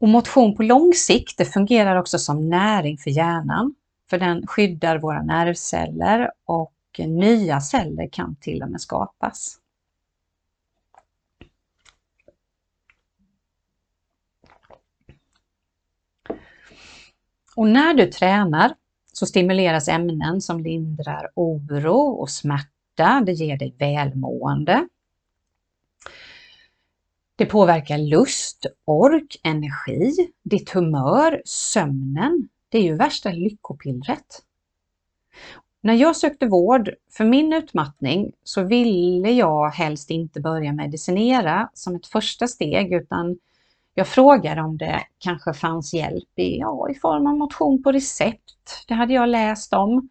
Och 0.00 0.08
motion 0.08 0.56
på 0.56 0.62
lång 0.62 0.92
sikt 0.94 1.38
det 1.38 1.44
fungerar 1.44 1.96
också 1.96 2.18
som 2.18 2.48
näring 2.48 2.98
för 2.98 3.10
hjärnan, 3.10 3.74
för 4.10 4.18
den 4.18 4.46
skyddar 4.46 4.98
våra 4.98 5.22
nervceller 5.22 6.30
och 6.44 6.74
nya 6.98 7.60
celler 7.60 8.08
kan 8.12 8.36
till 8.36 8.62
och 8.62 8.70
med 8.70 8.80
skapas. 8.80 9.58
Och 17.56 17.68
när 17.68 17.94
du 17.94 18.06
tränar 18.06 18.74
så 19.12 19.26
stimuleras 19.26 19.88
ämnen 19.88 20.40
som 20.40 20.60
lindrar 20.60 21.30
oro 21.34 21.98
och 21.98 22.30
smärta. 22.30 23.22
Det 23.26 23.32
ger 23.32 23.56
dig 23.56 23.74
välmående. 23.78 24.88
Det 27.36 27.46
påverkar 27.46 27.98
lust, 27.98 28.66
ork, 28.84 29.40
energi, 29.42 30.32
ditt 30.42 30.70
humör, 30.70 31.42
sömnen. 31.44 32.48
Det 32.68 32.78
är 32.78 32.82
ju 32.82 32.96
värsta 32.96 33.30
lyckopillret. 33.30 34.42
När 35.80 35.94
jag 35.94 36.16
sökte 36.16 36.46
vård 36.46 36.90
för 37.10 37.24
min 37.24 37.52
utmattning 37.52 38.32
så 38.44 38.62
ville 38.62 39.30
jag 39.30 39.70
helst 39.70 40.10
inte 40.10 40.40
börja 40.40 40.72
medicinera 40.72 41.70
som 41.74 41.96
ett 41.96 42.06
första 42.06 42.46
steg 42.46 42.92
utan 42.92 43.38
jag 43.94 44.08
frågade 44.08 44.60
om 44.60 44.76
det 44.76 45.02
kanske 45.18 45.54
fanns 45.54 45.94
hjälp 45.94 46.38
i, 46.38 46.58
ja, 46.58 46.90
i 46.90 46.94
form 46.94 47.26
av 47.26 47.36
motion 47.36 47.82
på 47.82 47.92
recept. 47.92 48.84
Det 48.88 48.94
hade 48.94 49.12
jag 49.12 49.28
läst 49.28 49.72
om. 49.72 50.08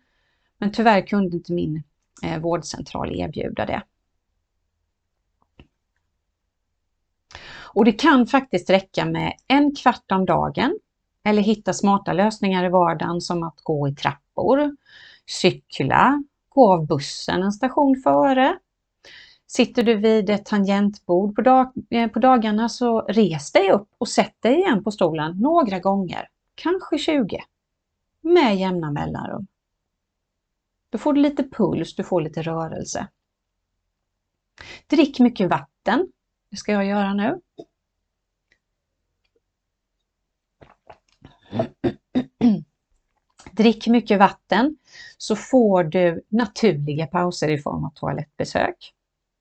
Men 0.57 0.71
tyvärr 0.71 1.07
kunde 1.07 1.37
inte 1.37 1.53
min 1.53 1.83
eh, 2.23 2.39
vårdcentral 2.39 3.19
erbjuda 3.19 3.65
det. 3.65 3.83
Och 7.77 7.85
det 7.85 7.91
kan 7.91 8.27
faktiskt 8.27 8.69
räcka 8.69 9.05
med 9.05 9.33
en 9.47 9.75
kvart 9.75 10.11
om 10.11 10.25
dagen 10.25 10.79
eller 11.27 11.41
hitta 11.41 11.73
smarta 11.73 12.13
lösningar 12.13 12.65
i 12.65 12.69
vardagen 12.69 13.21
som 13.21 13.43
att 13.43 13.61
gå 13.63 13.87
i 13.87 13.95
trappor, 13.95 14.75
cykla, 15.41 16.23
gå 16.49 16.73
av 16.73 16.87
bussen 16.87 17.43
en 17.43 17.51
station 17.51 18.01
före, 18.03 18.57
Sitter 19.49 19.83
du 19.83 19.95
vid 19.95 20.29
ett 20.29 20.45
tangentbord 20.45 21.35
på, 21.35 21.41
dag, 21.41 21.73
eh, 21.89 22.09
på 22.09 22.19
dagarna 22.19 22.69
så 22.69 23.01
res 23.01 23.51
dig 23.51 23.71
upp 23.71 23.87
och 23.97 24.07
sätt 24.07 24.35
dig 24.39 24.55
igen 24.55 24.83
på 24.83 24.91
stolen 24.91 25.37
några 25.39 25.79
gånger, 25.79 26.27
kanske 26.55 26.97
20, 26.97 27.43
med 28.21 28.57
jämna 28.57 28.91
mellanrum. 28.91 29.47
Då 30.89 30.97
får 30.97 31.13
du 31.13 31.21
lite 31.21 31.43
puls, 31.43 31.95
du 31.95 32.03
får 32.03 32.21
lite 32.21 32.41
rörelse. 32.41 33.07
Drick 34.87 35.19
mycket 35.19 35.49
vatten, 35.49 36.11
det 36.51 36.57
ska 36.57 36.71
jag 36.71 36.85
göra 36.85 37.13
nu. 37.13 37.41
Drick 43.57 43.87
mycket 43.87 44.19
vatten 44.19 44.77
så 45.17 45.35
får 45.35 45.83
du 45.83 46.23
naturliga 46.29 47.07
pauser 47.07 47.47
i 47.47 47.57
form 47.57 47.85
av 47.85 47.89
toalettbesök. 47.89 48.93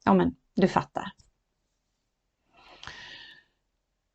Ja, 0.05 0.15
men 0.15 0.35
du 0.55 0.69
fattar. 0.69 1.13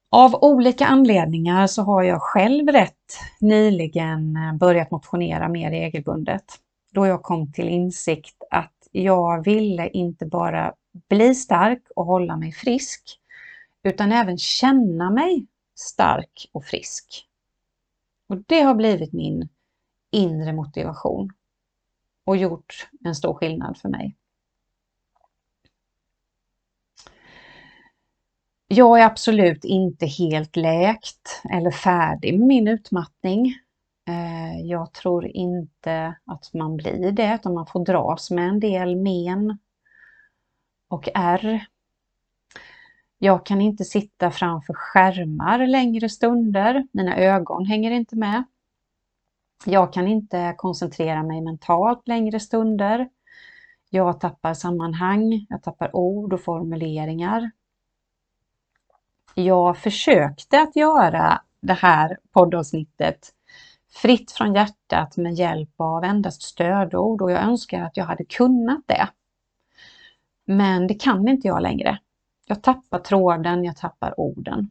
Av 0.09 0.35
olika 0.35 0.85
anledningar 0.85 1.67
så 1.67 1.81
har 1.81 2.03
jag 2.03 2.21
själv 2.21 2.67
rätt 2.67 3.19
nyligen 3.39 4.35
eh, 4.35 4.53
börjat 4.53 4.91
motionera 4.91 5.49
mer 5.49 5.69
regelbundet. 5.69 6.43
då 6.93 7.07
jag 7.07 7.23
kom 7.23 7.51
till 7.51 7.69
insikt 7.69 8.43
att 8.51 8.87
jag 8.91 9.43
ville 9.45 9.89
inte 9.89 10.25
bara 10.25 10.73
bli 11.09 11.35
stark 11.35 11.83
och 11.95 12.05
hålla 12.05 12.37
mig 12.37 12.51
frisk, 12.51 13.19
utan 13.83 14.11
även 14.11 14.37
känna 14.37 15.09
mig 15.09 15.45
stark 15.75 16.49
och 16.51 16.65
frisk. 16.65 17.27
Och 18.29 18.37
det 18.47 18.61
har 18.61 18.75
blivit 18.75 19.13
min 19.13 19.49
inre 20.11 20.53
motivation 20.53 21.29
och 22.25 22.37
gjort 22.37 22.89
en 23.05 23.15
stor 23.15 23.33
skillnad 23.33 23.77
för 23.77 23.89
mig. 23.89 24.15
Jag 28.67 28.99
är 28.99 29.05
absolut 29.05 29.65
inte 29.65 30.05
helt 30.05 30.55
läkt 30.55 31.41
eller 31.49 31.71
färdig 31.71 32.39
med 32.39 32.47
min 32.47 32.67
utmattning. 32.67 33.55
Eh, 34.07 34.61
jag 34.61 34.93
tror 34.93 35.27
inte 35.27 36.15
att 36.25 36.53
man 36.53 36.77
blir 36.77 37.11
det, 37.11 37.35
utan 37.35 37.53
man 37.53 37.65
får 37.65 37.85
dras 37.85 38.31
med 38.31 38.47
en 38.47 38.59
del 38.59 38.95
men 38.95 39.57
och 40.87 41.09
ärr. 41.13 41.65
Jag 43.17 43.45
kan 43.45 43.61
inte 43.61 43.83
sitta 43.83 44.31
framför 44.31 44.73
skärmar 44.73 45.67
längre 45.67 46.09
stunder, 46.09 46.87
mina 46.91 47.17
ögon 47.17 47.65
hänger 47.65 47.91
inte 47.91 48.15
med. 48.15 48.43
Jag 49.65 49.93
kan 49.93 50.07
inte 50.07 50.53
koncentrera 50.57 51.23
mig 51.23 51.41
mentalt 51.41 52.07
längre 52.07 52.39
stunder. 52.39 53.09
Jag 53.89 54.19
tappar 54.19 54.53
sammanhang, 54.53 55.45
jag 55.49 55.63
tappar 55.63 55.95
ord 55.95 56.33
och 56.33 56.41
formuleringar. 56.41 57.51
Jag 59.35 59.77
försökte 59.77 60.61
att 60.61 60.75
göra 60.75 61.41
det 61.61 61.73
här 61.73 62.17
poddavsnittet 62.31 63.33
fritt 63.93 64.31
från 64.31 64.55
hjärtat 64.55 65.17
med 65.17 65.33
hjälp 65.33 65.73
av 65.77 66.03
endast 66.03 66.41
stödord 66.41 67.21
och 67.21 67.31
jag 67.31 67.43
önskar 67.43 67.81
att 67.81 67.97
jag 67.97 68.05
hade 68.05 68.25
kunnat 68.25 68.87
det. 68.87 69.09
Men 70.45 70.87
det 70.87 70.93
kan 70.93 71.27
inte 71.27 71.47
jag 71.47 71.61
längre. 71.61 71.99
Jag 72.45 72.63
tappar 72.63 72.99
tråden, 72.99 73.63
jag 73.63 73.77
tappar 73.77 74.19
orden. 74.19 74.69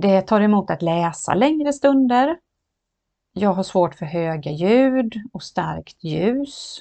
Det 0.00 0.22
tar 0.22 0.40
emot 0.40 0.70
att 0.70 0.82
läsa 0.82 1.34
längre 1.34 1.72
stunder. 1.72 2.38
Jag 3.32 3.52
har 3.52 3.62
svårt 3.62 3.94
för 3.94 4.06
höga 4.06 4.50
ljud 4.50 5.14
och 5.32 5.42
starkt 5.42 6.04
ljus. 6.04 6.78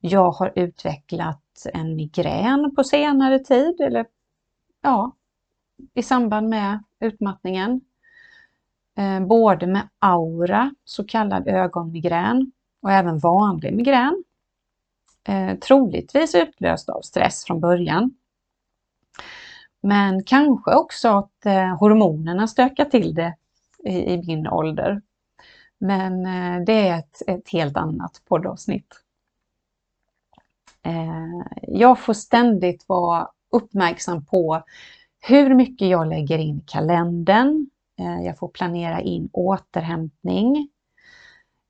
Jag 0.00 0.30
har 0.30 0.52
utvecklat 0.54 1.66
en 1.74 1.96
migrän 1.96 2.74
på 2.76 2.84
senare 2.84 3.38
tid, 3.38 3.80
eller 3.80 4.06
ja, 4.82 5.16
i 5.94 6.02
samband 6.02 6.48
med 6.48 6.84
utmattningen. 7.00 7.80
Eh, 8.96 9.20
både 9.20 9.66
med 9.66 9.88
aura, 9.98 10.74
så 10.84 11.04
kallad 11.04 11.48
ögonmigrän, 11.48 12.52
och 12.82 12.92
även 12.92 13.18
vanlig 13.18 13.76
migrän. 13.76 14.24
Eh, 15.24 15.58
troligtvis 15.58 16.34
utlöst 16.34 16.88
av 16.88 17.00
stress 17.00 17.44
från 17.44 17.60
början. 17.60 18.14
Men 19.88 20.24
kanske 20.24 20.74
också 20.74 21.08
att 21.08 21.46
eh, 21.46 21.76
hormonerna 21.78 22.46
stökar 22.46 22.84
till 22.84 23.14
det 23.14 23.36
i, 23.84 24.12
i 24.12 24.22
min 24.26 24.48
ålder. 24.48 25.02
Men 25.78 26.26
eh, 26.26 26.64
det 26.64 26.88
är 26.88 26.98
ett, 26.98 27.22
ett 27.26 27.48
helt 27.52 27.76
annat 27.76 28.22
poddavsnitt. 28.28 28.94
Eh, 30.82 31.46
jag 31.62 31.98
får 31.98 32.12
ständigt 32.12 32.84
vara 32.88 33.28
uppmärksam 33.52 34.24
på 34.24 34.62
hur 35.20 35.54
mycket 35.54 35.88
jag 35.88 36.08
lägger 36.08 36.38
in 36.38 36.58
i 36.58 36.64
kalendern. 36.66 37.70
Eh, 37.98 38.26
jag 38.26 38.38
får 38.38 38.48
planera 38.48 39.00
in 39.00 39.28
återhämtning. 39.32 40.68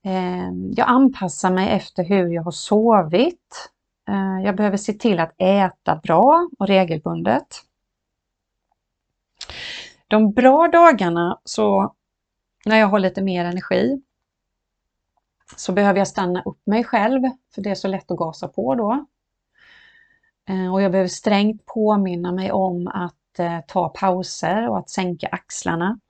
Eh, 0.04 0.50
jag 0.76 0.88
anpassar 0.88 1.50
mig 1.50 1.70
efter 1.70 2.04
hur 2.04 2.28
jag 2.28 2.42
har 2.42 2.50
sovit. 2.50 3.70
Eh, 4.08 4.44
jag 4.44 4.56
behöver 4.56 4.76
se 4.76 4.92
till 4.92 5.20
att 5.20 5.34
äta 5.38 5.96
bra 5.96 6.48
och 6.58 6.66
regelbundet. 6.66 7.67
De 10.08 10.32
bra 10.32 10.68
dagarna, 10.68 11.40
så 11.44 11.94
när 12.64 12.76
jag 12.76 12.86
har 12.86 12.98
lite 12.98 13.22
mer 13.22 13.44
energi, 13.44 14.02
så 15.56 15.72
behöver 15.72 15.98
jag 15.98 16.08
stanna 16.08 16.42
upp 16.42 16.66
mig 16.66 16.84
själv, 16.84 17.22
för 17.54 17.62
det 17.62 17.70
är 17.70 17.74
så 17.74 17.88
lätt 17.88 18.10
att 18.10 18.18
gasa 18.18 18.48
på 18.48 18.74
då. 18.74 19.06
Eh, 20.48 20.74
och 20.74 20.82
jag 20.82 20.92
behöver 20.92 21.08
strängt 21.08 21.66
påminna 21.66 22.32
mig 22.32 22.52
om 22.52 22.88
att 22.88 23.38
eh, 23.38 23.60
ta 23.66 23.88
pauser 23.88 24.68
och 24.68 24.78
att 24.78 24.90
sänka 24.90 25.28
axlarna. 25.28 26.00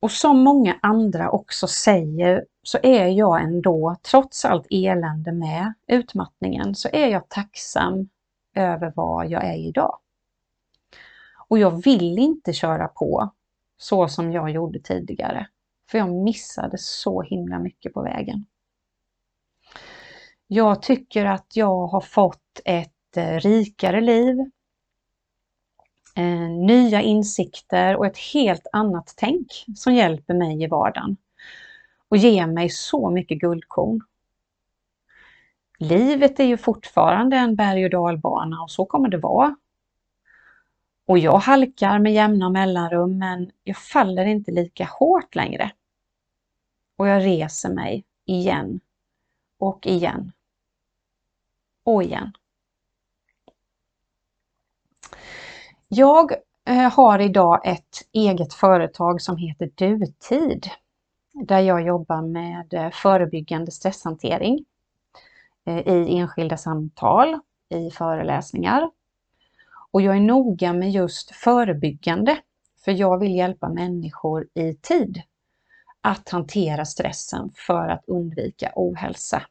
Och 0.00 0.10
som 0.10 0.38
många 0.38 0.78
andra 0.82 1.30
också 1.30 1.66
säger 1.66 2.46
så 2.62 2.78
är 2.82 3.06
jag 3.06 3.42
ändå, 3.42 3.96
trots 4.02 4.44
allt 4.44 4.66
elände 4.70 5.32
med 5.32 5.74
utmattningen, 5.86 6.74
så 6.74 6.88
är 6.92 7.08
jag 7.08 7.28
tacksam 7.28 8.08
över 8.56 8.92
vad 8.96 9.26
jag 9.30 9.44
är 9.44 9.56
idag. 9.56 9.98
Och 11.48 11.58
jag 11.58 11.84
vill 11.84 12.18
inte 12.18 12.52
köra 12.52 12.88
på 12.88 13.30
så 13.78 14.08
som 14.08 14.32
jag 14.32 14.50
gjorde 14.50 14.80
tidigare, 14.80 15.46
för 15.90 15.98
jag 15.98 16.10
missade 16.10 16.78
så 16.78 17.22
himla 17.22 17.58
mycket 17.58 17.92
på 17.92 18.02
vägen. 18.02 18.46
Jag 20.46 20.82
tycker 20.82 21.24
att 21.24 21.56
jag 21.56 21.86
har 21.86 22.00
fått 22.00 22.60
ett 22.64 23.16
eh, 23.16 23.40
rikare 23.40 24.00
liv, 24.00 24.38
eh, 26.16 26.50
nya 26.50 27.02
insikter 27.02 27.96
och 27.96 28.06
ett 28.06 28.18
helt 28.18 28.66
annat 28.72 29.14
tänk 29.16 29.64
som 29.76 29.94
hjälper 29.94 30.34
mig 30.34 30.62
i 30.62 30.66
vardagen 30.66 31.16
och 32.08 32.16
ger 32.16 32.46
mig 32.46 32.70
så 32.70 33.10
mycket 33.10 33.38
guldkorn. 33.38 34.00
Livet 35.78 36.40
är 36.40 36.44
ju 36.44 36.56
fortfarande 36.56 37.36
en 37.36 37.56
berg 37.56 37.84
och 37.84 37.90
dalbana 37.90 38.62
och 38.62 38.70
så 38.70 38.84
kommer 38.84 39.08
det 39.08 39.18
vara. 39.18 39.56
Och 41.06 41.18
jag 41.18 41.38
halkar 41.38 41.98
med 41.98 42.12
jämna 42.12 42.50
mellanrum 42.50 43.18
men 43.18 43.50
jag 43.64 43.76
faller 43.76 44.24
inte 44.24 44.50
lika 44.50 44.84
hårt 44.84 45.34
längre. 45.34 45.72
Och 46.96 47.08
jag 47.08 47.24
reser 47.24 47.70
mig 47.70 48.04
igen 48.24 48.80
och 49.58 49.86
igen 49.86 50.32
och 51.84 52.02
igen. 52.02 52.32
Jag 55.88 56.32
eh, 56.66 56.92
har 56.92 57.18
idag 57.18 57.60
ett 57.64 58.08
eget 58.12 58.54
företag 58.54 59.20
som 59.22 59.36
heter 59.36 59.70
Dutid 59.74 60.66
där 61.32 61.60
jag 61.60 61.86
jobbar 61.86 62.22
med 62.22 62.74
eh, 62.74 62.90
förebyggande 62.90 63.70
stresshantering 63.70 64.64
Eh, 65.66 65.88
i 65.88 66.18
enskilda 66.18 66.56
samtal, 66.56 67.40
i 67.68 67.90
föreläsningar. 67.90 68.90
Och 69.90 70.02
jag 70.02 70.16
är 70.16 70.20
noga 70.20 70.72
med 70.72 70.90
just 70.90 71.30
förebyggande, 71.30 72.38
för 72.84 72.92
jag 72.92 73.18
vill 73.18 73.34
hjälpa 73.34 73.68
människor 73.68 74.48
i 74.54 74.74
tid 74.74 75.22
att 76.00 76.28
hantera 76.28 76.84
stressen 76.84 77.52
för 77.54 77.88
att 77.88 78.04
undvika 78.06 78.72
ohälsa. 78.74 79.42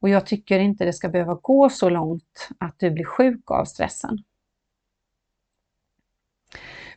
Och 0.00 0.08
jag 0.08 0.26
tycker 0.26 0.58
inte 0.58 0.84
det 0.84 0.92
ska 0.92 1.08
behöva 1.08 1.34
gå 1.34 1.68
så 1.68 1.88
långt 1.88 2.48
att 2.58 2.78
du 2.78 2.90
blir 2.90 3.04
sjuk 3.04 3.50
av 3.50 3.64
stressen. 3.64 4.18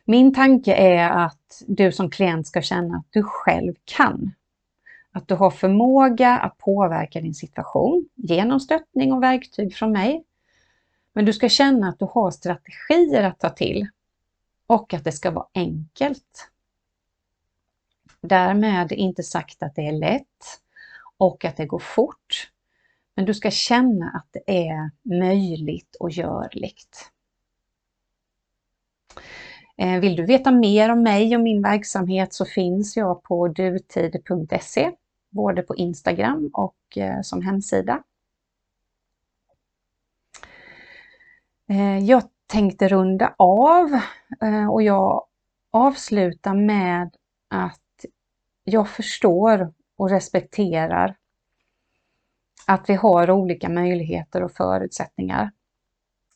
Min 0.04 0.34
tanke 0.34 0.74
är 0.74 1.08
att 1.10 1.62
du 1.66 1.92
som 1.92 2.10
klient 2.10 2.46
ska 2.46 2.62
känna 2.62 2.96
att 2.96 3.06
du 3.10 3.22
själv 3.22 3.74
kan. 3.84 4.32
Att 5.12 5.28
du 5.28 5.34
har 5.34 5.50
förmåga 5.50 6.38
att 6.38 6.58
påverka 6.58 7.20
din 7.20 7.34
situation 7.34 8.08
genom 8.14 8.60
stöttning 8.60 9.12
och 9.12 9.22
verktyg 9.22 9.74
från 9.74 9.92
mig. 9.92 10.24
Men 11.12 11.24
du 11.24 11.32
ska 11.32 11.48
känna 11.48 11.88
att 11.88 11.98
du 11.98 12.04
har 12.04 12.30
strategier 12.30 13.22
att 13.22 13.40
ta 13.40 13.50
till 13.50 13.88
och 14.66 14.94
att 14.94 15.04
det 15.04 15.12
ska 15.12 15.30
vara 15.30 15.46
enkelt. 15.54 16.50
Därmed 18.20 18.92
inte 18.92 19.22
sagt 19.22 19.62
att 19.62 19.74
det 19.74 19.86
är 19.86 19.92
lätt 19.92 20.60
och 21.16 21.44
att 21.44 21.56
det 21.56 21.66
går 21.66 21.78
fort. 21.78 22.50
Men 23.14 23.24
du 23.24 23.34
ska 23.34 23.50
känna 23.50 24.10
att 24.10 24.26
det 24.32 24.68
är 24.68 24.90
möjligt 25.02 25.96
och 26.00 26.10
görligt. 26.10 27.10
Eh, 29.76 30.00
vill 30.00 30.16
du 30.16 30.26
veta 30.26 30.50
mer 30.50 30.90
om 30.90 31.02
mig 31.02 31.36
och 31.36 31.42
min 31.42 31.62
verksamhet 31.62 32.34
så 32.34 32.44
finns 32.44 32.96
jag 32.96 33.22
på 33.22 33.48
dutid.se, 33.48 34.92
både 35.30 35.62
på 35.62 35.76
Instagram 35.76 36.50
och 36.52 36.98
eh, 36.98 37.20
som 37.22 37.42
hemsida. 37.42 38.02
Eh, 41.68 41.98
jag 41.98 42.22
tänkte 42.46 42.88
runda 42.88 43.34
av 43.38 44.00
eh, 44.42 44.70
och 44.70 44.82
jag 44.82 45.26
avslutar 45.70 46.54
med 46.54 47.16
att 47.48 47.80
jag 48.64 48.88
förstår 48.88 49.72
och 49.96 50.10
respekterar 50.10 51.16
att 52.66 52.90
vi 52.90 52.94
har 52.94 53.30
olika 53.30 53.68
möjligheter 53.68 54.42
och 54.42 54.52
förutsättningar. 54.52 55.50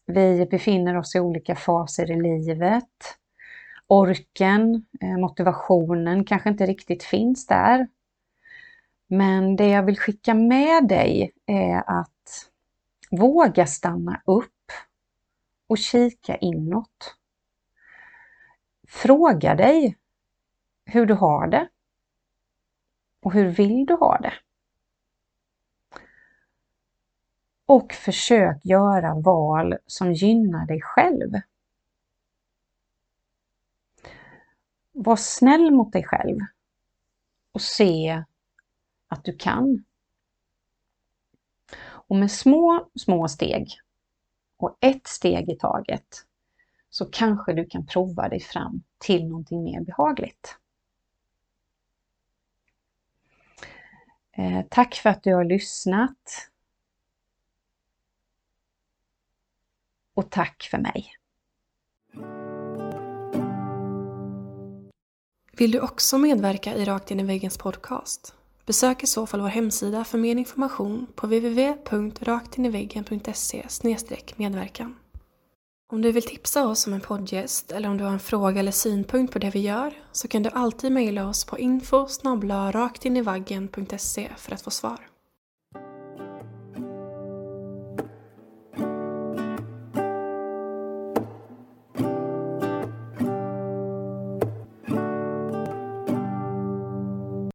Vi 0.07 0.47
befinner 0.47 0.97
oss 0.97 1.15
i 1.15 1.21
olika 1.21 1.57
faser 1.57 2.11
i 2.11 2.23
livet 2.23 3.19
orken, 3.87 4.87
motivationen 5.19 6.25
kanske 6.25 6.49
inte 6.49 6.67
riktigt 6.67 7.03
finns 7.03 7.47
där. 7.47 7.89
Men 9.07 9.57
det 9.57 9.69
jag 9.69 9.83
vill 9.83 9.99
skicka 9.99 10.35
med 10.35 10.89
dig 10.89 11.33
är 11.47 12.01
att 12.01 12.51
våga 13.11 13.67
stanna 13.67 14.23
upp 14.27 14.73
och 15.67 15.79
kika 15.79 16.37
inåt. 16.37 17.17
Fråga 18.89 19.55
dig 19.55 19.99
hur 20.85 21.07
du 21.07 21.15
har 21.15 21.47
det 21.47 21.69
och 23.23 23.33
hur 23.33 23.49
vill 23.49 23.87
du 23.87 23.95
ha 23.95 24.19
det? 24.19 24.33
Och 27.67 27.93
försök 27.93 28.65
göra 28.65 29.15
val 29.15 29.77
som 29.87 30.13
gynnar 30.13 30.67
dig 30.67 30.81
själv. 30.81 31.41
Var 34.93 35.17
snäll 35.17 35.71
mot 35.71 35.93
dig 35.93 36.05
själv 36.05 36.39
och 37.53 37.63
se 37.63 38.25
att 39.15 39.25
du 39.25 39.37
kan. 39.37 39.85
Och 41.85 42.17
med 42.17 42.31
små, 42.31 42.89
små 42.95 43.29
steg 43.29 43.69
och 44.57 44.79
ett 44.81 45.07
steg 45.07 45.51
i 45.51 45.57
taget 45.57 46.27
så 46.91 47.05
kanske 47.05 47.53
du 47.53 47.67
kan 47.67 47.87
prova 47.87 48.29
dig 48.29 48.41
fram 48.41 48.83
till 48.99 49.29
någonting 49.29 49.65
mer 49.65 49.81
behagligt. 49.81 50.59
Eh, 54.33 54.65
tack 54.71 54.95
för 54.95 55.11
att 55.11 55.23
du 55.23 55.35
har 55.35 55.45
lyssnat. 55.45 56.51
Och 60.15 60.31
tack 60.31 60.69
för 60.71 60.79
mig. 60.79 61.13
Vill 65.53 65.71
du 65.71 65.81
också 65.81 66.19
medverka 66.19 66.75
i 66.75 66.85
Rakt 66.85 67.11
in 67.11 67.21
i 67.21 67.25
väggens 67.25 67.59
podcast? 67.59 68.35
Besök 68.67 69.03
i 69.03 69.07
så 69.07 69.27
fall 69.27 69.41
vår 69.41 69.49
hemsida 69.49 70.05
för 70.05 70.19
mer 70.19 70.37
information 70.37 71.07
på 71.15 71.27
www.raktiniveggen.se 71.27 73.67
medverkan. 74.37 74.97
Om 75.93 76.03
du 76.03 76.13
vill 76.13 76.23
tipsa 76.23 76.67
oss 76.67 76.87
om 76.87 76.93
en 76.93 77.01
poddgäst 77.01 77.73
eller 77.73 77.89
om 77.89 77.97
du 77.97 78.05
har 78.05 78.13
en 78.13 78.19
fråga 78.19 78.61
eller 78.61 78.73
synpunkt 78.73 79.33
på 79.33 79.39
det 79.39 79.51
vi 79.51 79.61
gör 79.61 79.95
så 80.13 80.29
kan 80.29 80.43
du 80.43 80.51
alltid 80.51 80.93
mejla 80.93 81.29
oss 81.29 81.45
på 81.45 81.59
info 81.59 82.07
raktinivaggen.se 82.73 84.31
för 84.37 84.53
att 84.53 84.63
få 84.63 84.71
svar. 84.71 85.14